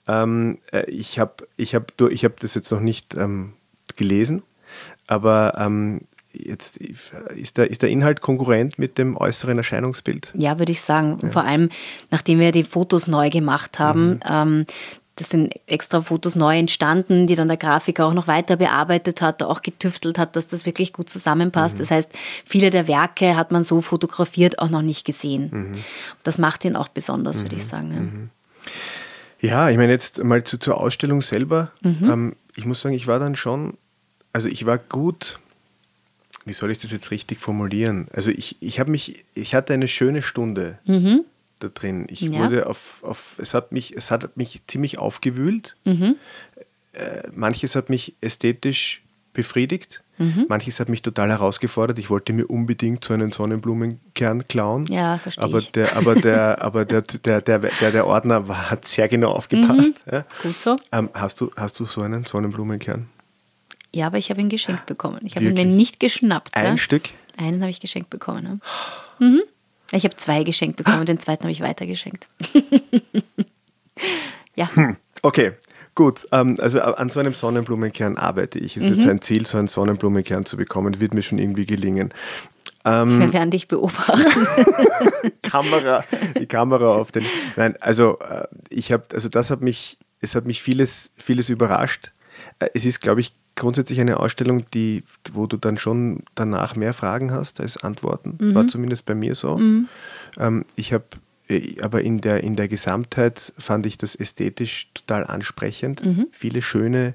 Mhm. 0.06 0.10
Ähm, 0.10 0.58
äh, 0.72 0.90
ich 0.90 1.18
habe 1.18 1.46
ich 1.56 1.74
hab, 1.74 1.92
ich 2.00 2.24
hab 2.24 2.40
das 2.40 2.54
jetzt 2.54 2.72
noch 2.72 2.80
nicht 2.80 3.14
ähm, 3.14 3.52
gelesen, 3.96 4.42
aber 5.06 5.54
ähm, 5.58 6.02
Jetzt 6.32 6.76
ist 6.76 7.58
der, 7.58 7.70
ist 7.70 7.82
der 7.82 7.88
Inhalt 7.88 8.20
konkurrent 8.20 8.78
mit 8.78 8.98
dem 8.98 9.16
äußeren 9.16 9.58
Erscheinungsbild? 9.58 10.30
Ja, 10.34 10.58
würde 10.60 10.70
ich 10.70 10.80
sagen. 10.80 11.18
Ja. 11.22 11.30
Vor 11.30 11.42
allem, 11.42 11.70
nachdem 12.10 12.38
wir 12.38 12.52
die 12.52 12.62
Fotos 12.62 13.08
neu 13.08 13.30
gemacht 13.30 13.80
haben, 13.80 14.10
mhm. 14.10 14.20
ähm, 14.28 14.66
das 15.20 15.28
sind 15.28 15.52
extra 15.66 16.00
Fotos 16.00 16.34
neu 16.34 16.56
entstanden, 16.56 17.26
die 17.26 17.34
dann 17.34 17.48
der 17.48 17.58
Grafiker 17.58 18.06
auch 18.06 18.14
noch 18.14 18.26
weiter 18.26 18.56
bearbeitet 18.56 19.20
hat, 19.20 19.42
auch 19.42 19.60
getüftelt 19.60 20.18
hat, 20.18 20.34
dass 20.34 20.46
das 20.46 20.64
wirklich 20.64 20.94
gut 20.94 21.10
zusammenpasst. 21.10 21.74
Mhm. 21.74 21.78
Das 21.80 21.90
heißt, 21.90 22.10
viele 22.46 22.70
der 22.70 22.88
Werke 22.88 23.36
hat 23.36 23.52
man 23.52 23.62
so 23.62 23.82
fotografiert 23.82 24.58
auch 24.58 24.70
noch 24.70 24.80
nicht 24.80 25.04
gesehen. 25.04 25.50
Mhm. 25.52 25.78
Das 26.22 26.38
macht 26.38 26.64
ihn 26.64 26.74
auch 26.74 26.88
besonders, 26.88 27.42
würde 27.42 27.56
ich 27.56 27.64
mhm. 27.64 27.68
sagen. 27.68 27.92
Ja. 27.92 28.00
Mhm. 28.00 28.30
ja. 29.40 29.70
ich 29.70 29.76
meine 29.76 29.92
jetzt 29.92 30.24
mal 30.24 30.42
zu, 30.42 30.58
zur 30.58 30.80
Ausstellung 30.80 31.20
selber. 31.20 31.70
Mhm. 31.82 32.10
Ähm, 32.10 32.36
ich 32.56 32.64
muss 32.64 32.80
sagen, 32.80 32.94
ich 32.94 33.06
war 33.06 33.18
dann 33.18 33.36
schon, 33.36 33.76
also 34.32 34.48
ich 34.48 34.64
war 34.64 34.78
gut 34.78 35.38
wie 36.50 36.54
soll 36.54 36.72
ich 36.72 36.78
das 36.78 36.90
jetzt 36.90 37.12
richtig 37.12 37.38
formulieren? 37.38 38.06
Also 38.12 38.32
ich, 38.32 38.56
ich 38.60 38.80
habe 38.80 38.90
mich, 38.90 39.24
ich 39.34 39.54
hatte 39.54 39.72
eine 39.72 39.86
schöne 39.86 40.20
Stunde 40.20 40.80
Mhm. 40.84 41.20
da 41.60 41.68
drin. 41.68 42.06
Ich 42.10 42.28
wurde 42.32 42.66
auf, 42.66 42.98
auf, 43.02 43.34
es 43.38 43.54
hat 43.54 43.70
mich, 43.70 43.96
es 43.96 44.10
hat 44.10 44.36
mich 44.36 44.60
ziemlich 44.66 44.98
aufgewühlt. 44.98 45.76
Mhm. 45.84 46.16
Äh, 46.92 47.22
manches 47.32 47.76
hat 47.76 47.88
mich 47.88 48.16
ästhetisch 48.20 49.02
befriedigt, 49.32 50.02
Mhm. 50.18 50.46
manches 50.48 50.80
hat 50.80 50.88
mich 50.88 51.02
total 51.02 51.28
herausgefordert. 51.30 52.00
Ich 52.00 52.10
wollte 52.10 52.32
mir 52.32 52.46
unbedingt 52.48 53.04
so 53.04 53.14
einen 53.14 53.30
Sonnenblumenkern 53.30 54.48
klauen. 54.48 54.86
Ja, 54.86 55.18
verstehe 55.18 55.44
aber 55.44 55.58
ich. 55.58 55.70
Der, 55.70 55.96
aber 55.96 56.14
der, 56.16 56.60
aber 56.62 56.84
der, 56.84 57.02
der, 57.02 57.40
der, 57.40 57.58
der, 57.60 57.90
der 57.92 58.06
Ordner 58.08 58.48
war, 58.48 58.70
hat 58.72 58.88
sehr 58.88 59.06
genau 59.06 59.30
aufgepasst. 59.30 59.94
Ja. 60.10 60.24
Gut 60.42 60.58
so. 60.58 60.76
Ähm, 60.90 61.10
hast, 61.14 61.40
du, 61.40 61.52
hast 61.56 61.78
du 61.78 61.84
so 61.86 62.00
einen 62.02 62.24
Sonnenblumenkern? 62.24 63.06
Ja, 63.94 64.06
aber 64.06 64.18
ich 64.18 64.30
habe 64.30 64.40
ihn 64.40 64.48
geschenkt 64.48 64.86
bekommen. 64.86 65.20
Ich 65.24 65.36
habe 65.36 65.46
ihn 65.46 65.54
mir 65.54 65.64
nicht 65.64 65.98
geschnappt. 66.00 66.54
Ein 66.56 66.64
ja? 66.64 66.76
Stück? 66.76 67.04
Einen 67.36 67.60
habe 67.60 67.70
ich 67.70 67.80
geschenkt 67.80 68.10
bekommen. 68.10 68.60
Ja. 69.18 69.26
Mhm. 69.26 69.42
Ich 69.92 70.04
habe 70.04 70.16
zwei 70.16 70.44
geschenkt 70.44 70.76
bekommen, 70.76 71.04
den 71.04 71.18
zweiten 71.18 71.42
habe 71.44 71.52
ich 71.52 71.60
weitergeschenkt. 71.60 72.28
ja, 74.54 74.70
Okay, 75.22 75.52
gut. 75.94 76.26
Ähm, 76.32 76.56
also 76.60 76.80
an 76.80 77.08
so 77.10 77.20
einem 77.20 77.34
Sonnenblumenkern 77.34 78.16
arbeite 78.16 78.58
ich. 78.58 78.76
Es 78.76 78.84
ist 78.84 78.90
Mhm. 78.90 78.96
jetzt 78.96 79.08
ein 79.08 79.20
Ziel, 79.20 79.46
so 79.46 79.58
einen 79.58 79.66
Sonnenblumenkern 79.66 80.46
zu 80.46 80.56
bekommen. 80.56 81.00
Wird 81.00 81.12
mir 81.12 81.22
schon 81.22 81.38
irgendwie 81.38 81.66
gelingen. 81.66 82.14
Ähm, 82.84 83.18
wir 83.20 83.32
werden 83.34 83.50
dich 83.50 83.68
beobachten. 83.68 84.22
Kamera, 85.42 86.04
die 86.38 86.46
Kamera 86.46 86.94
auf 86.94 87.12
den. 87.12 87.26
Nein, 87.56 87.76
also 87.80 88.18
äh, 88.20 88.46
ich 88.70 88.92
habe, 88.92 89.04
also 89.12 89.28
das 89.28 89.50
hat 89.50 89.60
mich, 89.60 89.98
es 90.20 90.34
hat 90.34 90.46
mich 90.46 90.62
vieles, 90.62 91.10
vieles 91.16 91.50
überrascht. 91.50 92.12
Äh, 92.60 92.68
Es 92.72 92.86
ist, 92.86 93.00
glaube 93.02 93.20
ich, 93.20 93.34
grundsätzlich 93.56 94.00
eine 94.00 94.20
Ausstellung, 94.20 94.64
die, 94.72 95.04
wo 95.32 95.46
du 95.46 95.56
dann 95.56 95.76
schon 95.76 96.22
danach 96.34 96.76
mehr 96.76 96.92
Fragen 96.94 97.32
hast 97.32 97.60
als 97.60 97.76
Antworten. 97.76 98.54
War 98.54 98.68
zumindest 98.68 99.06
bei 99.06 99.14
mir 99.14 99.34
so. 99.34 99.60
Ähm, 100.38 100.64
ich 100.76 100.92
habe, 100.92 101.04
aber 101.82 102.02
in 102.02 102.20
der, 102.20 102.42
in 102.42 102.54
der 102.54 102.68
Gesamtheit 102.68 103.52
fand 103.58 103.86
ich 103.86 103.98
das 103.98 104.14
ästhetisch 104.14 104.88
total 104.94 105.26
ansprechend. 105.26 106.02
Viele 106.32 106.62
schöne 106.62 107.14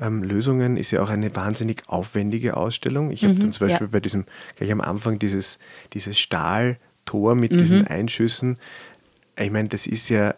ähm, 0.00 0.22
Lösungen. 0.22 0.76
Ist 0.76 0.90
ja 0.90 1.02
auch 1.02 1.10
eine 1.10 1.34
wahnsinnig 1.34 1.84
aufwendige 1.86 2.56
Ausstellung. 2.56 3.10
Ich 3.10 3.24
habe 3.24 3.34
dann 3.34 3.52
zum 3.52 3.68
Beispiel 3.68 3.86
ja. 3.86 3.90
bei 3.90 4.00
diesem, 4.00 4.24
gleich 4.56 4.72
am 4.72 4.80
Anfang 4.80 5.18
dieses, 5.18 5.58
dieses 5.92 6.18
Stahltor 6.18 7.34
mit 7.34 7.52
diesen 7.52 7.86
Einschüssen. 7.86 8.58
Ich 9.38 9.50
meine, 9.50 9.68
das 9.68 9.86
ist 9.86 10.08
ja, 10.08 10.34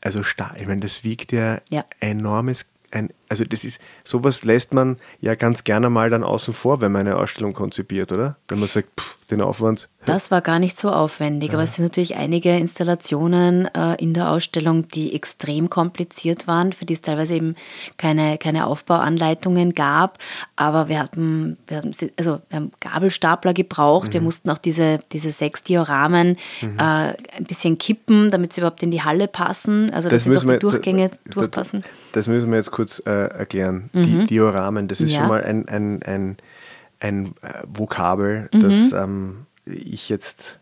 also 0.00 0.22
Stahl, 0.22 0.56
ich 0.60 0.66
meine, 0.66 0.80
das 0.80 1.04
wiegt 1.04 1.32
ja, 1.32 1.60
Ja. 1.70 1.84
enormes, 2.00 2.66
ein, 2.90 3.10
also 3.28 3.44
das 3.44 3.64
ist, 3.64 3.80
sowas 4.04 4.44
lässt 4.44 4.72
man 4.74 4.96
ja 5.20 5.34
ganz 5.34 5.64
gerne 5.64 5.90
mal 5.90 6.10
dann 6.10 6.22
außen 6.24 6.54
vor, 6.54 6.80
wenn 6.80 6.92
man 6.92 7.02
eine 7.06 7.16
Ausstellung 7.16 7.52
konzipiert, 7.52 8.12
oder? 8.12 8.36
Wenn 8.48 8.58
man 8.58 8.68
sagt, 8.68 8.88
pff, 9.00 9.16
den 9.30 9.40
Aufwand. 9.40 9.88
Das 10.04 10.30
war 10.30 10.40
gar 10.40 10.60
nicht 10.60 10.78
so 10.78 10.90
aufwendig, 10.92 11.52
aber 11.52 11.64
es 11.64 11.74
sind 11.74 11.84
natürlich 11.84 12.14
einige 12.14 12.56
Installationen 12.56 13.66
äh, 13.74 13.96
in 14.00 14.14
der 14.14 14.30
Ausstellung, 14.30 14.86
die 14.86 15.14
extrem 15.16 15.68
kompliziert 15.68 16.46
waren, 16.46 16.72
für 16.72 16.84
die 16.84 16.92
es 16.94 17.02
teilweise 17.02 17.34
eben 17.34 17.56
keine, 17.96 18.38
keine 18.38 18.68
Aufbauanleitungen 18.68 19.74
gab. 19.74 20.18
Aber 20.54 20.88
wir 20.88 21.00
hatten, 21.00 21.56
wir 21.66 21.78
haben, 21.78 21.92
sie- 21.92 22.12
also 22.16 22.40
wir 22.50 22.56
haben 22.56 22.70
Gabelstapler 22.80 23.52
gebraucht, 23.52 24.08
Mhm. 24.10 24.12
wir 24.14 24.20
mussten 24.20 24.48
auch 24.50 24.58
diese, 24.58 24.98
diese 25.12 25.32
sechs 25.32 25.64
Dioramen 25.64 26.36
äh, 26.62 26.82
ein 26.82 27.44
bisschen 27.48 27.78
kippen, 27.78 28.30
damit 28.30 28.52
sie 28.52 28.60
überhaupt 28.60 28.84
in 28.84 28.92
die 28.92 29.02
Halle 29.02 29.26
passen, 29.28 29.90
also 29.92 30.08
dass 30.08 30.22
sie 30.24 30.30
durch 30.30 30.46
die 30.46 30.58
Durchgänge 30.60 31.08
da- 31.08 31.16
da- 31.24 31.30
durchpassen. 31.32 31.82
Das 32.12 32.28
müssen 32.28 32.50
wir 32.50 32.58
jetzt 32.58 32.70
kurz 32.70 33.02
äh, 33.06 33.10
erklären. 33.24 33.90
Die 33.92 34.26
Dioramen, 34.26 34.88
das 34.88 35.00
ist 35.00 35.10
Ja. 35.12 35.20
schon 35.20 35.28
mal 35.28 35.42
ein, 35.44 35.68
ein, 35.68 36.02
ein, 36.02 36.36
ein 37.00 37.26
äh, 37.42 37.62
Vokabel, 37.68 38.48
Mhm. 38.52 38.60
das 38.60 38.92
ähm, 38.92 39.46
ich 39.64 40.08
jetzt 40.08 40.58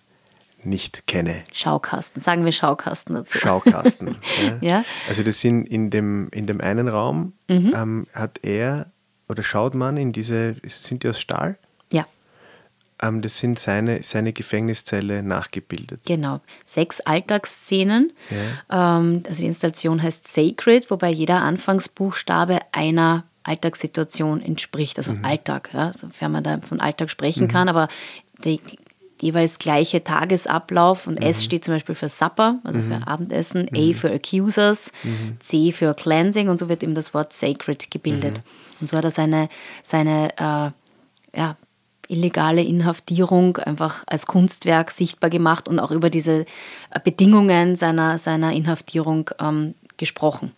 nicht 0.63 1.07
kenne. 1.07 1.43
Schaukasten, 1.53 2.23
sagen 2.23 2.45
wir 2.45 2.53
Schaukasten 2.53 3.15
dazu. 3.15 3.39
Schaukasten. 3.39 4.17
Ja. 4.63 4.85
Also 5.09 5.23
das 5.23 5.41
sind 5.41 5.69
in 5.69 5.91
dem, 5.91 6.29
in 6.31 6.47
dem 6.47 6.61
einen 6.61 6.89
Raum 6.89 7.33
Mhm. 7.49 7.73
ähm, 7.77 8.07
hat 8.15 8.39
er 8.43 8.87
oder 9.29 9.43
schaut 9.43 9.75
man 9.75 9.97
in 9.97 10.13
diese, 10.13 10.57
sind 10.67 11.03
die 11.03 11.09
aus 11.09 11.21
Stahl? 11.21 11.57
Ja. 13.05 13.09
Ähm, 13.09 13.23
das 13.23 13.39
sind 13.39 13.59
seine, 13.59 14.03
seine 14.03 14.33
Gefängniszelle 14.33 15.23
nachgebildet. 15.23 16.01
Genau, 16.05 16.41
sechs 16.65 17.01
Alltagsszenen. 17.01 18.13
Ähm, 18.71 19.23
also 19.27 19.41
die 19.41 19.47
Installation 19.47 20.03
heißt 20.03 20.29
Sacred, 20.29 20.91
wobei 20.91 21.11
jeder 21.11 21.43
Anfangsbuchstabe 21.43 22.61
einer 22.73 23.25
Alltagssituation 23.43 24.41
entspricht, 24.41 24.97
also 24.99 25.13
Alltag, 25.23 25.71
ja, 25.75 25.93
sofern 25.93 26.33
man 26.33 26.45
da 26.45 26.59
von 26.61 26.81
Alltag 26.81 27.11
sprechen 27.11 27.47
kann, 27.47 27.69
aber 27.69 27.89
der 28.43 28.59
jeweils 29.21 29.59
gleiche 29.59 30.03
Tagesablauf 30.03 31.07
und 31.07 31.19
S 31.19 31.45
steht 31.45 31.65
zum 31.65 31.75
Beispiel 31.75 31.95
für 31.95 32.09
Supper, 32.09 32.59
also 32.65 32.81
für 32.81 33.07
Abendessen, 33.07 33.69
A 33.75 33.93
für 33.95 34.11
Accusers, 34.11 34.93
C 35.41 35.73
für 35.73 35.95
Cleansing 35.95 36.49
und 36.49 36.59
so 36.59 36.69
wird 36.69 36.83
eben 36.83 36.95
das 36.95 37.15
Wort 37.15 37.33
Sacred 37.33 37.91
gebildet. 37.91 38.41
Und 38.81 38.89
so 38.89 38.97
hat 38.97 39.05
er 39.05 39.11
seine, 39.11 39.49
seine 39.83 40.31
äh, 40.37 41.39
ja, 41.39 41.57
illegale 42.09 42.63
Inhaftierung 42.63 43.57
einfach 43.59 44.05
als 44.07 44.27
Kunstwerk 44.27 44.91
sichtbar 44.91 45.31
gemacht 45.31 45.69
und 45.69 45.79
auch 45.79 45.91
über 45.91 46.11
diese 46.11 46.47
äh, 46.91 47.01
Bedingungen 47.03 47.77
seiner, 47.77 48.19
seiner 48.19 48.53
Inhaftierung 48.53 49.31
ähm, 49.41 49.75
gesprochen. 49.97 50.53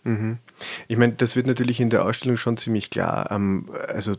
Ich 0.87 0.97
meine, 0.97 1.13
das 1.13 1.35
wird 1.35 1.47
natürlich 1.47 1.79
in 1.79 1.89
der 1.89 2.05
Ausstellung 2.05 2.37
schon 2.37 2.57
ziemlich 2.57 2.89
klar. 2.89 3.31
Ähm, 3.31 3.69
also 3.87 4.15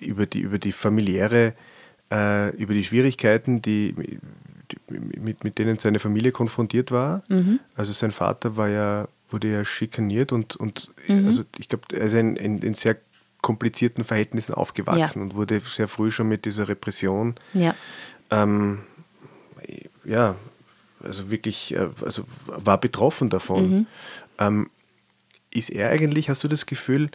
über 0.00 0.26
die, 0.26 0.40
über 0.40 0.58
die 0.58 0.72
familiäre, 0.72 1.54
äh, 2.10 2.50
über 2.56 2.74
die 2.74 2.84
Schwierigkeiten, 2.84 3.62
die, 3.62 3.94
die, 4.70 5.18
mit, 5.20 5.44
mit 5.44 5.58
denen 5.58 5.78
seine 5.78 5.98
Familie 5.98 6.32
konfrontiert 6.32 6.90
war. 6.90 7.22
Also 7.74 7.92
sein 7.92 8.10
Vater 8.10 8.56
war 8.56 8.68
ja, 8.68 9.08
wurde 9.30 9.48
ja 9.50 9.64
schikaniert 9.64 10.32
und, 10.32 10.56
und 10.56 10.90
also 11.08 11.44
ich 11.58 11.68
glaube, 11.68 11.84
er 11.92 12.06
ist 12.06 12.14
in, 12.14 12.36
in, 12.36 12.58
in 12.58 12.74
sehr 12.74 12.96
komplizierten 13.40 14.04
Verhältnissen 14.04 14.54
aufgewachsen 14.54 15.18
Ja. 15.20 15.24
und 15.24 15.34
wurde 15.34 15.60
sehr 15.60 15.88
früh 15.88 16.10
schon 16.10 16.28
mit 16.28 16.44
dieser 16.44 16.68
Repression 16.68 17.34
Ja. 17.54 17.74
ähm, 18.30 18.80
ja, 20.04 20.34
also 21.02 21.30
wirklich, 21.30 21.74
äh, 21.74 21.88
also 22.04 22.24
war 22.46 22.78
betroffen 22.80 23.30
davon. 23.30 23.86
Ähm, 24.38 24.70
ist 25.50 25.70
er 25.70 25.90
eigentlich, 25.90 26.28
hast 26.30 26.42
du 26.44 26.48
das 26.48 26.66
Gefühl, 26.66 27.10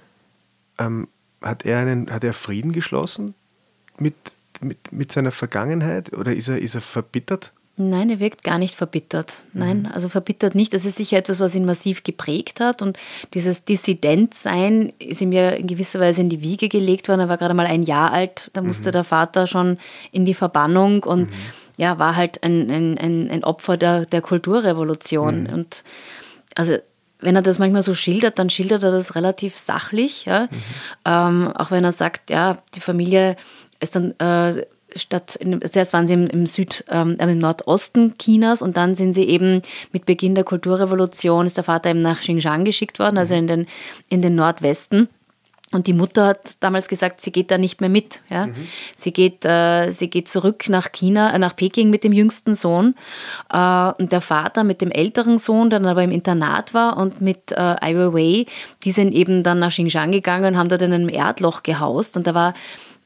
ähm, 0.78 1.07
hat, 1.41 1.65
er 1.65 1.80
einen, 1.80 2.09
hat 2.11 2.24
er 2.24 2.34
Frieden 2.34 2.71
geschlossen 2.71 3.36
mit, 3.97 4.15
mit, 4.61 4.91
mit 4.91 5.11
seiner 5.11 5.32
Vergangenheit 5.32 6.13
oder 6.13 6.34
ist 6.34 6.47
er, 6.47 6.59
ist 6.59 6.76
er 6.76 6.82
verbittert? 6.82 7.51
Nein, 7.76 8.11
er 8.11 8.19
wirkt 8.19 8.43
gar 8.43 8.59
nicht 8.59 8.76
verbittert. 8.76 9.45
Nein, 9.51 9.89
also 9.91 10.07
verbittert 10.07 10.53
nicht. 10.53 10.76
Das 10.76 10.86
ist 10.86 10.97
sicher 10.97 11.17
etwas, 11.17 11.39
was 11.39 11.55
ihn 11.55 11.65
massiv 11.65 12.03
geprägt 12.03 12.59
hat. 12.59 12.84
Und 12.84 12.97
dieses 13.34 13.65
Dissidentsein 13.65 14.93
ist 14.99 15.21
ihm 15.21 15.32
ja 15.32 15.49
in 15.49 15.65
gewisser 15.65 15.99
Weise 15.99 16.21
in 16.21 16.30
die 16.30 16.41
Wiege 16.41 16.69
gelegt 16.69 17.09
worden. 17.09 17.21
Er 17.21 17.30
war 17.30 17.38
gerade 17.38 17.55
mal 17.55 17.65
ein 17.65 17.82
Jahr 17.82 18.11
alt. 18.11 18.51
Da 18.53 18.61
musste 18.61 18.91
der 18.91 19.03
Vater 19.03 19.47
schon 19.47 19.80
in 20.11 20.24
die 20.24 20.36
Verbannung 20.36 21.03
und 21.03 21.30
ja, 21.76 21.97
war 21.97 22.15
halt 22.15 22.43
ein, 22.43 22.69
ein, 22.69 22.97
ein, 22.99 23.32
ein 23.32 23.43
Opfer 23.43 23.76
der, 23.76 24.05
der 24.05 24.21
Kulturrevolution. 24.21 25.47
Und 25.47 25.84
also 26.53 26.78
wenn 27.19 27.36
er 27.36 27.41
das 27.41 27.57
manchmal 27.57 27.82
so 27.82 27.95
schildert, 27.95 28.38
dann 28.38 28.51
schildert 28.51 28.84
er 28.84 28.91
das 28.91 29.15
relativ 29.15 29.57
sachlich. 29.57 30.26
Ja? 30.26 30.47
Ähm, 31.05 31.51
auch 31.55 31.71
wenn 31.71 31.84
er 31.84 31.91
sagt, 31.91 32.30
ja, 32.30 32.57
die 32.76 32.82
Familie 32.82 33.36
ist 33.80 33.95
dann 33.95 34.11
äh, 34.19 34.63
statt, 34.96 35.36
in, 35.36 35.60
zuerst 35.70 35.94
waren 35.94 36.08
sie 36.08 36.14
im, 36.14 36.28
im 36.28 36.46
Süd, 36.46 36.84
ähm, 36.89 37.18
im 37.20 37.38
Nordosten 37.38 38.18
Chinas 38.18 38.62
und 38.62 38.78
dann 38.78 38.96
sind 38.96 39.14
sie 39.14 39.24
eben 39.24 39.62
mit 39.91 40.06
Beginn 40.06 40.36
der 40.36 40.44
Kulturrevolution, 40.44 41.46
ist 41.46 41.58
der 41.58 41.64
Vater 41.64 41.89
eben 41.89 42.02
nach 42.02 42.22
Xinjiang 42.22 42.66
geschickt 42.66 43.00
worden, 43.00 43.18
also 43.18 43.34
in 43.34 43.48
den, 43.48 43.68
in 44.10 44.22
den 44.22 44.36
Nordwesten. 44.36 45.10
Und 45.74 45.88
die 45.88 45.94
Mutter 45.94 46.28
hat 46.28 46.58
damals 46.60 46.88
gesagt, 46.88 47.20
sie 47.20 47.32
geht 47.32 47.50
da 47.50 47.58
nicht 47.58 47.82
mehr 47.82 47.89
mit. 47.89 48.22
Ja? 48.30 48.48
Sie, 48.96 49.12
geht, 49.12 49.44
äh, 49.44 49.89
sie 49.89 50.08
geht 50.08 50.30
zurück 50.30 50.70
nach 50.70 50.91
China, 50.91 51.34
äh, 51.34 51.39
nach 51.39 51.56
Peking 51.56 51.89
mit 51.89 52.04
dem 52.04 52.14
jüngsten 52.14 52.54
Sohn. 52.54 52.94
Äh, 53.52 53.91
und 53.98 54.12
der 54.12 54.22
Vater 54.22 54.64
mit 54.64 54.82
dem 54.82 54.91
älteren 54.91 55.39
Sohn, 55.39 55.72
der 55.72 55.80
dann 55.80 55.89
aber 55.89 56.04
im 56.04 56.12
Internat 56.12 56.76
war 56.76 56.98
und 56.98 57.22
mit 57.22 57.52
äh, 57.52 57.56
Ai 57.56 57.96
Weiwei, 57.96 58.46
die 58.84 58.91
sind 58.91 59.14
eben 59.14 59.41
dann 59.41 59.60
nach 59.60 59.72
Xinjiang 59.72 60.12
gegangen 60.12 60.54
und 60.54 60.58
haben 60.60 60.70
dort 60.70 60.84
in 60.84 60.94
einem 60.94 61.10
Erdloch 61.10 61.64
gehaust. 61.64 62.18
Und 62.18 62.28
da 62.28 62.36
war 62.36 62.54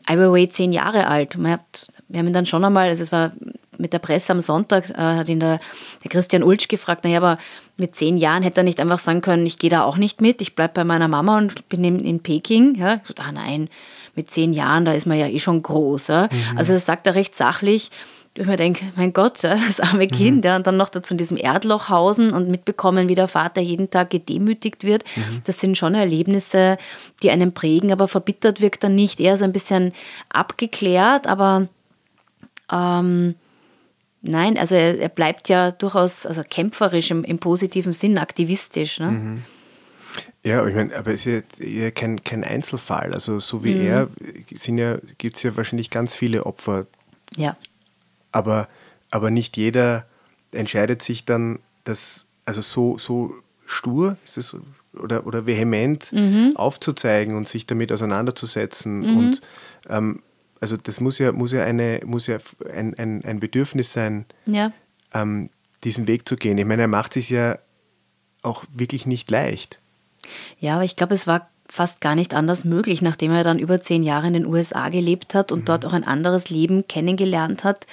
Ai 0.08 0.18
Weiwei 0.18 0.48
zehn 0.48 0.72
Jahre 0.72 1.08
alt. 1.08 1.38
Man 1.38 1.52
hat, 1.52 1.88
wir 2.08 2.20
haben 2.20 2.28
ihn 2.28 2.34
dann 2.34 2.46
schon 2.46 2.64
einmal, 2.64 2.88
also 2.88 3.04
es 3.04 3.12
war 3.12 3.34
mit 3.78 3.94
der 3.94 4.00
Presse 4.00 4.32
am 4.32 4.42
Sonntag, 4.42 4.90
äh, 4.90 4.94
hat 4.96 5.30
ihn 5.30 5.40
der, 5.40 5.60
der 6.04 6.10
Christian 6.10 6.44
Ulsch 6.44 6.68
gefragt, 6.68 7.04
naja, 7.04 7.18
aber 7.18 7.38
mit 7.76 7.96
zehn 7.96 8.18
Jahren 8.18 8.42
hätte 8.42 8.62
er 8.62 8.64
nicht 8.64 8.80
einfach 8.80 9.00
sagen 9.00 9.22
können, 9.22 9.46
ich 9.46 9.60
gehe 9.60 9.70
da 9.70 9.84
auch 9.84 9.98
nicht 9.98 10.22
mit, 10.22 10.42
ich 10.42 10.56
bleibe 10.56 10.74
bei 10.76 10.84
meiner 10.84 11.08
Mama 11.08 11.38
und 11.38 11.70
bin 11.70 11.84
in, 11.84 12.00
in 12.00 12.22
Peking. 12.22 12.76
Ja? 12.76 13.02
So, 13.04 13.14
ah 13.18 13.32
nein, 13.32 13.70
mit 14.16 14.32
zehn 14.32 14.54
Jahren, 14.54 14.86
da 14.86 14.94
ist 14.94 15.06
man 15.06 15.20
ja 15.20 15.28
eh 15.28 15.40
schon 15.40 15.62
groß. 15.62 16.08
Ja? 16.08 16.30
Also 16.56 16.74
das 16.74 16.86
sagt 16.86 17.06
er 17.06 17.16
recht 17.16 17.36
sachlich. 17.36 17.92
Ich 18.40 18.48
mir 18.48 18.58
denke, 18.58 18.86
mein 18.96 19.14
Gott, 19.14 19.44
das 19.44 19.80
arme 19.80 20.06
mhm. 20.06 20.12
Kind, 20.12 20.46
ja, 20.46 20.56
und 20.56 20.68
dann 20.68 20.78
noch 20.78 20.90
dazu 20.90 21.14
in 21.14 21.18
diesem 21.18 21.38
Erdloch 21.38 21.90
hausen 21.90 22.32
und 22.32 22.50
mitbekommen, 22.50 23.10
wie 23.10 23.16
der 23.16 23.28
Vater 23.28 23.62
jeden 23.62 23.90
Tag 23.90 24.10
gedemütigt 24.10 24.84
wird. 24.84 25.04
Mhm. 25.16 25.42
Das 25.46 25.60
sind 25.60 25.78
schon 25.78 25.96
Erlebnisse, 25.96 26.78
die 27.24 27.32
einen 27.32 27.54
prägen, 27.54 27.92
aber 27.92 28.08
verbittert 28.08 28.62
wirkt 28.62 28.84
er 28.84 28.90
nicht, 28.90 29.20
eher 29.20 29.38
so 29.38 29.46
ein 29.46 29.54
bisschen 29.54 29.94
abgeklärt, 30.30 31.28
aber 31.28 31.68
ähm, 32.72 33.36
nein, 34.22 34.58
also 34.58 34.76
er, 34.76 35.00
er, 35.00 35.10
bleibt 35.10 35.50
ja 35.50 35.72
durchaus 35.72 36.26
also 36.26 36.42
kämpferisch 36.48 37.12
im, 37.12 37.24
im 37.24 37.40
positiven 37.40 37.94
Sinn, 37.94 38.18
aktivistisch. 38.18 39.00
Ne? 39.00 39.12
Mhm. 39.12 39.44
Ja, 40.44 40.66
ich 40.66 40.76
meine, 40.76 40.96
aber 40.96 41.14
es 41.14 41.26
ist 41.26 41.60
ja 41.60 41.92
kein, 41.92 42.24
kein 42.24 42.44
Einzelfall. 42.44 43.14
Also 43.14 43.40
so 43.40 43.64
wie 43.64 43.76
mhm. 43.76 43.88
er 43.88 44.10
ja, 44.66 44.98
gibt 45.18 45.38
es 45.38 45.44
ja 45.44 45.56
wahrscheinlich 45.58 45.90
ganz 45.90 46.16
viele 46.16 46.46
Opfer. 46.46 46.88
Ja. 47.36 47.58
Aber, 48.32 48.68
aber 49.12 49.32
nicht 49.32 49.58
jeder 49.58 50.06
entscheidet 50.52 51.02
sich 51.02 51.26
dann, 51.26 51.60
das, 51.84 52.26
also 52.46 52.62
so, 52.62 52.98
so 52.98 53.34
stur 53.66 54.18
ist 54.26 54.38
das, 54.38 54.56
oder, 54.94 55.26
oder 55.28 55.46
vehement 55.46 56.12
mhm. 56.12 56.54
aufzuzeigen 56.56 57.36
und 57.36 57.48
sich 57.48 57.66
damit 57.68 57.92
auseinanderzusetzen. 57.92 59.00
Mhm. 59.00 59.18
Und 59.18 59.42
ähm, 59.90 60.22
also 60.60 60.78
das 60.78 61.00
muss 61.00 61.20
ja, 61.20 61.32
muss 61.32 61.52
ja, 61.52 61.64
eine, 61.64 62.02
muss 62.06 62.28
ja 62.28 62.38
ein, 62.74 62.98
ein, 62.98 63.24
ein 63.24 63.40
Bedürfnis 63.40 63.94
sein, 63.94 64.26
ja. 64.46 64.72
ähm, 65.14 65.50
diesen 65.84 66.08
Weg 66.08 66.28
zu 66.28 66.36
gehen. 66.36 66.58
Ich 66.58 66.66
meine, 66.66 66.84
er 66.84 66.88
macht 66.88 67.16
es 67.16 67.30
ja 67.30 67.60
auch 68.42 68.64
wirklich 68.74 69.06
nicht 69.06 69.30
leicht. 69.30 69.80
Ja, 70.60 70.76
aber 70.76 70.84
ich 70.84 70.96
glaube, 70.96 71.14
es 71.14 71.28
war 71.28 71.50
fast 71.70 72.02
gar 72.02 72.16
nicht 72.16 72.34
anders 72.34 72.64
möglich, 72.64 73.02
nachdem 73.02 73.32
er 73.32 73.44
dann 73.44 73.60
über 73.60 73.82
zehn 73.82 74.04
Jahre 74.04 74.28
in 74.28 74.34
den 74.34 74.46
USA 74.46 74.90
gelebt 74.90 75.36
hat 75.36 75.52
und 75.52 75.60
mhm. 75.60 75.66
dort 75.66 75.86
auch 75.86 75.94
ein 75.94 76.08
anderes 76.08 76.50
Leben 76.50 76.88
kennengelernt 76.88 77.64
hat 77.64 77.86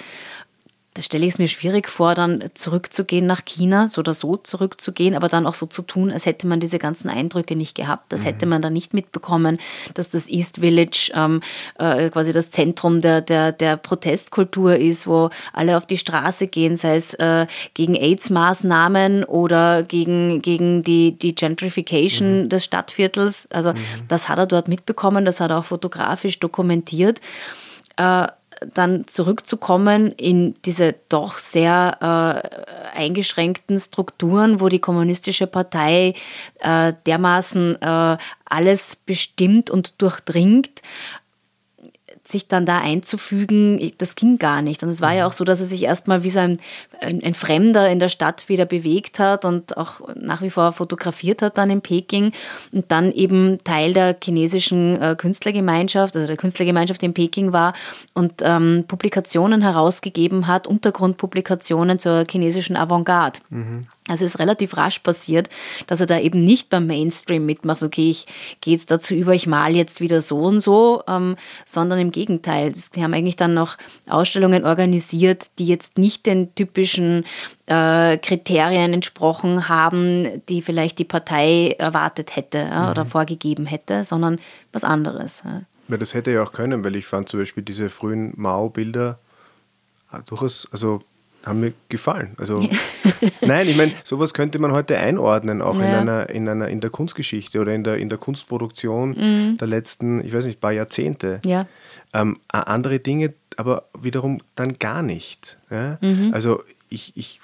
da 0.95 1.01
stelle 1.01 1.25
ich 1.25 1.33
es 1.33 1.39
mir 1.39 1.49
schwierig 1.49 1.89
vor, 1.89 2.15
dann 2.15 2.41
zurückzugehen 2.53 3.27
nach 3.27 3.43
China, 3.43 3.89
so 3.89 3.99
oder 3.99 4.13
so 4.13 4.37
zurückzugehen, 4.37 5.13
aber 5.13 5.27
dann 5.27 5.45
auch 5.45 5.53
so 5.53 5.65
zu 5.65 5.81
tun, 5.81 6.09
als 6.09 6.25
hätte 6.25 6.47
man 6.47 6.61
diese 6.61 6.79
ganzen 6.79 7.09
Eindrücke 7.09 7.57
nicht 7.57 7.75
gehabt. 7.75 8.13
Das 8.13 8.21
mhm. 8.21 8.25
hätte 8.25 8.45
man 8.45 8.61
dann 8.61 8.71
nicht 8.71 8.93
mitbekommen, 8.93 9.59
dass 9.93 10.07
das 10.07 10.29
East 10.29 10.61
Village 10.61 11.11
ähm, 11.13 11.41
äh, 11.77 12.09
quasi 12.09 12.31
das 12.31 12.49
Zentrum 12.49 13.01
der, 13.01 13.19
der, 13.19 13.51
der 13.51 13.75
Protestkultur 13.75 14.77
ist, 14.77 15.05
wo 15.05 15.31
alle 15.51 15.75
auf 15.75 15.85
die 15.85 15.97
Straße 15.97 16.47
gehen, 16.47 16.77
sei 16.77 16.95
es 16.95 17.13
äh, 17.15 17.45
gegen 17.73 17.95
AIDS-Maßnahmen 17.95 19.25
oder 19.25 19.83
gegen, 19.83 20.41
gegen 20.41 20.81
die, 20.83 21.19
die 21.19 21.35
Gentrification 21.35 22.43
mhm. 22.43 22.49
des 22.49 22.63
Stadtviertels. 22.63 23.49
Also 23.51 23.73
mhm. 23.73 23.77
das 24.07 24.29
hat 24.29 24.39
er 24.39 24.47
dort 24.47 24.69
mitbekommen, 24.69 25.25
das 25.25 25.41
hat 25.41 25.51
er 25.51 25.59
auch 25.59 25.65
fotografisch 25.65 26.39
dokumentiert. 26.39 27.19
Äh, 27.97 28.27
dann 28.73 29.07
zurückzukommen 29.07 30.11
in 30.11 30.55
diese 30.65 30.95
doch 31.09 31.37
sehr 31.37 32.43
äh, 32.93 32.97
eingeschränkten 32.97 33.79
Strukturen, 33.79 34.59
wo 34.61 34.69
die 34.69 34.79
kommunistische 34.79 35.47
Partei 35.47 36.13
äh, 36.59 36.93
dermaßen 37.05 37.81
äh, 37.81 38.17
alles 38.45 38.95
bestimmt 38.95 39.69
und 39.69 40.01
durchdringt 40.01 40.81
sich 42.27 42.47
dann 42.47 42.65
da 42.65 42.79
einzufügen, 42.79 43.91
das 43.97 44.15
ging 44.15 44.37
gar 44.37 44.61
nicht. 44.61 44.83
Und 44.83 44.89
es 44.89 45.01
war 45.01 45.13
ja 45.13 45.25
mhm. 45.25 45.29
auch 45.29 45.33
so, 45.33 45.43
dass 45.43 45.59
er 45.59 45.67
sich 45.67 45.83
erstmal 45.83 46.23
wie 46.23 46.31
so 46.31 46.39
ein, 46.39 46.57
ein, 46.99 47.23
ein, 47.23 47.33
Fremder 47.33 47.89
in 47.89 47.99
der 47.99 48.09
Stadt 48.09 48.49
wieder 48.49 48.65
bewegt 48.65 49.19
hat 49.19 49.45
und 49.45 49.77
auch 49.77 50.01
nach 50.15 50.41
wie 50.41 50.49
vor 50.49 50.71
fotografiert 50.71 51.41
hat 51.41 51.57
dann 51.57 51.69
in 51.69 51.81
Peking 51.81 52.31
und 52.71 52.91
dann 52.91 53.11
eben 53.11 53.59
Teil 53.63 53.93
der 53.93 54.15
chinesischen 54.21 55.01
äh, 55.01 55.15
Künstlergemeinschaft, 55.15 56.15
also 56.15 56.27
der 56.27 56.37
Künstlergemeinschaft 56.37 57.03
in 57.03 57.13
Peking 57.13 57.53
war 57.53 57.73
und 58.13 58.41
ähm, 58.41 58.85
Publikationen 58.87 59.61
herausgegeben 59.61 60.47
hat, 60.47 60.67
Untergrundpublikationen 60.67 61.99
zur 61.99 62.25
chinesischen 62.29 62.75
Avantgarde. 62.75 63.39
Mhm. 63.49 63.87
Also 64.07 64.23
es 64.23 64.35
ist 64.35 64.39
relativ 64.39 64.77
rasch 64.77 64.99
passiert, 64.99 65.49
dass 65.87 65.99
er 65.99 66.05
da 66.05 66.19
eben 66.19 66.45
nicht 66.45 66.69
beim 66.69 66.85
Mainstream 66.85 67.45
mitmacht, 67.45 67.81
okay, 67.81 68.11
ich 68.11 68.27
gehe 68.61 68.73
jetzt 68.73 68.91
dazu 68.91 69.15
über, 69.15 69.33
ich 69.33 69.47
mal 69.47 69.75
jetzt 69.75 69.99
wieder 69.99 70.21
so 70.21 70.41
und 70.41 70.59
so, 70.59 71.01
ähm, 71.07 71.37
sondern 71.65 71.97
im 71.97 72.11
Gegenteil. 72.11 72.73
Sie 72.75 73.03
haben 73.03 73.15
eigentlich 73.15 73.35
dann 73.35 73.55
noch 73.55 73.77
Ausstellungen 74.07 74.63
organisiert, 74.63 75.49
die 75.57 75.65
jetzt 75.65 75.97
nicht 75.97 76.27
den 76.27 76.53
typischen 76.53 77.25
äh, 77.65 78.17
Kriterien 78.19 78.93
entsprochen 78.93 79.69
haben, 79.69 80.43
die 80.49 80.61
vielleicht 80.61 80.99
die 80.99 81.05
Partei 81.05 81.75
erwartet 81.79 82.35
hätte 82.35 82.59
ja, 82.59 82.83
mhm. 82.83 82.89
oder 82.91 83.05
vorgegeben 83.05 83.65
hätte, 83.65 84.03
sondern 84.03 84.37
was 84.71 84.83
anderes. 84.83 85.41
Ja. 85.43 85.61
ja, 85.87 85.97
das 85.97 86.13
hätte 86.13 86.29
ja 86.29 86.43
auch 86.43 86.51
können, 86.51 86.83
weil 86.83 86.95
ich 86.95 87.07
fand 87.07 87.27
zum 87.27 87.39
Beispiel 87.39 87.63
diese 87.63 87.89
frühen 87.89 88.33
Mao-Bilder 88.35 89.17
durchaus, 90.27 90.67
also 90.71 91.01
haben 91.45 91.59
mir 91.59 91.73
gefallen. 91.89 92.31
Also 92.37 92.67
nein, 93.41 93.67
ich 93.67 93.77
meine, 93.77 93.93
sowas 94.03 94.33
könnte 94.33 94.59
man 94.59 94.71
heute 94.71 94.97
einordnen, 94.97 95.61
auch 95.61 95.79
ja. 95.79 95.85
in 95.85 96.09
einer, 96.09 96.29
in 96.29 96.49
einer, 96.49 96.67
in 96.67 96.81
der 96.81 96.89
Kunstgeschichte 96.89 97.59
oder 97.59 97.73
in 97.73 97.83
der, 97.83 97.97
in 97.97 98.09
der 98.09 98.17
Kunstproduktion 98.17 99.09
mhm. 99.11 99.57
der 99.57 99.67
letzten, 99.67 100.25
ich 100.25 100.33
weiß 100.33 100.45
nicht, 100.45 100.59
paar 100.59 100.71
Jahrzehnte. 100.71 101.39
Ja. 101.45 101.67
Ähm, 102.13 102.39
andere 102.47 102.99
Dinge, 102.99 103.33
aber 103.57 103.83
wiederum 103.99 104.39
dann 104.55 104.73
gar 104.79 105.03
nicht. 105.03 105.57
Ja? 105.69 105.97
Mhm. 106.01 106.31
Also 106.33 106.63
ich, 106.89 107.13
ich, 107.15 107.39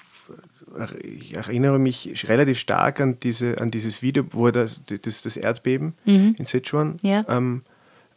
ich, 1.08 1.36
erinnere 1.36 1.78
mich 1.78 2.28
relativ 2.28 2.58
stark 2.58 3.00
an, 3.00 3.18
diese, 3.20 3.60
an 3.60 3.70
dieses 3.70 4.02
Video, 4.02 4.24
wo 4.30 4.46
er 4.46 4.52
das, 4.52 4.80
das, 4.86 5.22
das 5.22 5.36
Erdbeben 5.36 5.94
mhm. 6.04 6.34
in 6.38 6.44
Sichuan 6.44 6.98
ja. 7.02 7.24
ähm, 7.28 7.62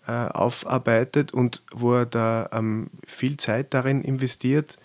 äh, 0.08 0.12
aufarbeitet 0.12 1.34
und 1.34 1.62
wo 1.72 1.94
er 1.94 2.06
da 2.06 2.50
ähm, 2.54 2.88
viel 3.06 3.38
Zeit 3.38 3.74
darin 3.74 4.02
investiert, 4.02 4.78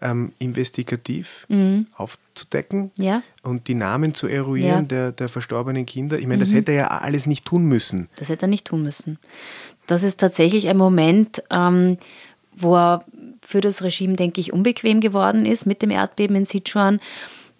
ähm, 0.00 0.32
investigativ 0.38 1.44
mhm. 1.48 1.86
aufzudecken 1.94 2.90
ja. 2.96 3.22
und 3.42 3.68
die 3.68 3.74
Namen 3.74 4.14
zu 4.14 4.26
eruieren 4.26 4.82
ja. 4.82 4.82
der, 4.82 5.12
der 5.12 5.28
verstorbenen 5.28 5.86
Kinder. 5.86 6.18
Ich 6.18 6.26
meine, 6.26 6.40
das 6.40 6.50
mhm. 6.50 6.54
hätte 6.54 6.72
er 6.72 6.78
ja 6.78 6.88
alles 6.88 7.26
nicht 7.26 7.44
tun 7.44 7.66
müssen. 7.66 8.08
Das 8.16 8.28
hätte 8.28 8.46
er 8.46 8.48
nicht 8.48 8.66
tun 8.66 8.82
müssen. 8.82 9.18
Das 9.86 10.02
ist 10.02 10.20
tatsächlich 10.20 10.68
ein 10.68 10.76
Moment, 10.76 11.42
ähm, 11.50 11.98
wo 12.54 12.76
er 12.76 13.04
für 13.42 13.60
das 13.60 13.82
Regime, 13.82 14.14
denke 14.14 14.40
ich, 14.40 14.52
unbequem 14.52 15.00
geworden 15.00 15.46
ist 15.46 15.64
mit 15.64 15.80
dem 15.80 15.90
Erdbeben 15.90 16.36
in 16.36 16.44
Sichuan, 16.44 17.00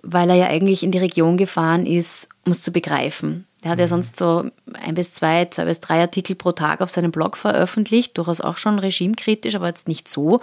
weil 0.03 0.29
er 0.31 0.37
ja 0.37 0.47
eigentlich 0.49 0.83
in 0.83 0.93
die 0.93 0.99
Region 0.99 1.37
gefahren 1.37 1.87
ist, 1.87 2.29
um 2.45 2.53
es 2.53 2.63
zu 2.63 2.71
begreifen. 2.71 3.47
Er 3.63 3.73
hat 3.73 3.79
ja 3.81 3.87
mhm. 3.87 3.91
sonst 3.91 4.17
so 4.17 4.45
ein 4.73 4.95
bis 4.95 5.13
zwei, 5.15 5.47
zwei 5.47 5.65
bis 5.65 5.81
drei 5.81 6.01
Artikel 6.01 6.37
pro 6.37 6.53
Tag 6.53 6.81
auf 6.81 6.91
seinem 6.91 7.11
Blog 7.11 7.37
veröffentlicht, 7.37 8.17
durchaus 8.17 8.41
auch 8.41 8.57
schon 8.57 8.79
regimekritisch, 8.79 9.57
aber 9.57 9.67
jetzt 9.67 9.89
nicht 9.89 10.09
so. 10.09 10.41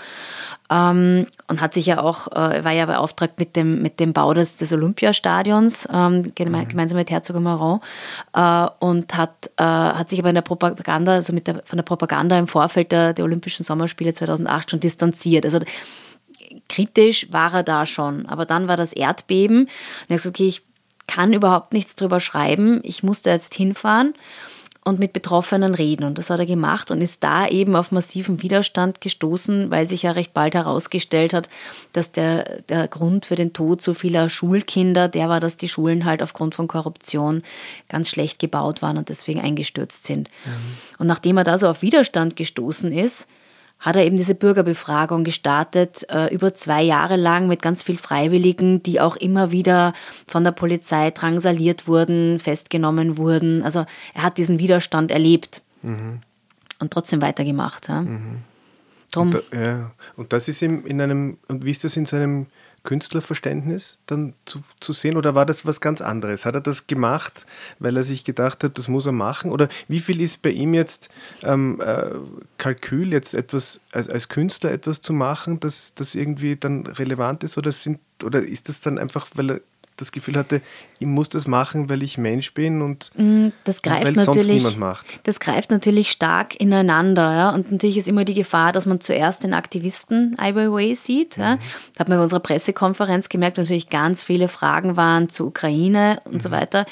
Ähm, 0.70 1.26
und 1.48 1.62
hat 1.62 1.74
sich 1.74 1.86
ja 1.86 2.02
auch, 2.02 2.28
äh, 2.34 2.66
war 2.66 2.74
ja 2.74 2.86
beauftragt 2.86 3.40
mit 3.40 3.56
dem, 3.56 3.82
mit 3.82 4.02
dem 4.02 4.12
Bau 4.12 4.34
des, 4.34 4.58
des 4.58 4.74
Olympiastadions, 4.74 5.88
ähm, 5.94 6.34
mhm. 6.38 6.68
gemeinsam 6.68 6.98
mit 6.98 7.10
Herzog 7.10 7.40
Maron, 7.40 7.80
äh, 8.34 8.68
und 8.80 9.16
hat, 9.16 9.50
äh, 9.58 9.64
hat 9.64 10.10
sich 10.10 10.20
aber 10.20 10.30
in 10.30 10.36
der 10.36 10.42
Propaganda, 10.42 11.14
also 11.14 11.32
mit 11.32 11.48
der, 11.48 11.62
von 11.64 11.78
der 11.78 11.84
Propaganda 11.84 12.38
im 12.38 12.48
Vorfeld 12.48 12.92
der, 12.92 13.14
der 13.14 13.24
Olympischen 13.24 13.64
Sommerspiele 13.64 14.14
2008 14.14 14.72
schon 14.72 14.80
distanziert. 14.82 15.46
Also 15.46 15.60
kritisch 16.68 17.32
war 17.32 17.54
er 17.54 17.64
da 17.64 17.86
schon, 17.86 18.26
aber 18.26 18.46
dann 18.46 18.68
war 18.68 18.76
das 18.76 18.92
Erdbeben 18.92 19.62
und 19.62 19.70
er 20.10 20.16
hat 20.16 20.24
gesagt, 20.24 20.36
okay, 20.36 20.48
ich 20.48 20.64
kann 21.08 21.34
überhaupt 21.34 21.74
nichts 21.74 21.96
drüber 21.96 22.20
schreiben. 22.20 22.80
Ich 22.84 23.04
musste 23.04 23.30
jetzt 23.30 23.54
hinfahren 23.54 24.14
und 24.86 25.00
mit 25.00 25.14
Betroffenen 25.14 25.74
reden. 25.74 26.04
Und 26.04 26.20
das 26.20 26.30
hat 26.30 26.40
er 26.40 26.46
gemacht 26.46 26.92
und 26.92 27.02
ist 27.02 27.24
da 27.24 27.48
eben 27.48 27.76
auf 27.76 27.92
massiven 27.92 28.44
Widerstand 28.44 29.02
gestoßen, 29.02 29.72
weil 29.72 29.88
sich 29.88 30.04
ja 30.04 30.12
recht 30.12 30.34
bald 30.34 30.54
herausgestellt 30.54 31.34
hat, 31.34 31.50
dass 31.92 32.12
der, 32.12 32.62
der 32.70 32.88
Grund 32.88 33.26
für 33.26 33.36
den 33.36 33.52
Tod 33.52 33.82
so 33.82 33.96
vieler 33.96 34.30
Schulkinder, 34.30 35.08
der 35.08 35.28
war, 35.28 35.40
dass 35.40 35.58
die 35.58 35.70
Schulen 35.70 36.06
halt 36.06 36.22
aufgrund 36.22 36.54
von 36.54 36.68
Korruption 36.68 37.42
ganz 37.90 38.10
schlecht 38.10 38.38
gebaut 38.38 38.84
waren 38.84 38.98
und 38.98 39.10
deswegen 39.10 39.42
eingestürzt 39.42 40.06
sind. 40.06 40.30
Mhm. 40.46 40.52
Und 41.00 41.08
nachdem 41.08 41.38
er 41.38 41.44
da 41.44 41.58
so 41.58 41.68
auf 41.68 41.82
Widerstand 41.82 42.36
gestoßen 42.36 42.92
ist, 42.92 43.28
hat 43.86 43.96
er 43.96 44.04
eben 44.04 44.18
diese 44.18 44.34
Bürgerbefragung 44.34 45.24
gestartet, 45.24 46.08
äh, 46.10 46.34
über 46.34 46.56
zwei 46.56 46.82
Jahre 46.82 47.18
lang 47.18 47.48
mit 47.48 47.62
ganz 47.62 47.84
viel 47.84 48.00
Freiwilligen, 48.00 48.82
die 48.82 49.00
auch 49.00 49.16
immer 49.16 49.52
wieder 49.52 49.94
von 50.26 50.44
der 50.44 50.52
Polizei 50.52 51.12
drangsaliert 51.12 51.88
wurden, 51.88 52.40
festgenommen 52.40 53.20
wurden. 53.20 53.62
Also 53.62 53.86
er 54.16 54.24
hat 54.24 54.40
diesen 54.40 54.58
Widerstand 54.58 55.12
erlebt 55.12 55.62
mhm. 55.84 56.22
und 56.80 56.92
trotzdem 56.92 57.22
weitergemacht. 57.22 57.88
Ja. 57.88 58.02
Mhm. 58.02 58.40
Drum. 59.12 59.28
Und, 59.28 59.44
da, 59.52 59.62
ja. 59.62 59.92
und 60.18 60.34
das 60.34 60.48
ist 60.48 60.64
ihm 60.64 60.84
in 60.88 61.00
einem, 61.00 61.38
und 61.48 61.64
wie 61.64 61.72
ist 61.72 61.84
das 61.84 61.96
in 61.96 62.08
seinem 62.08 62.48
Künstlerverständnis 62.86 64.00
dann 64.06 64.34
zu, 64.46 64.64
zu 64.80 64.94
sehen 64.94 65.18
oder 65.18 65.36
war 65.36 65.46
das 65.46 65.66
was 65.66 65.82
ganz 65.82 66.00
anderes? 66.00 66.46
Hat 66.46 66.56
er 66.56 66.62
das 66.62 66.88
gemacht, 66.88 67.46
weil 67.80 67.98
er 67.98 68.04
sich 68.04 68.24
gedacht 68.24 68.64
hat, 68.64 68.78
das 68.78 68.88
muss 68.88 69.06
er 69.06 69.12
machen? 69.12 69.52
Oder 69.52 69.68
wie 69.90 70.00
viel 70.00 70.22
ist 70.22 70.42
bei 70.42 70.52
ihm 70.52 70.74
jetzt 70.74 71.10
ähm, 71.44 71.82
äh, 71.82 72.12
Kalkül, 72.58 73.12
jetzt 73.12 73.34
etwas 73.34 73.82
als, 73.92 74.10
als 74.10 74.30
Künstler 74.30 74.72
etwas 74.72 75.02
zu 75.02 75.12
machen, 75.12 75.60
das, 75.60 75.92
irgendwie 76.16 76.56
dann 76.56 76.88
relevant 76.88 77.44
ist? 77.44 77.58
Oder, 77.58 77.74
sind, 77.74 78.00
oder 78.24 78.42
ist 78.42 78.70
das 78.70 78.80
dann 78.80 78.98
einfach, 78.98 79.28
weil 79.36 79.52
er 79.52 79.62
das 79.98 80.12
Gefühl 80.12 80.36
hatte, 80.36 80.62
ich 81.00 81.08
muss 81.08 81.30
das 81.30 81.48
machen, 81.48 81.90
weil 81.90 82.04
ich 82.04 82.18
Mensch 82.18 82.54
bin 82.54 82.82
und, 82.82 83.12
mm, 83.16 83.48
das 83.64 83.82
greift 83.82 84.06
weil 84.06 84.14
natürlich, 84.14 84.46
sonst 84.46 84.48
niemand 84.48 84.80
macht. 84.80 85.06
Das 85.24 85.40
greift 85.40 85.72
natürlich 85.72 86.12
stark 86.12 86.60
ineinander. 86.60 87.34
Ja? 87.34 87.50
Und 87.52 87.72
natürlich 87.72 87.98
ist 87.98 88.08
immer 88.08 88.26
die 88.26 88.34
Gefahr, 88.34 88.72
dass 88.72 88.86
man 88.86 89.02
zuerst 89.02 89.44
den 89.44 89.54
Aktivisten 89.54 90.36
Ai 90.38 90.56
Weiwei 90.56 90.94
sieht. 90.94 91.38
Mhm. 91.38 91.44
Ja? 91.44 91.58
Das 91.94 92.00
hat 92.00 92.10
man 92.10 92.18
bei 92.18 92.24
unserer 92.24 92.42
Pressekonferenz 92.42 93.30
gemerkt, 93.30 93.58
natürlich 93.58 93.90
ganz 93.90 94.24
viele 94.24 94.48
Fragen 94.48 94.98
waren 94.98 95.30
zur 95.30 95.48
Ukraine 95.48 96.22
und 96.26 96.36
mhm. 96.36 96.40
so 96.40 96.52
weiter 96.52 96.86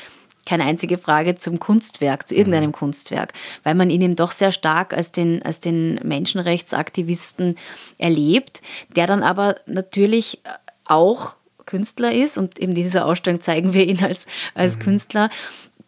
keine 0.46 0.66
einzige 0.66 0.98
Frage 0.98 1.36
zum 1.36 1.60
Kunstwerk, 1.60 2.28
zu 2.28 2.36
irgendeinem 2.36 2.72
mhm. 2.72 2.74
Kunstwerk, 2.74 3.34
weil 3.64 3.76
man 3.76 3.90
ihn 3.90 4.02
eben 4.02 4.16
doch 4.16 4.32
sehr 4.32 4.52
stark 4.52 4.94
als 4.94 5.12
den, 5.12 5.42
als 5.44 5.60
den 5.60 5.96
Menschenrechtsaktivisten 6.04 7.58
erlebt, 7.98 8.62
der 8.96 9.08
dann 9.08 9.24
aber 9.24 9.56
natürlich 9.66 10.42
auch 10.86 11.36
Künstler 11.66 12.12
ist 12.12 12.38
und 12.38 12.60
in 12.60 12.74
dieser 12.74 13.06
Ausstellung 13.06 13.42
zeigen 13.42 13.74
wir 13.74 13.86
ihn 13.86 14.04
als, 14.04 14.26
als 14.54 14.78
mhm. 14.78 14.82
Künstler, 14.82 15.30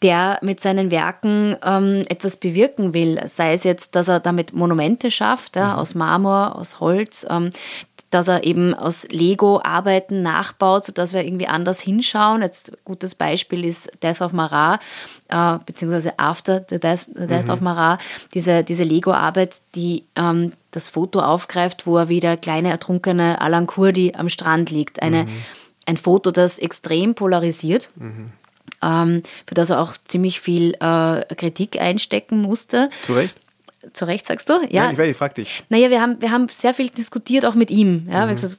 der 0.02 0.40
mit 0.42 0.60
seinen 0.60 0.92
Werken 0.92 1.56
ähm, 1.64 2.04
etwas 2.10 2.38
bewirken 2.38 2.94
will. 2.94 3.20
Sei 3.28 3.54
es 3.54 3.64
jetzt, 3.64 3.96
dass 3.96 4.08
er 4.08 4.20
damit 4.20 4.54
Monumente 4.54 5.10
schafft, 5.10 5.56
ja, 5.56 5.74
mhm. 5.74 5.80
aus 5.80 5.96
Marmor, 5.96 6.56
aus 6.56 6.80
Holz, 6.80 7.26
ähm, 7.30 7.50
dass 8.12 8.28
er 8.28 8.44
eben 8.44 8.74
aus 8.74 9.08
Lego-Arbeiten 9.10 10.22
nachbaut, 10.22 10.86
sodass 10.86 11.14
wir 11.14 11.26
irgendwie 11.26 11.48
anders 11.48 11.80
hinschauen. 11.82 12.42
Jetzt 12.42 12.72
ein 12.72 12.78
gutes 12.86 13.16
Beispiel 13.16 13.66
ist 13.66 13.90
Death 14.04 14.22
of 14.22 14.32
Marat, 14.32 14.80
äh, 15.30 15.58
beziehungsweise 15.66 16.20
After 16.20 16.64
the 16.70 16.80
Death, 16.80 17.08
the 17.16 17.28
Death 17.28 17.46
mhm. 17.46 17.52
of 17.52 17.62
Marat, 17.62 18.00
diese, 18.34 18.64
diese 18.64 18.84
Lego-Arbeit, 18.84 19.60
die 19.76 20.06
ähm, 20.16 20.54
das 20.72 20.88
Foto 20.88 21.22
aufgreift, 21.22 21.88
wo 21.88 21.98
er 21.98 22.10
wieder 22.10 22.38
kleine 22.38 22.70
ertrunkene 22.70 23.42
Alan 23.42 23.66
Kurdi 23.66 24.14
am 24.16 24.30
Strand 24.30 24.70
liegt. 24.70 25.02
Eine 25.02 25.24
mhm 25.24 25.42
ein 25.86 25.98
Foto, 25.98 26.32
das 26.32 26.60
extrem 26.60 27.16
polarisiert. 27.16 27.90
Mhm. 27.96 28.32
Ähm, 28.82 29.24
für 29.48 29.56
das 29.56 29.70
er 29.70 29.80
auch 29.80 29.94
ziemlich 30.06 30.40
viel 30.42 30.74
äh, 30.80 31.36
Kritik 31.36 31.80
einstecken 31.80 32.42
musste. 32.42 32.90
Zu 33.04 33.14
Recht? 33.14 33.36
Zu 33.94 34.06
Recht 34.06 34.26
sagst 34.28 34.50
du? 34.50 34.54
Ja. 34.70 34.86
Nein, 34.86 35.00
ich, 35.00 35.12
ich 35.12 35.18
frage 35.18 35.36
dich. 35.36 35.64
Naja, 35.70 35.90
wir 35.90 36.02
haben, 36.02 36.22
wir 36.22 36.32
haben 36.32 36.48
sehr 36.50 36.74
viel 36.74 36.90
diskutiert, 36.90 37.46
auch 37.46 37.56
mit 37.56 37.72
ihm. 37.72 38.08
Ja, 38.12 38.26
mhm. 38.26 38.32
gesagt, 38.32 38.58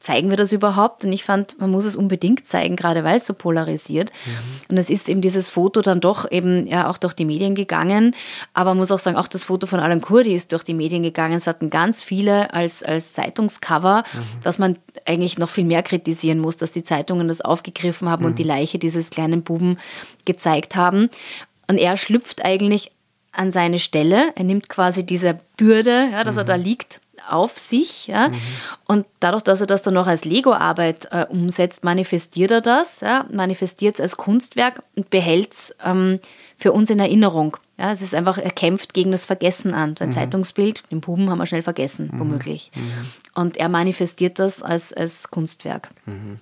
zeigen 0.00 0.30
wir 0.30 0.36
das 0.36 0.52
überhaupt? 0.52 1.04
Und 1.04 1.12
ich 1.12 1.24
fand, 1.24 1.60
man 1.60 1.70
muss 1.70 1.84
es 1.84 1.96
unbedingt 1.96 2.46
zeigen, 2.46 2.76
gerade 2.76 3.04
weil 3.04 3.16
es 3.16 3.26
so 3.26 3.34
polarisiert. 3.34 4.12
Mhm. 4.26 4.70
Und 4.70 4.76
es 4.78 4.90
ist 4.90 5.08
eben 5.08 5.20
dieses 5.20 5.48
Foto 5.48 5.82
dann 5.82 6.00
doch 6.00 6.30
eben 6.30 6.66
ja 6.66 6.88
auch 6.88 6.98
durch 6.98 7.14
die 7.14 7.24
Medien 7.24 7.54
gegangen. 7.54 8.14
Aber 8.52 8.70
man 8.70 8.78
muss 8.78 8.90
auch 8.90 8.98
sagen, 8.98 9.16
auch 9.16 9.28
das 9.28 9.44
Foto 9.44 9.66
von 9.66 9.80
Alan 9.80 10.00
Kurdi 10.00 10.34
ist 10.34 10.52
durch 10.52 10.64
die 10.64 10.74
Medien 10.74 11.02
gegangen. 11.02 11.36
Es 11.36 11.46
hatten 11.46 11.70
ganz 11.70 12.02
viele 12.02 12.52
als, 12.52 12.82
als 12.82 13.12
Zeitungscover, 13.12 14.04
mhm. 14.12 14.18
was 14.42 14.58
man 14.58 14.78
eigentlich 15.06 15.38
noch 15.38 15.48
viel 15.48 15.64
mehr 15.64 15.82
kritisieren 15.82 16.38
muss, 16.38 16.56
dass 16.56 16.72
die 16.72 16.84
Zeitungen 16.84 17.28
das 17.28 17.40
aufgegriffen 17.40 18.08
haben 18.08 18.24
und 18.24 18.32
mhm. 18.32 18.36
die 18.36 18.42
Leiche 18.44 18.78
dieses 18.78 19.10
kleinen 19.10 19.42
Buben 19.42 19.78
gezeigt 20.24 20.76
haben. 20.76 21.10
Und 21.68 21.78
er 21.78 21.96
schlüpft 21.96 22.44
eigentlich 22.44 22.90
an 23.34 23.50
seine 23.50 23.78
Stelle. 23.78 24.32
Er 24.36 24.44
nimmt 24.44 24.68
quasi 24.68 25.04
diese 25.04 25.38
Bürde, 25.56 26.08
ja, 26.12 26.24
dass 26.24 26.36
mhm. 26.36 26.40
er 26.40 26.44
da 26.44 26.54
liegt, 26.54 27.00
auf 27.28 27.58
sich. 27.58 28.06
Ja? 28.06 28.28
Mhm. 28.28 28.40
Und 28.86 29.06
dadurch, 29.20 29.42
dass 29.42 29.60
er 29.60 29.66
das 29.66 29.82
dann 29.82 29.94
noch 29.94 30.06
als 30.06 30.24
Lego-Arbeit 30.24 31.08
äh, 31.10 31.26
umsetzt, 31.28 31.84
manifestiert 31.84 32.50
er 32.50 32.60
das, 32.60 33.00
ja? 33.00 33.26
manifestiert 33.30 33.96
es 33.96 34.00
als 34.00 34.16
Kunstwerk 34.16 34.82
und 34.96 35.10
behält 35.10 35.52
es 35.52 35.76
ähm, 35.84 36.18
für 36.58 36.72
uns 36.72 36.90
in 36.90 36.98
Erinnerung. 36.98 37.56
Ja, 37.78 37.90
es 37.90 38.02
ist 38.02 38.14
einfach, 38.14 38.38
er 38.38 38.52
kämpft 38.52 38.94
gegen 38.94 39.10
das 39.10 39.26
Vergessen 39.26 39.74
an. 39.74 39.96
Sein 39.96 40.08
mhm. 40.08 40.12
Zeitungsbild, 40.12 40.84
den 40.92 41.00
Buben 41.00 41.28
haben 41.28 41.38
wir 41.38 41.46
schnell 41.46 41.62
vergessen, 41.62 42.10
mhm. 42.12 42.20
womöglich. 42.20 42.70
Mhm. 42.74 42.92
Und 43.34 43.56
er 43.56 43.68
manifestiert 43.68 44.38
das 44.38 44.62
als, 44.62 44.92
als 44.92 45.30
Kunstwerk. 45.30 45.90
Mhm. 46.06 46.38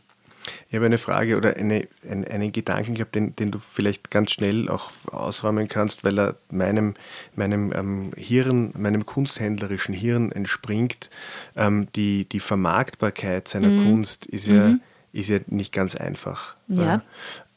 Ich 0.68 0.74
habe 0.74 0.86
eine 0.86 0.99
Frage 0.99 1.36
oder 1.36 1.57
eine, 1.57 1.88
einen, 2.09 2.24
einen 2.24 2.53
Gedanken 2.53 2.95
gehabt, 2.95 3.14
den, 3.14 3.36
den, 3.36 3.51
du 3.51 3.59
vielleicht 3.59 4.11
ganz 4.11 4.32
schnell 4.32 4.68
auch 4.68 4.90
ausräumen 5.07 5.68
kannst, 5.68 6.05
weil 6.05 6.18
er 6.18 6.36
meinem, 6.51 6.95
meinem 7.34 7.72
ähm, 7.74 8.12
Hirn, 8.16 8.72
meinem 8.76 9.07
kunsthändlerischen 9.07 9.95
Hirn 9.95 10.32
entspringt. 10.32 11.11
Ähm, 11.57 11.88
die, 11.95 12.24
die 12.28 12.40
Vermarktbarkeit 12.40 13.49
seiner 13.49 13.68
mhm. 13.68 13.84
Kunst 13.84 14.26
ist 14.26 14.47
ja, 14.47 14.68
mhm. 14.68 14.80
ist 15.12 15.28
ja 15.28 15.38
nicht 15.47 15.72
ganz 15.72 15.95
einfach. 15.95 16.57
Ja. 16.68 17.03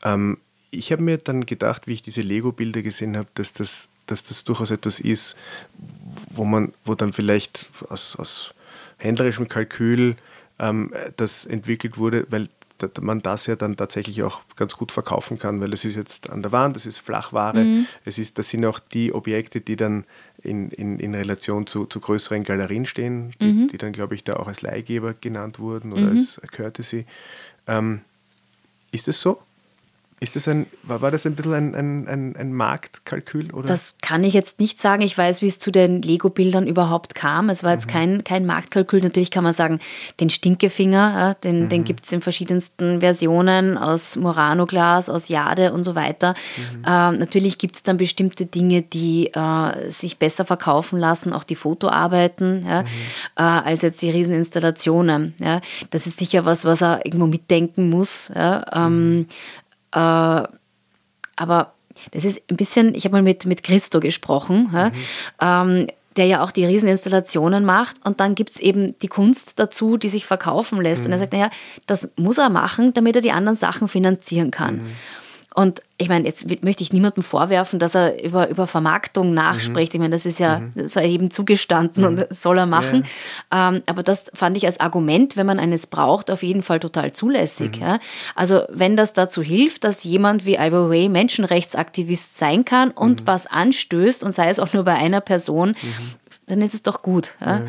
Ähm, 0.04 0.38
ich 0.72 0.92
habe 0.92 1.04
mir 1.04 1.18
dann 1.18 1.46
gedacht, 1.46 1.88
wie 1.88 1.94
ich 1.94 2.04
diese 2.04 2.22
Lego-Bilder 2.22 2.82
gesehen 2.82 3.18
habe, 3.18 3.28
dass 3.36 3.54
das, 3.54 3.88
dass 4.08 4.24
das 4.24 4.44
durchaus 4.44 4.72
etwas 4.72 5.00
ist, 5.00 5.36
wo 6.30 6.44
man, 6.46 6.74
wo 6.84 6.96
dann 6.96 7.14
vielleicht 7.14 7.66
aus, 7.90 8.16
aus 8.16 8.54
händlerischem 8.98 9.48
Kalkül 9.48 10.16
ähm, 10.60 10.94
das 11.18 11.46
entwickelt 11.46 11.98
wurde, 11.98 12.26
weil 12.30 12.50
man 13.02 13.20
das 13.20 13.48
ja 13.48 13.56
dann 13.56 13.76
tatsächlich 13.76 14.24
auch 14.24 14.42
ganz 14.56 14.76
gut 14.76 14.92
verkaufen 14.92 15.40
kann, 15.40 15.62
weil 15.62 15.74
es 15.74 15.86
ist 15.86 15.96
jetzt 15.96 16.30
an 16.30 16.42
der 16.42 16.52
Wand, 16.52 16.76
es 16.76 16.86
ist 16.86 17.00
Flachware, 17.00 17.64
mhm. 17.64 17.88
es 18.04 18.18
ist, 18.18 18.38
das 18.38 18.50
sind 18.50 18.66
auch 18.66 18.80
die 18.80 19.14
Objekte, 19.14 19.62
die 19.62 19.76
dann 19.76 20.06
in, 20.42 20.70
in, 20.70 21.00
in 21.00 21.16
Relation 21.16 21.68
zu, 21.68 21.86
zu 21.86 22.00
größeren 22.00 22.44
Galerien 22.44 22.86
stehen, 22.86 23.32
die, 23.42 23.52
mhm. 23.52 23.68
die 23.70 23.78
dann, 23.78 23.92
glaube 23.92 24.16
ich, 24.16 24.24
da 24.24 24.36
auch 24.36 24.48
als 24.48 24.62
Leihgeber 24.62 25.14
genannt 25.14 25.60
wurden 25.60 25.94
oder 25.94 26.02
mhm. 26.02 26.10
als 26.10 26.42
Courtesy. 26.52 27.06
Ähm, 27.68 28.02
ist 28.92 29.08
es 29.08 29.22
so? 29.22 29.42
Ist 30.22 30.38
das 30.38 30.48
ein, 30.48 30.66
war, 30.84 31.02
war 31.02 31.12
das 31.12 31.26
ein 31.26 31.36
bisschen 31.36 31.54
ein, 31.54 31.76
ein, 31.76 32.08
ein, 32.08 32.36
ein 32.38 32.54
Marktkalkül? 32.54 33.52
Oder? 33.52 33.68
Das 33.68 33.96
kann 34.02 34.24
ich 34.24 34.34
jetzt 34.34 34.62
nicht 34.62 34.82
sagen. 34.82 35.02
Ich 35.02 35.18
weiß, 35.18 35.42
wie 35.42 35.48
es 35.48 35.60
zu 35.60 35.72
den 35.72 36.02
Lego-Bildern 36.02 36.68
überhaupt 36.68 37.16
kam. 37.16 37.50
Es 37.50 37.64
war 37.66 37.74
jetzt 37.74 37.88
mhm. 37.88 37.92
kein, 37.92 38.24
kein 38.24 38.46
Marktkalkül. 38.46 39.02
Natürlich 39.02 39.30
kann 39.30 39.44
man 39.44 39.54
sagen, 39.54 39.80
den 40.22 40.30
Stinkefinger, 40.30 41.14
ja, 41.14 41.34
den, 41.34 41.64
mhm. 41.64 41.70
den 41.70 41.84
gibt 41.84 42.06
es 42.06 42.14
in 42.14 42.22
verschiedensten 42.22 43.02
Versionen, 43.02 43.78
aus 43.78 44.16
Murano-Glas, 44.16 45.10
aus 45.10 45.28
Jade 45.28 45.74
und 45.74 45.84
so 45.84 45.96
weiter. 45.96 46.34
Mhm. 46.56 46.84
Äh, 46.86 47.12
natürlich 47.18 47.58
gibt 47.58 47.76
es 47.76 47.84
dann 47.84 47.98
bestimmte 47.98 48.46
Dinge, 48.46 48.84
die 48.84 49.34
äh, 49.34 49.90
sich 49.90 50.18
besser 50.18 50.46
verkaufen 50.46 50.98
lassen, 50.98 51.34
auch 51.34 51.44
die 51.44 51.58
Fotoarbeiten, 51.58 52.66
ja, 52.66 52.84
mhm. 52.84 52.88
äh, 53.36 53.42
als 53.42 53.82
jetzt 53.82 54.02
die 54.02 54.12
Rieseninstallationen. 54.12 55.34
Ja. 55.42 55.60
Das 55.90 56.08
ist 56.08 56.20
sicher 56.20 56.46
was, 56.46 56.64
was 56.64 56.82
er 56.82 57.06
irgendwo 57.06 57.28
mitdenken 57.28 57.90
muss. 57.90 58.32
Ja. 58.34 58.66
Ähm, 58.74 59.18
mhm. 59.18 59.28
Äh, 59.96 60.44
aber 61.38 61.74
das 62.12 62.26
ist 62.26 62.42
ein 62.50 62.58
bisschen, 62.58 62.94
ich 62.94 63.06
habe 63.06 63.18
mal 63.18 63.24
mit, 63.24 63.46
mit 63.46 63.64
Christo 63.64 64.00
gesprochen, 64.00 64.70
mhm. 64.72 64.92
ähm, 65.42 65.88
der 66.18 66.26
ja 66.26 66.44
auch 66.44 66.52
die 66.52 66.66
Rieseninstallationen 66.66 67.66
macht. 67.66 67.98
Und 68.06 68.20
dann 68.20 68.36
gibt 68.36 68.52
es 68.52 68.60
eben 68.60 68.98
die 69.00 69.08
Kunst 69.08 69.60
dazu, 69.60 69.98
die 69.98 70.10
sich 70.10 70.26
verkaufen 70.26 70.82
lässt. 70.82 71.02
Mhm. 71.02 71.06
Und 71.06 71.12
er 71.12 71.18
mhm. 71.18 71.22
sagt, 71.22 71.34
naja, 71.34 71.50
das 71.88 72.10
muss 72.16 72.38
er 72.38 72.50
machen, 72.50 72.94
damit 72.94 73.16
er 73.16 73.22
die 73.22 73.32
anderen 73.32 73.58
Sachen 73.58 73.88
finanzieren 73.88 74.52
kann. 74.52 74.78
Mhm. 74.78 74.92
Und 75.56 75.82
ich 75.98 76.10
meine, 76.10 76.26
jetzt 76.26 76.46
möchte 76.64 76.84
ich 76.84 76.92
niemandem 76.92 77.24
vorwerfen, 77.24 77.80
dass 77.80 77.96
er 77.96 78.22
über, 78.22 78.50
über 78.50 78.68
Vermarktung 78.68 79.34
nachspricht. 79.34 79.94
Mhm. 79.94 79.96
Ich 79.96 80.02
meine, 80.02 80.14
das 80.14 80.26
ist 80.26 80.38
ja 80.38 80.60
mhm. 80.60 80.90
so 80.90 81.00
eben 81.00 81.32
zugestanden 81.32 82.04
mhm. 82.04 82.10
und 82.10 82.36
soll 82.36 82.58
er 82.58 82.66
machen. 82.66 83.08
Ja. 83.54 83.70
Ähm, 83.70 83.82
aber 83.86 84.04
das 84.04 84.30
fand 84.34 84.58
ich 84.58 84.66
als 84.66 84.82
Argument, 84.82 85.38
wenn 85.38 85.46
man 85.46 85.58
eines 85.58 85.88
braucht, 85.88 86.30
auf 86.30 86.44
jeden 86.44 86.62
Fall 86.62 86.82
total 86.82 87.14
zulässig. 87.14 87.78
Mhm. 87.78 87.82
Ja? 87.82 88.00
Also 88.36 88.64
wenn 88.70 88.98
das 88.98 89.14
dazu 89.14 89.42
hilft, 89.42 89.86
dass 89.86 90.04
jemand 90.04 90.46
wie 90.46 90.56
Ivor 90.56 90.90
Way 90.90 91.08
Menschenrechtsaktivist 91.08 92.38
sein 92.38 92.66
kann 92.66 92.92
und 92.92 93.22
mhm. 93.22 93.28
was 93.28 93.48
anstößt 93.48 94.26
und 94.26 94.34
sei 94.34 94.50
es 94.50 94.60
auch 94.60 94.74
nur 94.74 94.84
bei 94.84 94.96
einer 94.96 95.22
Person, 95.22 95.70
mhm. 95.70 96.16
dann 96.48 96.62
ist 96.62 96.74
es 96.74 96.84
doch 96.84 97.02
gut. 97.02 97.34
Ja? 97.40 97.62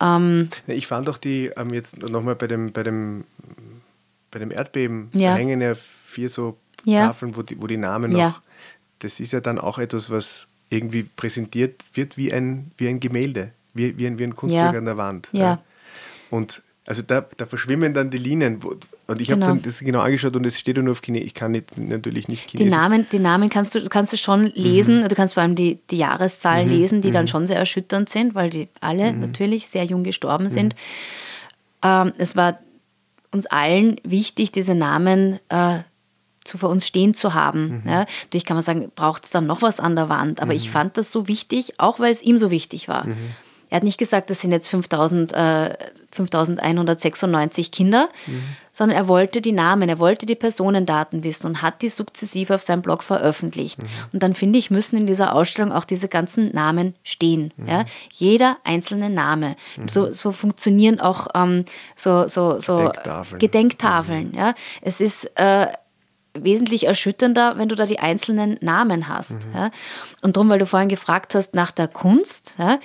Ähm, 0.00 0.50
ich 0.66 0.88
fand 0.88 1.08
auch 1.08 1.18
die, 1.18 1.52
ähm, 1.56 1.72
jetzt 1.72 1.96
nochmal 2.02 2.34
bei 2.34 2.48
dem, 2.48 2.72
bei 2.72 2.82
dem, 2.82 3.22
bei 4.32 4.40
dem 4.40 4.50
Erdbeben, 4.50 5.10
da 5.12 5.36
hängen 5.36 5.60
ja 5.60 5.74
vier 5.76 6.28
so 6.28 6.56
ja. 6.84 7.06
Tafeln, 7.06 7.36
wo 7.36 7.42
die, 7.42 7.60
wo 7.60 7.66
die 7.66 7.76
Namen 7.76 8.16
ja. 8.16 8.28
noch. 8.28 8.40
Das 9.00 9.20
ist 9.20 9.32
ja 9.32 9.40
dann 9.40 9.58
auch 9.58 9.78
etwas, 9.78 10.10
was 10.10 10.46
irgendwie 10.68 11.02
präsentiert 11.02 11.82
wird 11.94 12.16
wie 12.16 12.32
ein, 12.32 12.70
wie 12.76 12.88
ein 12.88 13.00
Gemälde, 13.00 13.52
wie, 13.74 13.96
wie, 13.98 14.06
ein, 14.06 14.18
wie 14.18 14.24
ein 14.24 14.36
Kunstwerk 14.36 14.72
ja. 14.72 14.78
an 14.78 14.84
der 14.84 14.96
Wand. 14.96 15.28
Ja. 15.32 15.60
Und 16.30 16.62
also 16.86 17.02
da, 17.02 17.24
da 17.36 17.46
verschwimmen 17.46 17.92
dann 17.94 18.10
die 18.10 18.18
Linien. 18.18 18.60
Und 19.06 19.20
ich 19.20 19.30
habe 19.30 19.40
genau. 19.40 19.52
dann 19.52 19.62
das 19.62 19.78
genau 19.80 20.00
angeschaut 20.00 20.34
und 20.34 20.46
es 20.46 20.58
steht 20.58 20.76
nur 20.76 20.92
auf 20.92 21.02
Chinesisch. 21.02 21.28
Ich 21.28 21.34
kann 21.34 21.52
nicht, 21.52 21.76
natürlich 21.76 22.26
nicht 22.26 22.50
Chinesisch. 22.50 22.72
Die 22.72 22.76
Namen, 22.76 23.06
die 23.12 23.18
Namen 23.18 23.48
kannst 23.48 23.74
du, 23.74 23.88
kannst 23.88 24.12
du 24.12 24.16
schon 24.16 24.46
lesen. 24.54 25.00
Mhm. 25.00 25.08
Du 25.08 25.14
kannst 25.14 25.34
vor 25.34 25.42
allem 25.42 25.54
die, 25.54 25.78
die 25.90 25.98
Jahreszahlen 25.98 26.66
mhm. 26.66 26.72
lesen, 26.72 27.00
die 27.00 27.08
mhm. 27.08 27.12
dann 27.12 27.28
schon 27.28 27.46
sehr 27.46 27.58
erschütternd 27.58 28.08
sind, 28.08 28.34
weil 28.34 28.50
die 28.50 28.68
alle 28.80 29.12
mhm. 29.12 29.20
natürlich 29.20 29.68
sehr 29.68 29.84
jung 29.84 30.04
gestorben 30.04 30.44
mhm. 30.44 30.50
sind. 30.50 30.76
Ähm, 31.82 32.12
es 32.18 32.34
war 32.34 32.58
uns 33.30 33.46
allen 33.46 34.00
wichtig, 34.02 34.50
diese 34.50 34.74
Namen 34.74 35.38
äh, 35.48 35.78
zu 36.44 36.58
vor 36.58 36.70
uns 36.70 36.86
stehen 36.86 37.14
zu 37.14 37.34
haben. 37.34 37.82
Mhm. 37.84 37.90
Ja, 37.90 38.06
natürlich 38.24 38.44
kann 38.44 38.56
man 38.56 38.64
sagen, 38.64 38.90
braucht 38.94 39.24
es 39.24 39.30
dann 39.30 39.46
noch 39.46 39.62
was 39.62 39.80
an 39.80 39.96
der 39.96 40.08
Wand, 40.08 40.40
aber 40.40 40.52
mhm. 40.52 40.58
ich 40.58 40.70
fand 40.70 40.96
das 40.96 41.12
so 41.12 41.28
wichtig, 41.28 41.74
auch 41.78 42.00
weil 42.00 42.12
es 42.12 42.22
ihm 42.22 42.38
so 42.38 42.50
wichtig 42.50 42.88
war. 42.88 43.06
Mhm. 43.06 43.16
Er 43.70 43.76
hat 43.76 43.84
nicht 43.84 43.98
gesagt, 43.98 44.30
das 44.30 44.40
sind 44.40 44.50
jetzt 44.50 44.68
5000, 44.68 45.32
äh, 45.32 45.76
5196 46.10 47.70
Kinder, 47.70 48.08
mhm. 48.26 48.42
sondern 48.72 48.96
er 48.96 49.06
wollte 49.06 49.40
die 49.40 49.52
Namen, 49.52 49.88
er 49.88 50.00
wollte 50.00 50.26
die 50.26 50.34
Personendaten 50.34 51.22
wissen 51.22 51.46
und 51.46 51.62
hat 51.62 51.80
die 51.80 51.88
sukzessiv 51.88 52.50
auf 52.50 52.62
seinem 52.62 52.82
Blog 52.82 53.04
veröffentlicht. 53.04 53.80
Mhm. 53.80 53.86
Und 54.12 54.22
dann 54.24 54.34
finde 54.34 54.58
ich, 54.58 54.72
müssen 54.72 54.96
in 54.96 55.06
dieser 55.06 55.36
Ausstellung 55.36 55.70
auch 55.70 55.84
diese 55.84 56.08
ganzen 56.08 56.52
Namen 56.52 56.96
stehen. 57.04 57.52
Mhm. 57.56 57.68
Ja? 57.68 57.84
Jeder 58.10 58.56
einzelne 58.64 59.08
Name. 59.08 59.54
So, 59.86 60.10
so 60.10 60.32
funktionieren 60.32 60.98
auch 60.98 61.28
ähm, 61.34 61.64
so, 61.94 62.26
so, 62.26 62.58
so 62.58 62.78
Gedenktafeln. 62.78 63.38
Gedenktafeln 63.38 64.34
ja? 64.34 64.54
Es 64.82 65.00
ist 65.00 65.30
äh, 65.36 65.68
wesentlich 66.34 66.86
erschütternder, 66.86 67.58
wenn 67.58 67.68
du 67.68 67.74
da 67.74 67.86
die 67.86 67.98
einzelnen 67.98 68.56
Namen 68.60 69.08
hast. 69.08 69.48
Mhm. 69.48 69.54
Ja? 69.54 69.70
Und 70.22 70.36
darum, 70.36 70.48
weil 70.48 70.58
du 70.58 70.66
vorhin 70.66 70.88
gefragt 70.88 71.34
hast 71.34 71.54
nach 71.54 71.70
der 71.70 71.88
Kunst, 71.88 72.56
ja? 72.58 72.78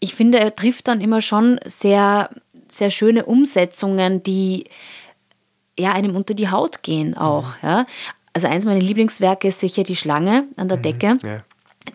ich 0.00 0.14
finde, 0.14 0.38
er 0.38 0.54
trifft 0.54 0.88
dann 0.88 1.00
immer 1.00 1.20
schon 1.20 1.58
sehr, 1.64 2.30
sehr 2.68 2.90
schöne 2.90 3.24
Umsetzungen, 3.24 4.22
die 4.22 4.64
ja 5.78 5.92
einem 5.92 6.16
unter 6.16 6.34
die 6.34 6.50
Haut 6.50 6.82
gehen 6.82 7.16
auch. 7.16 7.48
Mhm. 7.62 7.68
Ja? 7.68 7.86
Also 8.32 8.48
eins 8.48 8.64
meiner 8.64 8.80
Lieblingswerke 8.80 9.48
ist 9.48 9.60
sicher 9.60 9.82
die 9.82 9.96
Schlange 9.96 10.44
an 10.56 10.68
der 10.68 10.78
mhm. 10.78 10.82
Decke. 10.82 11.18
Ja 11.22 11.42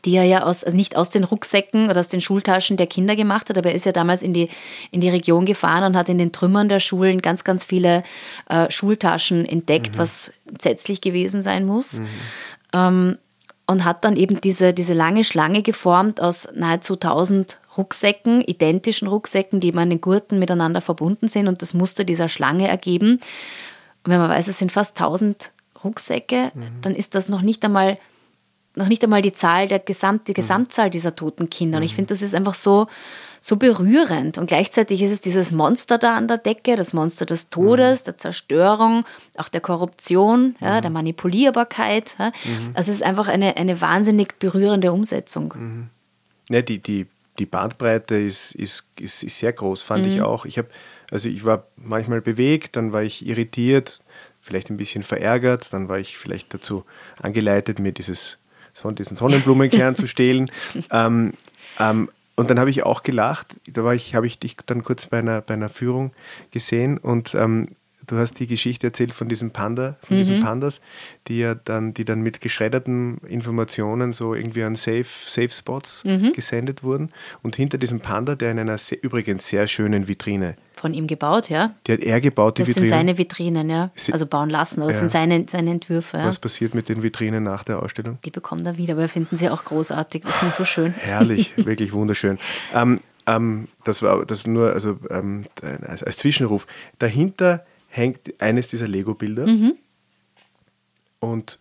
die 0.05 0.15
er 0.15 0.23
ja 0.23 0.43
aus, 0.43 0.63
also 0.63 0.75
nicht 0.75 0.95
aus 0.95 1.09
den 1.09 1.23
Rucksäcken 1.23 1.89
oder 1.89 1.99
aus 1.99 2.09
den 2.09 2.21
Schultaschen 2.21 2.77
der 2.77 2.87
Kinder 2.87 3.15
gemacht 3.15 3.49
hat, 3.49 3.57
aber 3.57 3.69
er 3.69 3.75
ist 3.75 3.85
ja 3.85 3.91
damals 3.91 4.23
in 4.23 4.33
die, 4.33 4.49
in 4.91 5.01
die 5.01 5.09
Region 5.09 5.45
gefahren 5.45 5.83
und 5.83 5.97
hat 5.97 6.09
in 6.09 6.17
den 6.17 6.31
Trümmern 6.31 6.69
der 6.69 6.79
Schulen 6.79 7.21
ganz, 7.21 7.43
ganz 7.43 7.63
viele 7.63 8.03
äh, 8.49 8.69
Schultaschen 8.69 9.45
entdeckt, 9.45 9.95
mhm. 9.95 9.99
was 9.99 10.31
entsetzlich 10.47 11.01
gewesen 11.01 11.41
sein 11.41 11.65
muss. 11.65 11.99
Mhm. 11.99 12.07
Ähm, 12.73 13.17
und 13.67 13.85
hat 13.85 14.03
dann 14.03 14.17
eben 14.17 14.41
diese, 14.41 14.73
diese 14.73 14.93
lange 14.93 15.23
Schlange 15.23 15.61
geformt 15.61 16.19
aus 16.19 16.49
nahezu 16.53 16.95
1000 16.95 17.59
Rucksäcken, 17.77 18.41
identischen 18.41 19.07
Rucksäcken, 19.07 19.61
die 19.61 19.69
eben 19.69 19.79
an 19.79 19.89
den 19.89 20.01
Gurten 20.01 20.39
miteinander 20.39 20.81
verbunden 20.81 21.29
sind 21.29 21.47
und 21.47 21.61
das 21.61 21.73
Muster 21.73 22.03
dieser 22.03 22.27
Schlange 22.27 22.67
ergeben. 22.67 23.21
Und 24.03 24.11
wenn 24.11 24.19
man 24.19 24.29
weiß, 24.29 24.49
es 24.49 24.57
sind 24.57 24.73
fast 24.73 24.99
1000 24.99 25.51
Rucksäcke, 25.83 26.51
mhm. 26.53 26.81
dann 26.81 26.95
ist 26.95 27.15
das 27.15 27.29
noch 27.29 27.41
nicht 27.41 27.63
einmal 27.63 27.97
noch 28.75 28.87
nicht 28.87 29.03
einmal 29.03 29.21
die 29.21 29.33
Zahl 29.33 29.67
der 29.67 29.79
Gesamt, 29.79 30.27
die 30.27 30.31
mhm. 30.31 30.35
Gesamtzahl 30.35 30.89
dieser 30.89 31.15
toten 31.15 31.49
Kinder. 31.49 31.77
Und 31.77 31.83
ich 31.83 31.91
mhm. 31.93 31.97
finde, 31.97 32.13
das 32.13 32.21
ist 32.21 32.33
einfach 32.33 32.53
so, 32.53 32.87
so 33.39 33.57
berührend. 33.57 34.37
Und 34.37 34.47
gleichzeitig 34.47 35.01
ist 35.01 35.11
es 35.11 35.21
dieses 35.21 35.51
Monster 35.51 35.97
da 35.97 36.15
an 36.15 36.27
der 36.27 36.37
Decke, 36.37 36.75
das 36.75 36.93
Monster 36.93 37.25
des 37.25 37.49
Todes, 37.49 38.01
mhm. 38.01 38.05
der 38.05 38.17
Zerstörung, 38.17 39.03
auch 39.37 39.49
der 39.49 39.61
Korruption, 39.61 40.55
ja, 40.59 40.79
der 40.79 40.91
Manipulierbarkeit. 40.91 42.15
Ja. 42.17 42.31
Also 42.73 42.91
es 42.91 42.99
ist 42.99 43.03
einfach 43.03 43.27
eine, 43.27 43.57
eine 43.57 43.81
wahnsinnig 43.81 44.39
berührende 44.39 44.93
Umsetzung. 44.93 45.53
Mhm. 45.57 45.89
Ja, 46.49 46.61
die, 46.61 46.79
die, 46.79 47.07
die 47.39 47.45
Bandbreite 47.45 48.15
ist, 48.15 48.53
ist, 48.55 48.85
ist, 48.99 49.23
ist 49.23 49.39
sehr 49.39 49.53
groß, 49.53 49.83
fand 49.83 50.05
ich 50.05 50.21
auch. 50.21 50.45
Ich 50.45 50.57
habe, 50.57 50.69
also 51.09 51.27
ich 51.27 51.43
war 51.43 51.67
manchmal 51.75 52.21
bewegt, 52.21 52.75
dann 52.75 52.91
war 52.93 53.03
ich 53.03 53.25
irritiert, 53.25 53.99
vielleicht 54.41 54.69
ein 54.69 54.77
bisschen 54.77 55.03
verärgert, 55.03 55.71
dann 55.71 55.89
war 55.89 55.99
ich 55.99 56.17
vielleicht 56.17 56.53
dazu 56.53 56.83
angeleitet, 57.21 57.79
mir 57.79 57.91
dieses 57.91 58.37
diesen 58.95 59.17
Sonnenblumenkern 59.17 59.95
zu 59.95 60.07
stehlen. 60.07 60.51
Ähm, 60.91 61.33
ähm, 61.79 62.09
und 62.35 62.49
dann 62.49 62.59
habe 62.59 62.69
ich 62.69 62.83
auch 62.83 63.03
gelacht. 63.03 63.55
Da 63.67 63.83
war 63.83 63.93
ich, 63.93 64.15
habe 64.15 64.27
ich 64.27 64.39
dich 64.39 64.57
dann 64.65 64.83
kurz 64.83 65.05
bei 65.05 65.19
einer, 65.19 65.41
bei 65.41 65.53
einer 65.53 65.69
Führung 65.69 66.11
gesehen 66.51 66.97
und 66.97 67.35
ähm, 67.35 67.67
du 68.11 68.17
hast 68.17 68.39
die 68.39 68.47
Geschichte 68.47 68.87
erzählt 68.87 69.13
von 69.13 69.29
diesem 69.29 69.51
Panda, 69.51 69.95
von 70.01 70.17
mhm. 70.17 70.21
diesen 70.21 70.39
Pandas, 70.41 70.81
die 71.27 71.39
ja 71.39 71.55
dann, 71.55 71.93
die 71.93 72.05
dann 72.05 72.21
mit 72.21 72.41
geschredderten 72.41 73.19
Informationen 73.19 74.13
so 74.13 74.35
irgendwie 74.35 74.63
an 74.63 74.75
Safe, 74.75 75.05
Safe 75.05 75.49
Spots 75.49 76.03
mhm. 76.03 76.33
gesendet 76.33 76.83
wurden. 76.83 77.11
Und 77.41 77.55
hinter 77.55 77.77
diesem 77.77 78.01
Panda, 78.01 78.35
der 78.35 78.51
in 78.51 78.59
einer 78.59 78.77
sehr, 78.77 79.01
übrigens 79.03 79.47
sehr 79.47 79.67
schönen 79.67 80.07
Vitrine 80.07 80.55
von 80.73 80.95
ihm 80.95 81.05
gebaut, 81.05 81.47
ja. 81.49 81.75
Die 81.85 81.93
hat 81.93 81.99
er 81.99 82.19
gebaut, 82.19 82.57
die 82.57 82.63
das 82.63 82.69
Vitrinen. 82.69 82.89
Das 82.89 82.97
sind 82.97 83.07
seine 83.07 83.17
Vitrinen, 83.19 83.69
ja. 83.69 83.91
Also 84.11 84.25
bauen 84.25 84.49
lassen, 84.49 84.81
aber 84.81 84.89
ja. 84.89 84.93
das 84.93 84.99
sind 84.99 85.11
seine, 85.11 85.45
seine 85.47 85.69
Entwürfe. 85.69 86.17
Ja. 86.17 86.25
Was 86.25 86.39
passiert 86.39 86.73
mit 86.73 86.89
den 86.89 87.03
Vitrinen 87.03 87.43
nach 87.43 87.63
der 87.63 87.83
Ausstellung? 87.83 88.17
Die 88.25 88.31
bekommt 88.31 88.65
er 88.65 88.77
wieder, 88.77 88.93
aber 88.93 89.01
wir 89.01 89.09
finden 89.09 89.37
sie 89.37 89.49
auch 89.49 89.63
großartig. 89.63 90.23
Das 90.23 90.39
sind 90.39 90.55
so 90.55 90.65
schön. 90.65 90.93
Herrlich, 90.93 91.53
wirklich 91.65 91.93
wunderschön. 91.93 92.39
Ähm, 92.73 92.99
ähm, 93.27 93.67
das 93.83 94.01
war 94.01 94.25
das 94.25 94.47
nur 94.47 94.73
also, 94.73 94.97
ähm, 95.09 95.45
als, 95.61 96.03
als, 96.03 96.17
Zwischenruf. 96.17 96.65
Dahinter 96.97 97.63
hängt 97.91 98.41
eines 98.41 98.67
dieser 98.67 98.87
Lego-Bilder. 98.87 99.45
Mhm. 99.45 99.73
Und 101.19 101.59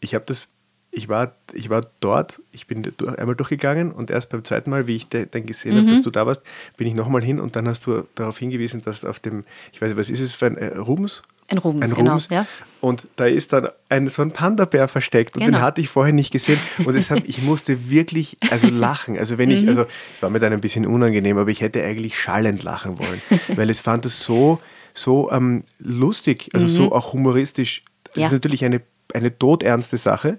ich 0.00 0.14
habe 0.14 0.24
das 0.26 0.48
ich 0.96 1.08
war, 1.08 1.34
ich 1.52 1.70
war 1.70 1.82
dort, 2.00 2.40
ich 2.52 2.66
bin 2.66 2.92
einmal 3.16 3.34
durchgegangen 3.34 3.90
und 3.90 4.10
erst 4.10 4.30
beim 4.30 4.44
zweiten 4.44 4.70
Mal, 4.70 4.86
wie 4.86 4.96
ich 4.96 5.08
dann 5.08 5.44
gesehen 5.44 5.74
mhm. 5.74 5.78
habe, 5.80 5.90
dass 5.90 6.02
du 6.02 6.10
da 6.10 6.26
warst, 6.26 6.42
bin 6.76 6.86
ich 6.86 6.94
nochmal 6.94 7.22
hin 7.22 7.40
und 7.40 7.56
dann 7.56 7.68
hast 7.68 7.86
du 7.86 8.04
darauf 8.14 8.38
hingewiesen, 8.38 8.82
dass 8.82 9.04
auf 9.04 9.18
dem, 9.18 9.44
ich 9.72 9.82
weiß 9.82 9.88
nicht, 9.88 9.98
was 9.98 10.08
ist 10.08 10.20
es 10.20 10.34
für 10.34 10.46
ein 10.46 10.56
äh, 10.56 10.76
Rums? 10.76 11.22
Ein 11.48 11.58
Rums, 11.58 11.90
ein 11.90 11.96
genau. 11.96 12.16
Ja. 12.30 12.46
Und 12.80 13.06
da 13.16 13.26
ist 13.26 13.52
dann 13.52 13.68
ein, 13.88 14.08
so 14.08 14.22
ein 14.22 14.30
Panda-Bär 14.30 14.88
versteckt 14.88 15.36
und 15.36 15.44
genau. 15.44 15.58
den 15.58 15.62
hatte 15.62 15.80
ich 15.80 15.88
vorher 15.88 16.14
nicht 16.14 16.30
gesehen. 16.30 16.58
Und 16.84 16.94
deshalb, 16.94 17.28
ich 17.28 17.42
musste 17.42 17.90
wirklich 17.90 18.38
also 18.50 18.68
lachen. 18.68 19.18
Also 19.18 19.36
wenn 19.36 19.50
ich, 19.50 19.62
mhm. 19.62 19.68
also 19.68 19.84
es 20.12 20.22
war 20.22 20.30
mir 20.30 20.40
dann 20.40 20.52
ein 20.52 20.60
bisschen 20.60 20.86
unangenehm, 20.86 21.36
aber 21.36 21.50
ich 21.50 21.60
hätte 21.60 21.82
eigentlich 21.84 22.18
schallend 22.18 22.62
lachen 22.62 22.98
wollen, 22.98 23.20
weil 23.56 23.68
es 23.68 23.80
fand 23.80 24.06
es 24.06 24.24
so, 24.24 24.60
so 24.94 25.30
ähm, 25.30 25.64
lustig, 25.78 26.50
also 26.54 26.66
mhm. 26.66 26.70
so 26.70 26.92
auch 26.92 27.12
humoristisch. 27.12 27.84
Das 28.04 28.16
ja. 28.16 28.26
ist 28.26 28.32
natürlich 28.32 28.64
eine, 28.64 28.80
eine 29.12 29.36
todernste 29.36 29.98
Sache, 29.98 30.38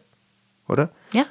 oder? 0.68 0.89
Ja. 1.14 1.26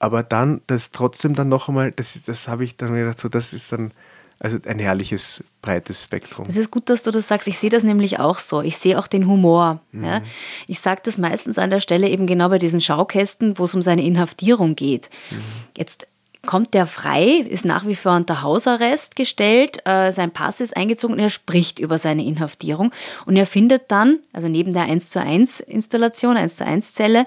Aber 0.00 0.22
dann, 0.22 0.60
das 0.66 0.90
trotzdem 0.90 1.34
dann 1.34 1.48
noch 1.48 1.68
einmal, 1.68 1.92
das, 1.92 2.20
das 2.26 2.48
habe 2.48 2.64
ich 2.64 2.76
dann 2.76 2.94
gedacht, 2.94 3.20
so, 3.20 3.28
das 3.28 3.52
ist 3.52 3.72
dann 3.72 3.92
also 4.40 4.58
ein 4.66 4.78
herrliches, 4.78 5.42
breites 5.62 6.02
Spektrum. 6.02 6.46
Es 6.48 6.56
ist 6.56 6.70
gut, 6.70 6.90
dass 6.90 7.04
du 7.04 7.10
das 7.10 7.28
sagst. 7.28 7.46
Ich 7.48 7.58
sehe 7.58 7.70
das 7.70 7.84
nämlich 7.84 8.18
auch 8.18 8.38
so. 8.38 8.60
Ich 8.60 8.76
sehe 8.76 8.98
auch 8.98 9.06
den 9.06 9.26
Humor. 9.26 9.80
Mhm. 9.92 10.04
Ja. 10.04 10.22
Ich 10.66 10.80
sage 10.80 11.00
das 11.04 11.16
meistens 11.16 11.56
an 11.56 11.70
der 11.70 11.80
Stelle 11.80 12.08
eben 12.08 12.26
genau 12.26 12.48
bei 12.48 12.58
diesen 12.58 12.80
Schaukästen, 12.80 13.58
wo 13.58 13.64
es 13.64 13.74
um 13.74 13.80
seine 13.80 14.04
Inhaftierung 14.04 14.74
geht. 14.74 15.08
Mhm. 15.30 15.36
Jetzt 15.78 16.08
kommt 16.44 16.74
der 16.74 16.86
frei, 16.86 17.44
ist 17.48 17.64
nach 17.64 17.86
wie 17.86 17.96
vor 17.96 18.16
unter 18.16 18.42
Hausarrest 18.42 19.16
gestellt, 19.16 19.78
äh, 19.84 20.12
sein 20.12 20.30
Pass 20.30 20.60
ist 20.60 20.76
eingezogen 20.76 21.14
und 21.14 21.20
er 21.20 21.30
spricht 21.30 21.78
über 21.78 21.98
seine 21.98 22.24
Inhaftierung. 22.24 22.92
Und 23.26 23.36
er 23.36 23.46
findet 23.46 23.90
dann, 23.90 24.18
also 24.32 24.48
neben 24.48 24.72
der 24.72 24.84
1 24.84 25.10
zu 25.10 25.20
1 25.20 25.60
Installation, 25.60 26.36
1 26.36 26.56
zu 26.56 26.64
1 26.64 26.94
Zelle, 26.94 27.24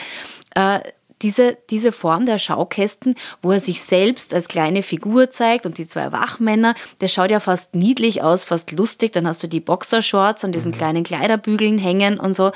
äh, 0.55 0.79
diese, 1.21 1.57
diese 1.69 1.91
Form 1.91 2.25
der 2.25 2.37
Schaukästen, 2.37 3.15
wo 3.41 3.51
er 3.51 3.59
sich 3.59 3.81
selbst 3.81 4.33
als 4.33 4.47
kleine 4.47 4.83
Figur 4.83 5.31
zeigt 5.31 5.65
und 5.65 5.77
die 5.77 5.87
zwei 5.87 6.11
Wachmänner, 6.11 6.75
der 7.01 7.07
schaut 7.07 7.31
ja 7.31 7.39
fast 7.39 7.75
niedlich 7.75 8.21
aus, 8.21 8.43
fast 8.43 8.71
lustig. 8.71 9.13
Dann 9.13 9.27
hast 9.27 9.41
du 9.41 9.47
die 9.47 9.59
Boxershorts 9.59 10.45
an 10.45 10.51
diesen 10.51 10.71
mhm. 10.71 10.75
kleinen 10.75 11.03
Kleiderbügeln 11.03 11.79
hängen 11.79 12.19
und 12.19 12.35
so. 12.35 12.51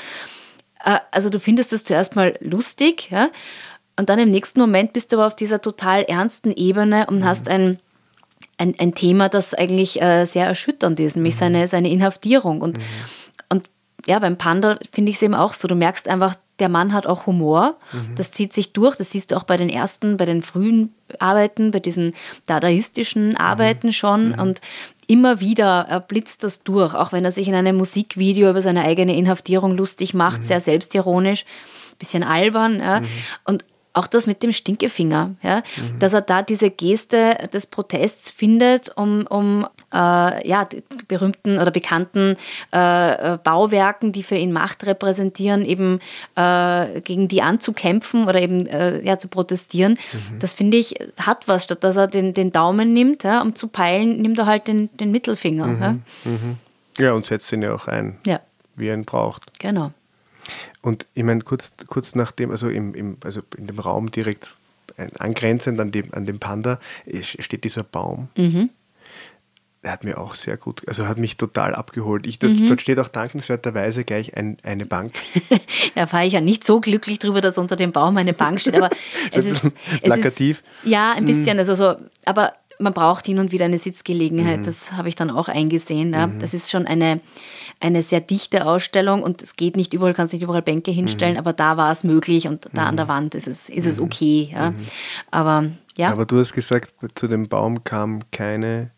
Äh, 0.84 1.00
also 1.12 1.30
du 1.30 1.40
findest 1.40 1.72
das 1.72 1.84
zuerst 1.84 2.16
mal 2.16 2.38
lustig, 2.40 3.10
ja. 3.10 3.30
Und 4.02 4.10
dann 4.10 4.18
im 4.18 4.32
nächsten 4.32 4.60
Moment 4.60 4.94
bist 4.94 5.12
du 5.12 5.18
aber 5.18 5.28
auf 5.28 5.36
dieser 5.36 5.62
total 5.62 6.02
ernsten 6.02 6.52
Ebene 6.52 7.06
und 7.06 7.20
mhm. 7.20 7.24
hast 7.24 7.48
ein, 7.48 7.78
ein, 8.58 8.74
ein, 8.80 8.96
Thema, 8.96 9.30
das 9.30 9.54
eigentlich 9.54 10.02
äh, 10.02 10.26
sehr 10.26 10.48
erschütternd 10.48 11.00
ist, 11.00 11.16
nämlich 11.16 11.36
mhm. 11.36 11.40
seine, 11.40 11.68
seine 11.68 11.92
Inhaftierung. 11.92 12.62
Und, 12.62 12.80
mhm. 12.80 12.84
und 13.50 13.70
ja, 14.08 14.18
beim 14.18 14.40
Panda 14.40 14.80
finde 14.92 15.12
ich 15.12 15.18
es 15.18 15.22
eben 15.22 15.36
auch 15.36 15.54
so. 15.54 15.68
Du 15.68 15.76
merkst 15.76 16.08
einfach, 16.08 16.34
der 16.58 16.68
Mann 16.68 16.94
hat 16.94 17.06
auch 17.06 17.28
Humor. 17.28 17.78
Mhm. 17.94 18.16
Das 18.16 18.32
zieht 18.32 18.54
sich 18.54 18.74
durch. 18.74 18.96
Das 18.96 19.12
siehst 19.12 19.30
du 19.30 19.36
auch 19.36 19.44
bei 19.44 19.56
den 19.56 19.70
ersten, 19.70 20.18
bei 20.18 20.26
den 20.26 20.42
frühen 20.42 20.96
Arbeiten, 21.20 21.70
bei 21.70 21.80
diesen 21.80 22.16
dadaistischen 22.48 23.38
Arbeiten 23.38 23.88
mhm. 23.88 23.94
schon. 23.94 24.30
Mhm. 24.30 24.40
Und 24.40 24.62
immer 25.06 25.40
wieder 25.40 26.04
blitzt 26.08 26.44
das 26.44 26.64
durch, 26.64 26.96
auch 26.96 27.12
wenn 27.12 27.24
er 27.24 27.32
sich 27.32 27.48
in 27.48 27.54
einem 27.54 27.76
Musikvideo 27.76 28.50
über 28.50 28.64
seine 28.64 28.82
eigene 28.82 29.16
Inhaftierung 29.16 29.78
lustig 29.78 30.16
macht, 30.16 30.40
mhm. 30.40 30.46
sehr 30.46 30.60
selbstironisch, 30.60 31.46
bisschen 32.00 32.24
albern. 32.24 32.80
Ja. 32.80 33.02
Mhm. 33.02 33.08
Und 33.46 33.66
auch 33.94 34.08
das 34.08 34.26
mit 34.26 34.42
dem 34.42 34.52
Stinkefinger, 34.52 35.36
ja, 35.42 35.58
mhm. 35.58 36.00
dass 36.00 36.14
er 36.14 36.22
da 36.22 36.42
diese 36.42 36.70
Geste 36.70 37.50
des 37.52 37.68
Protests 37.68 38.30
findet, 38.30 38.96
um, 38.96 39.28
um 39.28 39.68
äh, 39.94 40.48
ja, 40.48 40.68
berühmten 41.08 41.60
oder 41.60 41.72
bekannten 41.72 42.38
äh, 42.72 43.38
Bauwerken, 43.38 44.12
die 44.14 44.24
für 44.24 44.36
ihn 44.36 44.54
Macht 44.54 44.86
repräsentieren, 44.86 45.66
eben 45.66 46.00
äh, 46.36 47.02
gegen 47.02 47.28
die 47.28 47.42
anzukämpfen 47.42 48.28
oder 48.28 48.42
eben 48.42 48.66
äh, 48.68 49.02
ja, 49.02 49.20
zu 49.20 49.28
protestieren. 49.28 49.98
Mhm. 50.14 50.40
Das 50.40 50.54
finde 50.54 50.78
ich, 50.78 50.96
hat 51.18 51.48
was. 51.48 51.66
Statt 51.66 51.84
dass 51.84 51.98
er 51.98 52.08
den, 52.08 52.34
den 52.34 52.52
Daumen 52.52 52.94
nimmt, 52.94 53.24
ja, 53.24 53.42
um 53.42 53.56
zu 53.56 53.68
peilen, 53.68 54.22
nimmt 54.22 54.40
er 54.40 54.46
halt 54.46 54.68
den, 54.68 54.90
den 54.98 55.12
Mittelfinger. 55.12 55.68
Mhm. 55.68 55.82
Ja. 55.82 55.92
Mhm. 56.24 56.58
ja, 56.98 57.14
und 57.14 57.26
setzt 57.26 57.52
ihn 57.52 57.62
ja 57.62 57.74
auch 57.74 57.88
ein, 57.88 58.18
ja. 58.26 58.40
wie 58.76 58.88
er 58.88 58.94
ihn 58.94 59.04
braucht. 59.04 59.60
Genau. 59.60 59.92
Und 60.82 61.06
ich 61.14 61.24
meine, 61.24 61.42
kurz, 61.42 61.74
kurz 61.88 62.16
nachdem, 62.16 62.52
also, 62.52 62.70
im, 62.70 62.96
im, 62.96 63.18
also 63.24 63.42
in 63.58 63.68
dem 63.68 63.80
Raum 63.80 64.12
direkt 64.12 64.56
angrenzend 65.20 65.80
an 65.80 65.92
dem, 65.92 66.14
an 66.14 66.26
dem 66.26 66.40
Panda, 66.40 66.80
steht 67.22 67.64
dieser 67.64 67.84
Baum. 67.84 68.30
Mhm. 68.36 68.70
Der 69.84 69.92
hat 69.92 70.04
mir 70.04 70.20
auch 70.20 70.36
sehr 70.36 70.58
gut, 70.58 70.88
also 70.88 71.08
hat 71.08 71.18
mich 71.18 71.38
total 71.38 71.74
abgeholt. 71.74 72.28
Ich, 72.28 72.38
dort, 72.38 72.54
mhm. 72.54 72.68
dort 72.68 72.82
steht 72.82 73.00
auch 73.00 73.08
dankenswerterweise 73.08 74.04
gleich 74.04 74.38
ein, 74.38 74.58
eine 74.62 74.86
Bank. 74.86 75.14
da 75.96 76.12
war 76.12 76.24
ich 76.24 76.34
ja 76.34 76.42
nicht 76.42 76.64
so 76.64 76.80
glücklich 76.80 77.18
drüber, 77.18 77.42
dass 77.42 77.58
unter 77.58 77.76
dem 77.76 77.92
Baum 77.92 78.16
eine 78.18 78.34
Bank 78.34 78.62
steht, 78.62 78.76
aber 78.76 78.92
es 79.32 79.48
ist. 79.48 79.72
Plakativ? 80.04 80.62
Es 80.62 80.86
ist, 80.86 80.92
ja, 80.92 81.14
ein 81.14 81.26
bisschen. 81.26 81.56
Mhm. 81.56 81.60
Also 81.60 81.74
so, 81.74 81.96
aber 82.26 82.54
man 82.82 82.94
braucht 82.94 83.26
hin 83.26 83.40
und 83.40 83.52
wieder 83.52 83.66
eine 83.66 83.78
Sitzgelegenheit. 83.78 84.60
Mhm. 84.60 84.64
Das 84.64 84.92
habe 84.92 85.10
ich 85.10 85.16
dann 85.16 85.30
auch 85.30 85.48
eingesehen. 85.48 86.14
Ja. 86.14 86.28
Mhm. 86.28 86.40
Das 86.40 86.54
ist 86.54 86.70
schon 86.70 86.86
eine, 86.86 87.22
eine 87.80 88.02
sehr 88.02 88.22
dichte 88.22 88.66
Ausstellung 88.66 89.24
und 89.24 89.42
es 89.42 89.56
geht 89.56 89.76
nicht 89.76 89.94
überall, 89.94 90.14
kannst 90.14 90.34
nicht 90.34 90.44
überall 90.44 90.62
Bänke 90.62 90.92
hinstellen, 90.92 91.34
mhm. 91.34 91.40
aber 91.40 91.54
da 91.54 91.78
war 91.78 91.92
es 91.92 92.04
möglich 92.04 92.48
und 92.48 92.68
da 92.74 92.86
an 92.86 92.96
der 92.96 93.06
mhm. 93.06 93.10
Wand 93.10 93.36
ist 93.36 93.48
es, 93.48 93.70
ist 93.70 93.86
es 93.86 94.00
mhm. 94.00 94.06
okay. 94.06 94.50
Ja. 94.54 94.74
Aber 95.30 95.72
ja. 95.98 96.12
Aber 96.12 96.26
du 96.26 96.40
hast 96.40 96.54
gesagt, 96.54 96.94
zu 97.16 97.28
dem 97.28 97.48
Baum 97.48 97.84
kam 97.84 98.22
keine 98.32 98.92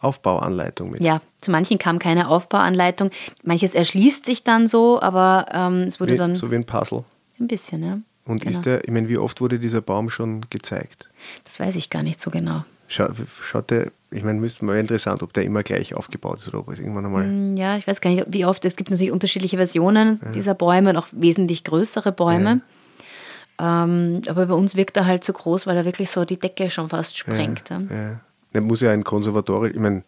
Aufbauanleitung 0.00 0.90
mit. 0.90 1.00
Ja, 1.00 1.20
zu 1.40 1.50
manchen 1.50 1.78
kam 1.78 1.98
keine 1.98 2.28
Aufbauanleitung. 2.28 3.10
Manches 3.42 3.74
erschließt 3.74 4.26
sich 4.26 4.44
dann 4.44 4.68
so, 4.68 5.00
aber 5.00 5.46
ähm, 5.50 5.82
es 5.82 6.00
wurde 6.00 6.12
wie, 6.12 6.16
dann. 6.16 6.36
So 6.36 6.50
wie 6.50 6.56
ein 6.56 6.66
Puzzle. 6.66 7.04
Ein 7.40 7.48
bisschen, 7.48 7.82
ja. 7.82 7.98
Und 8.26 8.42
genau. 8.42 8.56
ist 8.56 8.64
der, 8.64 8.84
ich 8.84 8.90
meine, 8.90 9.08
wie 9.08 9.18
oft 9.18 9.40
wurde 9.40 9.58
dieser 9.58 9.80
Baum 9.80 10.08
schon 10.08 10.42
gezeigt? 10.50 11.10
Das 11.44 11.60
weiß 11.60 11.74
ich 11.76 11.90
gar 11.90 12.02
nicht 12.02 12.20
so 12.20 12.30
genau. 12.30 12.64
Schau, 12.86 13.08
schaut 13.42 13.70
der, 13.70 13.90
ich 14.10 14.22
meine, 14.22 14.38
müsste 14.38 14.64
mal 14.64 14.78
interessant, 14.78 15.22
ob 15.22 15.32
der 15.32 15.44
immer 15.44 15.62
gleich 15.62 15.94
aufgebaut 15.94 16.38
ist 16.38 16.48
oder 16.48 16.60
ob 16.60 16.68
es 16.68 16.78
irgendwann 16.78 17.06
einmal. 17.06 17.24
Mm, 17.24 17.56
ja, 17.56 17.76
ich 17.76 17.86
weiß 17.86 18.00
gar 18.00 18.10
nicht, 18.10 18.26
wie 18.28 18.44
oft. 18.44 18.64
Es 18.64 18.76
gibt 18.76 18.90
natürlich 18.90 19.12
unterschiedliche 19.12 19.56
Versionen 19.56 20.20
ja. 20.22 20.30
dieser 20.30 20.54
Bäume 20.54 20.90
und 20.90 20.96
auch 20.96 21.06
wesentlich 21.12 21.64
größere 21.64 22.12
Bäume. 22.12 22.60
Ja. 23.58 23.84
Ähm, 23.84 24.22
aber 24.26 24.46
bei 24.46 24.54
uns 24.54 24.76
wirkt 24.76 24.96
er 24.96 25.06
halt 25.06 25.24
so 25.24 25.32
groß, 25.32 25.66
weil 25.66 25.76
er 25.76 25.84
wirklich 25.84 26.10
so 26.10 26.24
die 26.24 26.38
Decke 26.38 26.70
schon 26.70 26.88
fast 26.88 27.16
sprengt. 27.16 27.70
Ja, 27.70 27.80
ja. 27.90 28.20
Der 28.52 28.60
muss 28.60 28.80
ja 28.80 28.90
ein 28.90 29.04
konservatorisch, 29.04 29.74
ich 29.74 29.80
meine, 29.80 30.02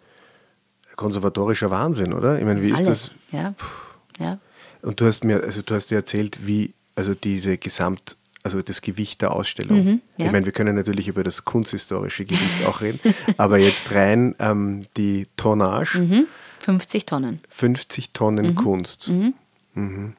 konservatorischer 0.96 1.70
Wahnsinn, 1.70 2.12
oder? 2.12 2.38
Ich 2.38 2.44
meine, 2.44 2.62
wie 2.62 2.72
Alles. 2.72 2.88
ist 2.88 3.14
das? 3.32 3.40
Ja. 3.40 3.54
ja. 4.18 4.38
Und 4.82 5.00
du 5.00 5.06
hast 5.06 5.24
mir, 5.24 5.42
also 5.42 5.62
du 5.62 5.74
hast 5.74 5.90
dir 5.90 5.96
erzählt, 5.96 6.46
wie, 6.46 6.74
also 6.94 7.14
diese 7.14 7.58
Gesamt, 7.58 8.16
also 8.46 8.62
das 8.62 8.80
Gewicht 8.80 9.22
der 9.22 9.32
Ausstellung. 9.32 9.84
Mhm, 9.84 10.00
ja. 10.18 10.26
Ich 10.26 10.32
meine, 10.32 10.46
wir 10.46 10.52
können 10.52 10.76
natürlich 10.76 11.08
über 11.08 11.24
das 11.24 11.44
kunsthistorische 11.44 12.24
Gewicht 12.24 12.64
auch 12.64 12.80
reden, 12.80 13.00
aber 13.38 13.58
jetzt 13.58 13.90
rein 13.90 14.36
ähm, 14.38 14.82
die 14.96 15.26
Tonnage. 15.36 15.98
Mhm. 15.98 16.28
50 16.60 17.06
Tonnen. 17.06 17.40
50 17.48 18.12
Tonnen 18.12 18.50
mhm. 18.50 18.54
Kunst. 18.54 19.08
Mhm. 19.08 19.34
Mhm. 19.74 20.12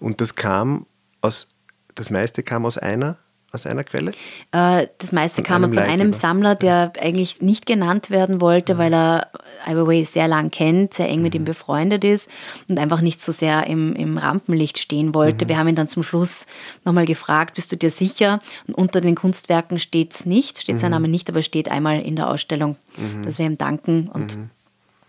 Und 0.00 0.20
das 0.20 0.34
kam 0.34 0.86
aus, 1.20 1.46
das 1.94 2.10
meiste 2.10 2.42
kam 2.42 2.66
aus 2.66 2.78
einer 2.78 3.16
aus 3.52 3.66
einer 3.66 3.84
Quelle? 3.84 4.12
Äh, 4.52 4.86
das 4.98 5.12
meiste 5.12 5.36
von 5.36 5.44
kam 5.44 5.62
von 5.74 5.78
einem 5.78 6.12
Sammler, 6.12 6.54
der 6.54 6.92
eigentlich 7.00 7.42
nicht 7.42 7.66
genannt 7.66 8.10
werden 8.10 8.40
wollte, 8.40 8.74
mhm. 8.74 8.78
weil 8.78 8.94
er 8.94 9.28
Ai 9.66 9.76
Weiwei 9.76 10.04
sehr 10.04 10.26
lang 10.26 10.50
kennt, 10.50 10.94
sehr 10.94 11.08
eng 11.08 11.18
mhm. 11.18 11.22
mit 11.22 11.34
ihm 11.34 11.42
mhm. 11.42 11.46
befreundet 11.46 12.02
ist 12.04 12.30
und 12.68 12.78
einfach 12.78 13.02
nicht 13.02 13.20
so 13.20 13.30
sehr 13.30 13.66
im, 13.66 13.94
im 13.94 14.16
Rampenlicht 14.16 14.78
stehen 14.78 15.14
wollte. 15.14 15.44
Mhm. 15.44 15.48
Wir 15.50 15.58
haben 15.58 15.68
ihn 15.68 15.74
dann 15.74 15.88
zum 15.88 16.02
Schluss 16.02 16.46
nochmal 16.84 17.06
gefragt, 17.06 17.54
bist 17.54 17.70
du 17.72 17.76
dir 17.76 17.90
sicher? 17.90 18.40
Und 18.66 18.74
unter 18.74 19.00
den 19.00 19.14
Kunstwerken 19.14 19.78
steht 19.78 20.14
es 20.14 20.26
nicht, 20.26 20.58
steht 20.58 20.78
sein 20.78 20.90
mhm. 20.90 20.96
Name 20.96 21.08
nicht, 21.08 21.28
aber 21.28 21.42
steht 21.42 21.70
einmal 21.70 22.00
in 22.00 22.16
der 22.16 22.28
Ausstellung, 22.28 22.76
mhm. 22.96 23.22
dass 23.22 23.38
wir 23.38 23.46
ihm 23.46 23.58
danken 23.58 24.08
und 24.08 24.38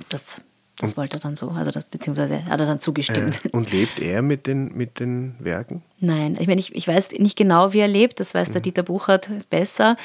das 0.09 0.41
das 0.83 0.91
und, 0.91 0.97
wollte 0.97 1.17
er 1.17 1.19
dann 1.19 1.35
so, 1.35 1.49
also 1.49 1.71
das, 1.71 1.85
beziehungsweise 1.85 2.45
hat 2.45 2.59
er 2.59 2.65
dann 2.65 2.79
zugestimmt. 2.79 3.41
Äh, 3.45 3.49
und 3.49 3.71
lebt 3.71 3.99
er 3.99 4.21
mit 4.21 4.45
den, 4.47 4.75
mit 4.75 4.99
den 4.99 5.35
Werken? 5.39 5.81
Nein, 5.99 6.37
ich 6.37 6.47
meine, 6.47 6.59
ich, 6.59 6.75
ich 6.75 6.85
weiß 6.85 7.11
nicht 7.13 7.37
genau, 7.37 7.71
wie 7.71 7.79
er 7.79 7.87
lebt, 7.87 8.19
das 8.19 8.33
weiß 8.33 8.51
der 8.51 8.59
mhm. 8.59 8.63
Dieter 8.63 8.83
Buchert 8.83 9.29
besser. 9.49 9.95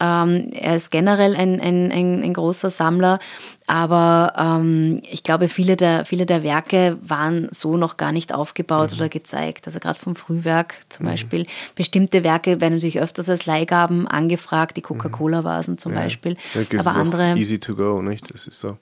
Ähm, 0.00 0.50
er 0.52 0.76
ist 0.76 0.90
generell 0.90 1.36
ein, 1.36 1.60
ein, 1.60 1.92
ein, 1.92 2.22
ein 2.22 2.32
großer 2.32 2.70
Sammler, 2.70 3.18
aber 3.66 4.32
ähm, 4.38 5.00
ich 5.10 5.22
glaube, 5.22 5.48
viele 5.48 5.76
der, 5.76 6.06
viele 6.06 6.24
der 6.24 6.42
Werke 6.42 6.96
waren 7.02 7.48
so 7.50 7.76
noch 7.76 7.98
gar 7.98 8.12
nicht 8.12 8.32
aufgebaut 8.32 8.92
mhm. 8.92 8.96
oder 8.96 9.08
gezeigt. 9.10 9.66
Also 9.66 9.78
gerade 9.78 9.98
vom 9.98 10.16
Frühwerk 10.16 10.76
zum 10.88 11.04
mhm. 11.04 11.10
Beispiel. 11.10 11.46
Bestimmte 11.74 12.24
Werke 12.24 12.60
werden 12.62 12.74
natürlich 12.74 13.00
öfters 13.00 13.28
als 13.28 13.44
Leihgaben 13.44 14.08
angefragt, 14.08 14.78
die 14.78 14.82
Coca-Cola-Vasen 14.82 15.76
zum 15.76 15.92
ja. 15.92 16.00
Beispiel. 16.00 16.36
Ja, 16.54 16.80
aber 16.80 16.96
andere. 16.96 17.36
Easy 17.36 17.58
to 17.58 17.76
go, 17.76 18.00
nicht? 18.00 18.32
Das 18.32 18.46
ist 18.46 18.58
so. 18.58 18.78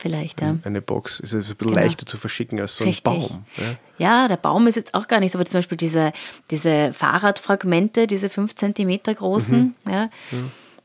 Vielleicht, 0.00 0.40
ja. 0.40 0.56
Eine 0.64 0.80
Box 0.80 1.20
ist 1.20 1.34
ein 1.34 1.40
bisschen 1.40 1.58
genau. 1.58 1.72
leichter 1.72 2.06
zu 2.06 2.16
verschicken 2.16 2.58
als 2.58 2.76
so 2.76 2.84
ein 2.84 2.88
Richtig. 2.88 3.04
Baum. 3.04 3.44
Ja? 3.58 3.76
ja? 3.98 4.28
der 4.28 4.38
Baum 4.38 4.66
ist 4.66 4.76
jetzt 4.76 4.94
auch 4.94 5.08
gar 5.08 5.20
nicht, 5.20 5.34
aber 5.34 5.44
zum 5.44 5.58
Beispiel 5.58 5.76
diese, 5.76 6.12
diese 6.50 6.94
Fahrradfragmente, 6.94 8.06
diese 8.06 8.30
5 8.30 8.54
cm 8.54 9.00
großen, 9.14 9.74
mhm. 9.84 9.90
ja, 9.90 10.08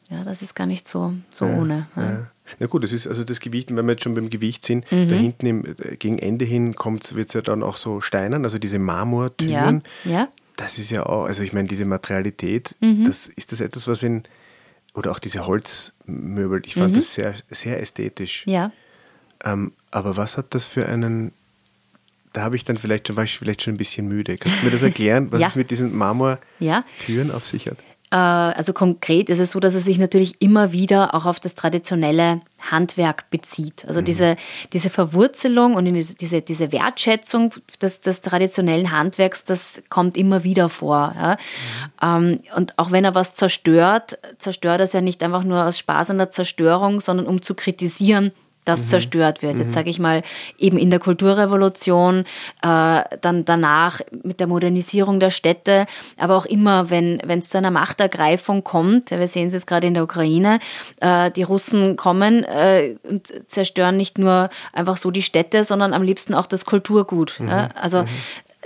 ja, 0.09 0.23
das 0.25 0.41
ist 0.41 0.53
gar 0.53 0.67
nicht 0.67 0.85
so, 0.87 1.13
so 1.31 1.45
ja, 1.45 1.57
ohne. 1.57 1.87
Na 2.59 2.67
gut, 2.67 2.83
das 2.83 2.91
ist 2.91 3.07
also 3.07 3.23
das 3.23 3.39
Gewicht, 3.39 3.73
wenn 3.73 3.85
wir 3.85 3.93
jetzt 3.93 4.03
schon 4.03 4.15
beim 4.15 4.29
Gewicht 4.29 4.65
sind, 4.65 4.91
mhm. 4.91 5.09
da 5.09 5.15
hinten 5.15 5.45
im, 5.45 5.65
äh, 5.65 5.95
gegen 5.95 6.19
Ende 6.19 6.43
hin 6.43 6.75
wird 6.75 7.29
es 7.29 7.33
ja 7.33 7.41
dann 7.41 7.63
auch 7.63 7.77
so 7.77 8.01
steinern, 8.01 8.43
also 8.43 8.59
diese 8.59 8.79
Marmortüren. 8.79 9.83
Ja. 10.03 10.11
ja. 10.11 10.27
Das 10.57 10.77
ist 10.77 10.91
ja 10.91 11.05
auch, 11.05 11.23
also 11.25 11.41
ich 11.41 11.53
meine, 11.53 11.69
diese 11.69 11.85
Materialität, 11.85 12.75
mhm. 12.81 13.05
das 13.05 13.27
ist 13.27 13.53
das 13.53 13.61
etwas, 13.61 13.87
was 13.87 14.03
in, 14.03 14.23
oder 14.93 15.11
auch 15.11 15.19
diese 15.19 15.47
Holzmöbel, 15.47 16.61
ich 16.65 16.75
fand 16.75 16.91
mhm. 16.91 16.97
das 16.97 17.13
sehr, 17.13 17.33
sehr 17.49 17.79
ästhetisch. 17.81 18.43
Ja. 18.45 18.71
Ähm, 19.43 19.71
aber 19.91 20.17
was 20.17 20.37
hat 20.37 20.53
das 20.53 20.65
für 20.65 20.87
einen, 20.87 21.31
da 22.33 22.41
habe 22.41 22.55
ich 22.55 22.63
dann 22.63 22.77
vielleicht 22.77 23.07
schon, 23.07 23.17
war 23.17 23.23
ich 23.23 23.37
vielleicht 23.37 23.61
schon 23.61 23.73
ein 23.73 23.77
bisschen 23.77 24.07
müde. 24.07 24.37
Kannst 24.37 24.61
du 24.61 24.65
mir 24.65 24.71
das 24.71 24.83
erklären, 24.83 25.31
was 25.31 25.41
ja. 25.41 25.47
es 25.47 25.55
mit 25.55 25.71
diesen 25.71 25.95
Marmortüren 25.95 27.27
ja. 27.29 27.33
auf 27.33 27.45
sich 27.45 27.67
hat? 27.67 27.77
Äh, 28.11 28.17
also 28.17 28.71
konkret 28.73 29.29
ist 29.29 29.39
es 29.39 29.51
so, 29.51 29.59
dass 29.59 29.73
es 29.73 29.83
sich 29.83 29.97
natürlich 29.97 30.41
immer 30.41 30.71
wieder 30.71 31.13
auch 31.15 31.25
auf 31.25 31.39
das 31.39 31.55
traditionelle 31.55 32.39
Handwerk 32.61 33.29
bezieht. 33.29 33.85
Also 33.87 34.01
mhm. 34.01 34.05
diese, 34.05 34.35
diese 34.73 34.89
Verwurzelung 34.89 35.75
und 35.75 35.85
diese, 35.85 36.41
diese 36.41 36.71
Wertschätzung 36.71 37.53
des, 37.81 38.01
des 38.01 38.21
traditionellen 38.21 38.91
Handwerks, 38.91 39.43
das 39.43 39.81
kommt 39.89 40.17
immer 40.17 40.43
wieder 40.43 40.69
vor. 40.69 41.15
Ja. 41.17 42.19
Mhm. 42.19 42.39
und 42.55 42.77
auch 42.77 42.91
wenn 42.91 43.03
er 43.03 43.15
was 43.15 43.35
zerstört, 43.35 44.17
zerstört 44.37 44.79
er 44.79 44.85
es 44.85 44.93
ja 44.93 45.01
nicht 45.01 45.23
einfach 45.23 45.43
nur 45.43 45.65
aus 45.65 45.79
Spaß 45.79 46.11
an 46.11 46.17
der 46.17 46.31
Zerstörung, 46.31 47.01
sondern 47.01 47.25
um 47.27 47.41
zu 47.41 47.55
kritisieren, 47.55 48.31
das 48.65 48.81
mhm. 48.81 48.87
zerstört 48.87 49.41
wird. 49.41 49.57
Jetzt 49.57 49.67
mhm. 49.67 49.73
sage 49.73 49.89
ich 49.89 49.99
mal 49.99 50.23
eben 50.57 50.77
in 50.77 50.89
der 50.89 50.99
Kulturrevolution, 50.99 52.25
äh, 52.61 53.03
dann 53.21 53.45
danach 53.45 54.01
mit 54.23 54.39
der 54.39 54.47
Modernisierung 54.47 55.19
der 55.19 55.29
Städte, 55.29 55.85
aber 56.17 56.35
auch 56.35 56.45
immer, 56.45 56.89
wenn 56.89 57.21
es 57.27 57.49
zu 57.49 57.57
einer 57.57 57.71
Machtergreifung 57.71 58.63
kommt, 58.63 59.11
wir 59.11 59.27
sehen 59.27 59.47
es 59.47 59.53
jetzt 59.53 59.67
gerade 59.67 59.87
in 59.87 59.93
der 59.93 60.03
Ukraine, 60.03 60.59
äh, 60.99 61.31
die 61.31 61.43
Russen 61.43 61.95
kommen 61.95 62.43
äh, 62.43 62.95
und 63.03 63.51
zerstören 63.51 63.97
nicht 63.97 64.17
nur 64.17 64.49
einfach 64.73 64.97
so 64.97 65.11
die 65.11 65.21
Städte, 65.21 65.63
sondern 65.63 65.93
am 65.93 66.03
liebsten 66.03 66.33
auch 66.33 66.47
das 66.47 66.65
Kulturgut. 66.65 67.39
Mhm. 67.39 67.47
Ja? 67.47 67.69
Also 67.75 68.03
mhm. 68.03 68.07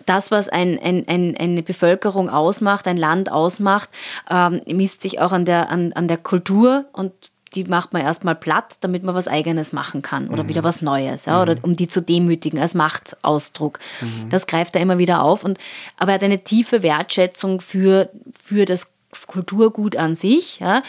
das, 0.06 0.32
was 0.32 0.50
ein, 0.50 0.80
ein, 0.82 1.06
ein, 1.08 1.36
eine 1.38 1.64
Bevölkerung 1.64 2.30
ausmacht, 2.30 2.88
ein 2.88 2.98
Land 2.98 3.32
ausmacht, 3.32 3.90
ähm, 4.30 4.62
misst 4.66 5.02
sich 5.02 5.20
auch 5.20 5.34
an 5.34 5.46
der, 5.46 5.70
an, 5.70 5.94
an 5.94 6.08
der 6.08 6.18
Kultur 6.18 6.86
und 6.94 7.12
die 7.56 7.64
macht 7.66 7.94
man 7.94 8.02
erstmal 8.02 8.36
platt, 8.36 8.78
damit 8.82 9.04
man 9.04 9.16
was 9.16 9.28
Eigenes 9.28 9.74
machen 9.74 10.02
kann 10.02 10.30
oder 10.30 10.44
mhm. 10.44 10.50
wieder 10.50 10.64
was 10.64 10.82
Neues, 10.82 11.26
ja, 11.26 11.42
oder 11.42 11.56
mhm. 11.56 11.64
um 11.64 11.76
die 11.76 11.88
zu 11.88 12.02
demütigen 12.02 12.60
als 12.60 12.76
Machtausdruck. 12.76 13.80
Mhm. 14.02 14.30
Das 14.30 14.48
greift 14.48 14.76
er 14.76 14.82
immer 14.82 14.98
wieder 14.98 15.22
auf. 15.22 15.44
Und, 15.44 15.58
aber 15.98 16.12
er 16.12 16.16
hat 16.16 16.24
eine 16.24 16.44
tiefe 16.44 16.84
Wertschätzung 16.84 17.62
für, 17.62 18.10
für 18.42 18.66
das 18.66 18.92
Kulturgut 19.28 19.96
an 19.96 20.16
sich 20.16 20.60
ja, 20.60 20.84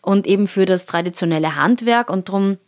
und 0.00 0.26
eben 0.26 0.46
für 0.46 0.66
das 0.66 0.86
traditionelle 0.86 1.56
Handwerk 1.56 2.10
und 2.10 2.28
darum 2.28 2.58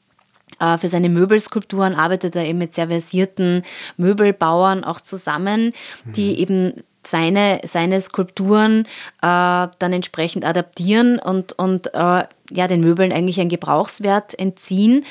äh, 0.59 0.79
für 0.79 0.89
seine 0.89 1.09
Möbelskulpturen 1.09 1.95
arbeitet 1.95 2.37
er 2.37 2.45
eben 2.45 2.59
mit 2.59 2.75
sehr 2.75 2.89
versierten 2.89 3.63
Möbelbauern 3.97 4.85
auch 4.85 5.01
zusammen, 5.01 5.73
die 6.05 6.31
mhm. 6.31 6.37
eben 6.37 6.83
seine, 7.07 7.61
seine 7.65 8.01
Skulpturen 8.01 8.87
äh, 9.23 9.69
dann 9.79 9.93
entsprechend 9.93 10.45
adaptieren 10.45 11.19
und, 11.19 11.53
und 11.53 11.93
äh, 11.95 12.25
ja, 12.51 12.69
den 12.69 12.81
Möbeln 12.81 13.13
eigentlich 13.13 13.41
einen 13.41 13.49
Gebrauchswert 13.49 14.39
entziehen, 14.39 15.05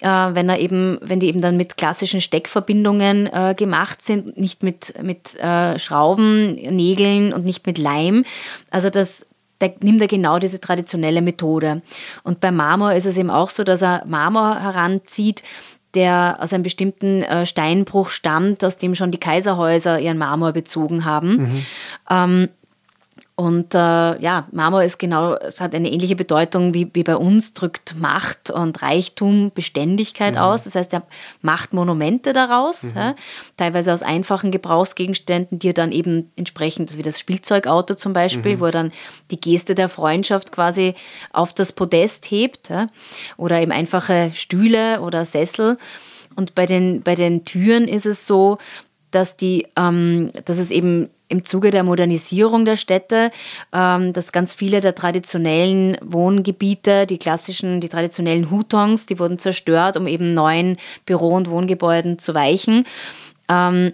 äh, 0.00 0.08
wenn 0.08 0.48
er 0.48 0.58
eben, 0.58 0.98
wenn 1.00 1.20
die 1.20 1.28
eben 1.28 1.40
dann 1.40 1.56
mit 1.56 1.76
klassischen 1.76 2.20
Steckverbindungen 2.20 3.26
äh, 3.32 3.54
gemacht 3.56 4.04
sind, 4.04 4.38
nicht 4.38 4.62
mit, 4.62 4.94
mit 5.02 5.34
äh, 5.36 5.78
Schrauben, 5.78 6.54
Nägeln 6.54 7.32
und 7.32 7.44
nicht 7.44 7.66
mit 7.66 7.78
Leim. 7.78 8.24
Also 8.70 8.90
das 8.90 9.24
da 9.58 9.68
nimmt 9.80 10.02
er 10.02 10.08
genau 10.08 10.40
diese 10.40 10.60
traditionelle 10.60 11.22
Methode. 11.22 11.82
Und 12.24 12.40
beim 12.40 12.56
Marmor 12.56 12.94
ist 12.94 13.06
es 13.06 13.16
eben 13.16 13.30
auch 13.30 13.48
so, 13.48 13.62
dass 13.62 13.80
er 13.80 14.02
Marmor 14.06 14.58
heranzieht, 14.60 15.44
der 15.94 16.38
aus 16.40 16.52
einem 16.52 16.62
bestimmten 16.62 17.22
äh, 17.22 17.46
Steinbruch 17.46 18.08
stammt, 18.08 18.64
aus 18.64 18.78
dem 18.78 18.94
schon 18.94 19.10
die 19.10 19.18
Kaiserhäuser 19.18 20.00
ihren 20.00 20.18
Marmor 20.18 20.52
bezogen 20.52 21.04
haben. 21.04 21.36
Mhm. 21.36 21.66
Ähm, 22.10 22.48
und 23.34 23.74
äh, 23.74 23.78
ja, 23.78 24.46
Marmor 24.52 24.82
ist 24.82 24.98
genau, 24.98 25.34
es 25.34 25.60
hat 25.60 25.74
eine 25.74 25.90
ähnliche 25.90 26.16
Bedeutung 26.16 26.74
wie, 26.74 26.90
wie 26.92 27.02
bei 27.02 27.16
uns, 27.16 27.54
drückt 27.54 27.96
Macht 27.98 28.50
und 28.50 28.82
Reichtum, 28.82 29.50
Beständigkeit 29.54 30.34
mhm. 30.34 30.40
aus. 30.40 30.64
Das 30.64 30.74
heißt, 30.74 30.92
er 30.92 31.02
macht 31.40 31.72
Monumente 31.72 32.34
daraus, 32.34 32.82
mhm. 32.82 32.92
ja, 32.96 33.14
teilweise 33.56 33.92
aus 33.94 34.02
einfachen 34.02 34.50
Gebrauchsgegenständen, 34.50 35.58
die 35.58 35.70
er 35.70 35.74
dann 35.74 35.92
eben 35.92 36.30
entsprechend, 36.36 36.98
wie 36.98 37.02
das 37.02 37.18
Spielzeugauto 37.18 37.94
zum 37.94 38.12
Beispiel, 38.12 38.56
mhm. 38.56 38.60
wo 38.60 38.66
er 38.66 38.72
dann 38.72 38.92
die 39.30 39.40
Geste 39.40 39.74
der 39.74 39.88
Freundschaft 39.88 40.52
quasi 40.52 40.94
auf 41.32 41.54
das 41.54 41.72
Podest 41.72 42.30
hebt, 42.30 42.68
ja, 42.68 42.88
oder 43.38 43.60
eben 43.62 43.72
einfache 43.72 44.30
Stühle 44.34 45.00
oder 45.00 45.24
Sessel. 45.24 45.78
Und 46.36 46.54
bei 46.54 46.66
den, 46.66 47.02
bei 47.02 47.14
den 47.14 47.46
Türen 47.46 47.88
ist 47.88 48.06
es 48.06 48.26
so, 48.26 48.58
dass, 49.10 49.36
die, 49.36 49.66
ähm, 49.76 50.30
dass 50.44 50.58
es 50.58 50.70
eben 50.70 51.08
im 51.32 51.44
Zuge 51.44 51.70
der 51.70 51.82
Modernisierung 51.82 52.64
der 52.64 52.76
Städte, 52.76 53.32
ähm, 53.72 54.12
dass 54.12 54.32
ganz 54.32 54.54
viele 54.54 54.80
der 54.80 54.94
traditionellen 54.94 55.96
Wohngebiete, 56.02 57.06
die 57.06 57.18
klassischen, 57.18 57.80
die 57.80 57.88
traditionellen 57.88 58.50
Hutons, 58.50 59.06
die 59.06 59.18
wurden 59.18 59.38
zerstört, 59.38 59.96
um 59.96 60.06
eben 60.06 60.34
neuen 60.34 60.76
Büro- 61.06 61.34
und 61.34 61.48
Wohngebäuden 61.48 62.18
zu 62.18 62.34
weichen. 62.34 62.84
Ähm, 63.48 63.92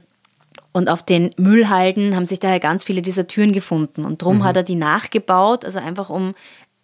und 0.73 0.91
auf 0.91 1.03
den 1.03 1.31
Müllhalden 1.39 2.15
haben 2.15 2.27
sich 2.27 2.41
daher 2.41 2.61
ganz 2.61 2.85
viele 2.85 3.03
dieser 3.03 3.27
Türen 3.27 3.53
gefunden. 3.53 4.05
Und 4.05 4.23
darum 4.23 4.39
mhm. 4.39 4.45
hat 4.45 4.57
er 4.57 4.63
die 4.63 4.75
nachgebaut, 4.75 5.65
also 5.65 5.79
einfach 5.79 6.11
um 6.11 6.35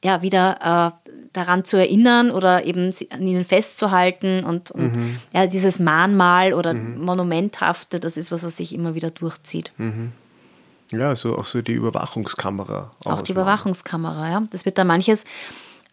ja, 0.03 0.23
wieder 0.23 0.95
äh, 1.05 1.11
daran 1.33 1.65
zu 1.65 1.77
erinnern 1.77 2.31
oder 2.31 2.65
eben 2.65 2.93
an 3.11 3.27
ihnen 3.27 3.45
festzuhalten 3.45 4.45
und, 4.45 4.71
und 4.71 4.97
mhm. 4.97 5.17
ja, 5.33 5.47
dieses 5.47 5.81
Mahnmal 5.81 6.53
oder 6.53 6.75
mhm. 6.75 7.03
Monumenthafte, 7.05 8.01
das 8.01 8.17
ist 8.17 8.31
was, 8.31 8.45
was 8.45 8.57
sich 8.57 8.75
immer 8.75 8.95
wieder 8.95 9.11
durchzieht. 9.11 9.73
Ja, 10.91 11.09
also 11.09 11.37
auch 11.39 11.47
so 11.47 11.63
die 11.63 11.73
Überwachungskamera. 11.73 12.91
Auch 13.05 13.23
die 13.23 13.33
Überwachungskamera, 13.33 14.31
ja. 14.31 14.43
Das 14.51 14.65
wird 14.65 14.79
da 14.79 14.85
manches 14.85 15.25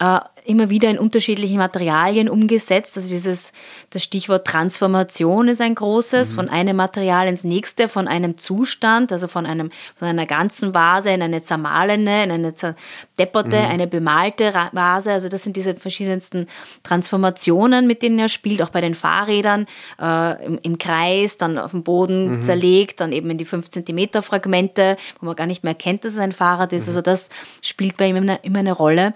äh, 0.01 0.19
immer 0.45 0.71
wieder 0.71 0.89
in 0.89 0.97
unterschiedlichen 0.97 1.57
Materialien 1.57 2.27
umgesetzt. 2.27 2.97
Also 2.97 3.09
dieses, 3.09 3.53
das 3.91 4.01
Stichwort 4.01 4.47
Transformation 4.47 5.47
ist 5.47 5.61
ein 5.61 5.75
großes, 5.75 6.31
mhm. 6.31 6.35
von 6.35 6.49
einem 6.49 6.75
Material 6.75 7.27
ins 7.27 7.43
nächste, 7.43 7.87
von 7.87 8.07
einem 8.07 8.39
Zustand, 8.39 9.11
also 9.11 9.27
von 9.27 9.45
einem, 9.45 9.69
von 9.95 10.07
einer 10.07 10.25
ganzen 10.25 10.73
Vase 10.73 11.11
in 11.11 11.21
eine 11.21 11.43
zermahlene, 11.43 12.23
in 12.23 12.31
eine 12.31 12.55
zerdepperte, 12.55 13.57
mhm. 13.57 13.69
eine 13.69 13.85
bemalte 13.85 14.51
Vase. 14.71 15.11
Also 15.11 15.29
das 15.29 15.43
sind 15.43 15.55
diese 15.55 15.75
verschiedensten 15.75 16.47
Transformationen, 16.81 17.85
mit 17.85 18.01
denen 18.01 18.17
er 18.17 18.29
spielt, 18.29 18.63
auch 18.63 18.69
bei 18.69 18.81
den 18.81 18.95
Fahrrädern, 18.95 19.67
äh, 20.01 20.43
im, 20.43 20.57
im, 20.63 20.77
Kreis, 20.79 21.37
dann 21.37 21.59
auf 21.59 21.71
dem 21.71 21.83
Boden 21.83 22.37
mhm. 22.37 22.41
zerlegt, 22.41 23.01
dann 23.01 23.11
eben 23.11 23.29
in 23.29 23.37
die 23.37 23.45
5 23.45 23.69
cm 23.69 24.23
Fragmente, 24.23 24.97
wo 25.19 25.27
man 25.27 25.35
gar 25.35 25.45
nicht 25.45 25.63
mehr 25.63 25.75
kennt, 25.75 26.03
dass 26.05 26.13
es 26.13 26.19
ein 26.19 26.31
Fahrrad 26.31 26.73
ist. 26.73 26.87
Mhm. 26.87 26.89
Also 26.89 27.01
das 27.01 27.29
spielt 27.61 27.97
bei 27.97 28.07
ihm 28.07 28.15
immer, 28.15 28.43
immer 28.43 28.59
eine 28.59 28.71
Rolle. 28.71 29.13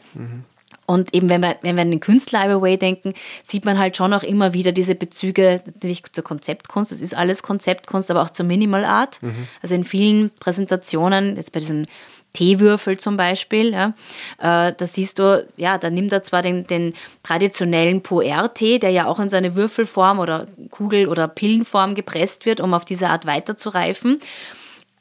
Und 0.86 1.13
eben, 1.15 1.29
wenn 1.29 1.41
wir, 1.41 1.55
wenn 1.61 1.75
wir 1.75 1.81
an 1.81 1.91
den 1.91 1.99
Künstler 1.99 2.41
Away 2.41 2.77
denken, 2.77 3.13
sieht 3.43 3.65
man 3.65 3.79
halt 3.79 3.97
schon 3.97 4.13
auch 4.13 4.23
immer 4.23 4.53
wieder 4.53 4.71
diese 4.71 4.95
Bezüge 4.95 5.61
natürlich 5.65 6.03
zur 6.11 6.23
Konzeptkunst. 6.23 6.91
Das 6.91 7.01
ist 7.01 7.15
alles 7.15 7.41
Konzeptkunst, 7.41 8.11
aber 8.11 8.21
auch 8.21 8.29
zur 8.29 8.45
Minimal 8.45 8.86
Art. 8.86 9.21
Mhm. 9.23 9.47
Also 9.61 9.75
in 9.75 9.83
vielen 9.83 10.29
Präsentationen, 10.39 11.38
jetzt 11.38 11.53
bei 11.53 11.59
diesem 11.59 11.88
Teewürfel 12.33 12.99
zum 12.99 13.17
Beispiel, 13.17 13.71
ja, 13.71 13.93
äh, 14.38 14.73
da 14.73 14.86
siehst 14.86 15.19
du, 15.19 15.47
ja, 15.55 15.77
da 15.77 15.89
nimmt 15.89 16.11
er 16.11 16.21
zwar 16.21 16.41
den, 16.41 16.67
den 16.67 16.93
traditionellen 17.23 18.03
Puer-Tee, 18.03 18.77
der 18.79 18.91
ja 18.91 19.07
auch 19.07 19.19
in 19.19 19.29
so 19.29 19.38
eine 19.38 19.55
Würfelform 19.55 20.19
oder 20.19 20.47
Kugel- 20.69 21.07
oder 21.07 21.27
Pillenform 21.27 21.95
gepresst 21.95 22.45
wird, 22.45 22.59
um 22.59 22.73
auf 22.73 22.86
diese 22.86 23.09
Art 23.09 23.25
weiterzureifen, 23.25 24.19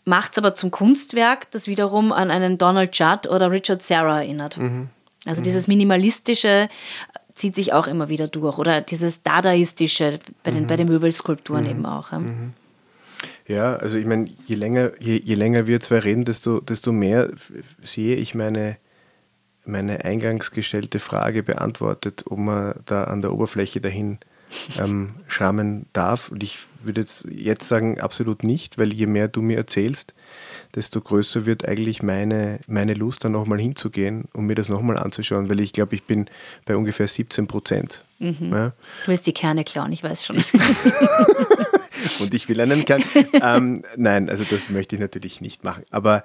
macht 0.05 0.33
es 0.33 0.39
aber 0.39 0.55
zum 0.55 0.71
Kunstwerk, 0.71 1.51
das 1.51 1.67
wiederum 1.67 2.13
an 2.13 2.31
einen 2.31 2.57
Donald 2.57 2.97
Judd 2.97 3.29
oder 3.29 3.51
Richard 3.51 3.83
Serra 3.83 4.23
erinnert. 4.23 4.57
Mhm. 4.57 4.89
Also 5.27 5.41
mhm. 5.41 5.45
dieses 5.45 5.69
Minimalistische 5.69 6.69
zieht 7.35 7.55
sich 7.55 7.73
auch 7.73 7.87
immer 7.87 8.09
wieder 8.09 8.29
durch. 8.29 8.59
Oder 8.59 8.81
dieses 8.81 9.23
Dadaistische 9.23 10.19
bei 10.43 10.51
den, 10.51 10.65
mhm. 10.65 10.67
bei 10.67 10.77
den 10.77 10.89
Möbelskulpturen 10.89 11.65
mhm. 11.65 11.71
eben 11.71 11.87
auch. 11.87 12.13
Ja. 12.13 12.19
Mhm. 12.21 12.53
ja. 13.47 13.77
also 13.77 13.99
ich 13.99 14.07
meine, 14.07 14.31
je 14.47 14.55
länger, 14.55 14.93
je, 15.01 15.21
je, 15.23 15.35
länger 15.35 15.67
wir 15.67 15.81
zwei 15.81 15.99
reden, 15.99 16.25
desto, 16.25 16.61
desto 16.61 16.93
mehr 16.93 17.31
sehe 17.83 18.17
ich 18.17 18.35
meine, 18.35 18.77
meine 19.65 20.05
eingangs 20.05 20.51
gestellte 20.51 20.99
Frage 20.99 21.43
beantwortet, 21.43 22.25
ob 22.29 22.39
man 22.39 22.75
da 22.87 23.05
an 23.05 23.23
der 23.23 23.33
Oberfläche 23.33 23.81
dahin 23.81 24.19
ähm, 24.79 25.15
schrammen 25.27 25.87
darf. 25.93 26.31
Und 26.31 26.43
ich 26.43 26.67
würde 26.87 27.03
jetzt, 27.03 27.27
jetzt 27.31 27.69
sagen, 27.69 28.01
absolut 28.01 28.45
nicht, 28.45 28.79
weil 28.79 28.93
je 28.93 29.07
mehr 29.07 29.29
du 29.29 29.43
mir 29.43 29.57
erzählst, 29.57 30.15
desto 30.75 31.01
größer 31.01 31.47
wird 31.47 31.67
eigentlich 31.67 32.03
meine, 32.03 32.61
meine 32.67 32.95
Lust, 32.95 33.25
da 33.25 33.29
nochmal 33.29 33.61
hinzugehen, 33.61 34.25
um 34.33 34.47
mir 34.47 34.55
das 34.55 34.69
nochmal 34.69 34.97
anzuschauen, 34.99 35.49
weil 35.49 35.61
ich 35.61 35.73
glaube, 35.73 35.95
ich 35.95 36.05
bin 36.05 36.27
bei 36.65 36.77
ungefähr 36.77 37.09
17 37.09 37.47
Prozent. 37.47 38.05
Mhm. 38.19 38.51
Ja. 38.53 38.69
Du 39.05 39.09
willst 39.09 39.27
die 39.27 39.33
Kerne 39.33 39.65
klauen, 39.65 39.93
ich 39.93 40.03
weiß 40.03 40.25
schon. 40.25 40.37
Und 42.21 42.35
ich 42.35 42.49
will 42.49 42.61
einen 42.61 42.85
Kern. 42.85 43.03
ähm, 43.41 43.83
nein, 43.97 44.29
also 44.29 44.45
das 44.45 44.69
möchte 44.69 44.97
ich 44.97 45.01
natürlich 45.01 45.41
nicht 45.41 45.65
machen. 45.65 45.85
Aber, 45.91 46.23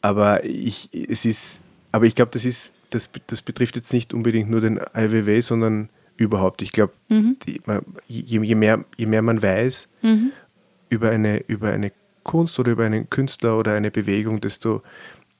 aber 0.00 0.44
ich, 0.44 0.88
es 0.92 1.24
ist, 1.24 1.60
aber 1.92 2.04
ich 2.06 2.14
glaube, 2.14 2.30
das 2.32 2.44
ist, 2.44 2.72
das, 2.90 3.10
das 3.26 3.42
betrifft 3.42 3.76
jetzt 3.76 3.92
nicht 3.92 4.14
unbedingt 4.14 4.50
nur 4.50 4.60
den 4.60 4.80
IWW, 4.94 5.40
sondern 5.40 5.88
überhaupt. 6.16 6.62
Ich 6.62 6.72
glaube, 6.72 6.92
mhm. 7.08 7.36
je, 8.06 8.40
je, 8.42 8.54
mehr, 8.54 8.84
je 8.96 9.06
mehr 9.06 9.22
man 9.22 9.42
weiß 9.42 9.88
mhm. 10.02 10.32
über, 10.88 11.10
eine, 11.10 11.38
über 11.46 11.70
eine 11.70 11.92
Kunst 12.24 12.58
oder 12.58 12.72
über 12.72 12.84
einen 12.84 13.08
Künstler 13.10 13.58
oder 13.58 13.74
eine 13.74 13.90
Bewegung, 13.90 14.40
desto, 14.40 14.82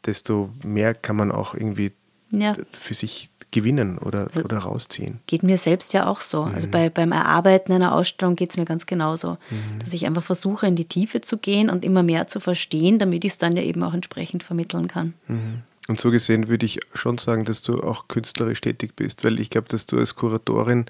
desto 0.05 0.51
mehr 0.65 0.95
kann 0.95 1.17
man 1.17 1.33
auch 1.33 1.55
irgendwie 1.55 1.93
ja. 2.31 2.57
für 2.71 2.95
sich 2.95 3.31
gewinnen 3.51 3.99
oder, 3.99 4.27
also 4.27 4.43
oder 4.43 4.59
rausziehen. 4.59 5.21
Geht 5.27 5.43
mir 5.43 5.57
selbst 5.57 5.93
ja 5.93 6.07
auch 6.07 6.21
so. 6.21 6.43
Also 6.43 6.49
mhm. 6.49 6.55
Also 6.55 6.69
bei, 6.69 6.91
beim 6.91 7.13
Erarbeiten 7.13 7.73
einer 7.73 7.95
Ausstellung 7.95 8.37
geht 8.37 8.51
es 8.51 8.57
mir 8.57 8.65
ganz 8.65 8.87
genauso, 8.87 9.39
mhm. 9.51 9.79
dass 9.79 9.95
ich 9.95 10.07
einfach 10.07 10.23
versuche, 10.23 10.67
in 10.67 10.77
die 10.77 10.85
Tiefe 10.85 11.21
zu 11.21 11.39
gehen 11.39 11.71
und 11.71 11.85
immer 11.85 12.03
mehr 12.03 12.27
zu 12.27 12.41
verstehen, 12.41 12.99
damit 12.99 13.25
ich 13.25 13.33
es 13.33 13.39
dann 13.39 13.57
ja 13.57 13.63
eben 13.63 13.83
auch 13.83 13.95
entsprechend 13.95 14.43
vermitteln 14.43 14.89
kann. 14.89 15.15
Mhm. 15.29 15.63
Und 15.89 16.01
so 16.01 16.11
gesehen 16.11 16.49
würde 16.49 16.67
ich 16.67 16.81
schon 16.95 17.19
sagen, 17.19 17.45
dass 17.45 17.63
du 17.63 17.81
auch 17.81 18.09
künstlerisch 18.09 18.61
tätig 18.61 18.97
bist, 18.97 19.23
weil 19.25 19.39
ich 19.39 19.51
glaube, 19.51 19.69
dass 19.69 19.87
du 19.87 19.99
als 19.99 20.17
Kuratorin 20.17 20.87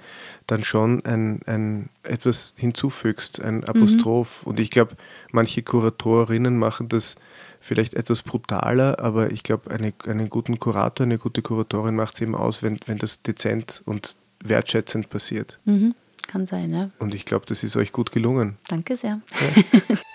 dann 0.47 0.63
schon 0.63 1.05
ein, 1.05 1.41
ein 1.47 1.91
etwas 2.03 2.55
hinzufügst, 2.57 3.41
ein 3.43 3.65
Apostroph. 3.65 4.43
Mhm. 4.43 4.51
Und 4.51 4.61
ich 4.61 4.71
glaube, 4.71 4.97
manche 5.33 5.63
Kuratorinnen 5.63 6.59
machen 6.59 6.89
das 6.89 7.17
vielleicht 7.61 7.95
etwas 7.95 8.23
brutaler, 8.23 9.01
aber 9.01 9.33
ich 9.33 9.43
glaube, 9.43 9.71
eine, 9.71 9.93
einen 10.07 10.31
guten 10.31 10.59
Kurator, 10.59 11.05
eine 11.05 11.19
gute 11.19 11.43
Kuratorin 11.43 11.95
macht 11.95 12.15
es 12.15 12.21
eben 12.23 12.35
aus, 12.35 12.63
wenn, 12.63 12.79
wenn 12.87 12.99
das 12.99 13.23
dezent 13.23 13.83
und 13.85 14.17
wertschätzend 14.41 15.11
passiert. 15.11 15.59
Mhm. 15.65 15.95
Kann 16.27 16.47
sein, 16.47 16.71
ja. 16.71 16.91
Und 16.99 17.15
ich 17.15 17.25
glaube, 17.25 17.47
das 17.47 17.63
ist 17.63 17.77
euch 17.77 17.93
gut 17.93 18.13
gelungen. 18.13 18.57
Danke 18.69 18.97
sehr. 18.97 19.21
Ja. 19.41 19.97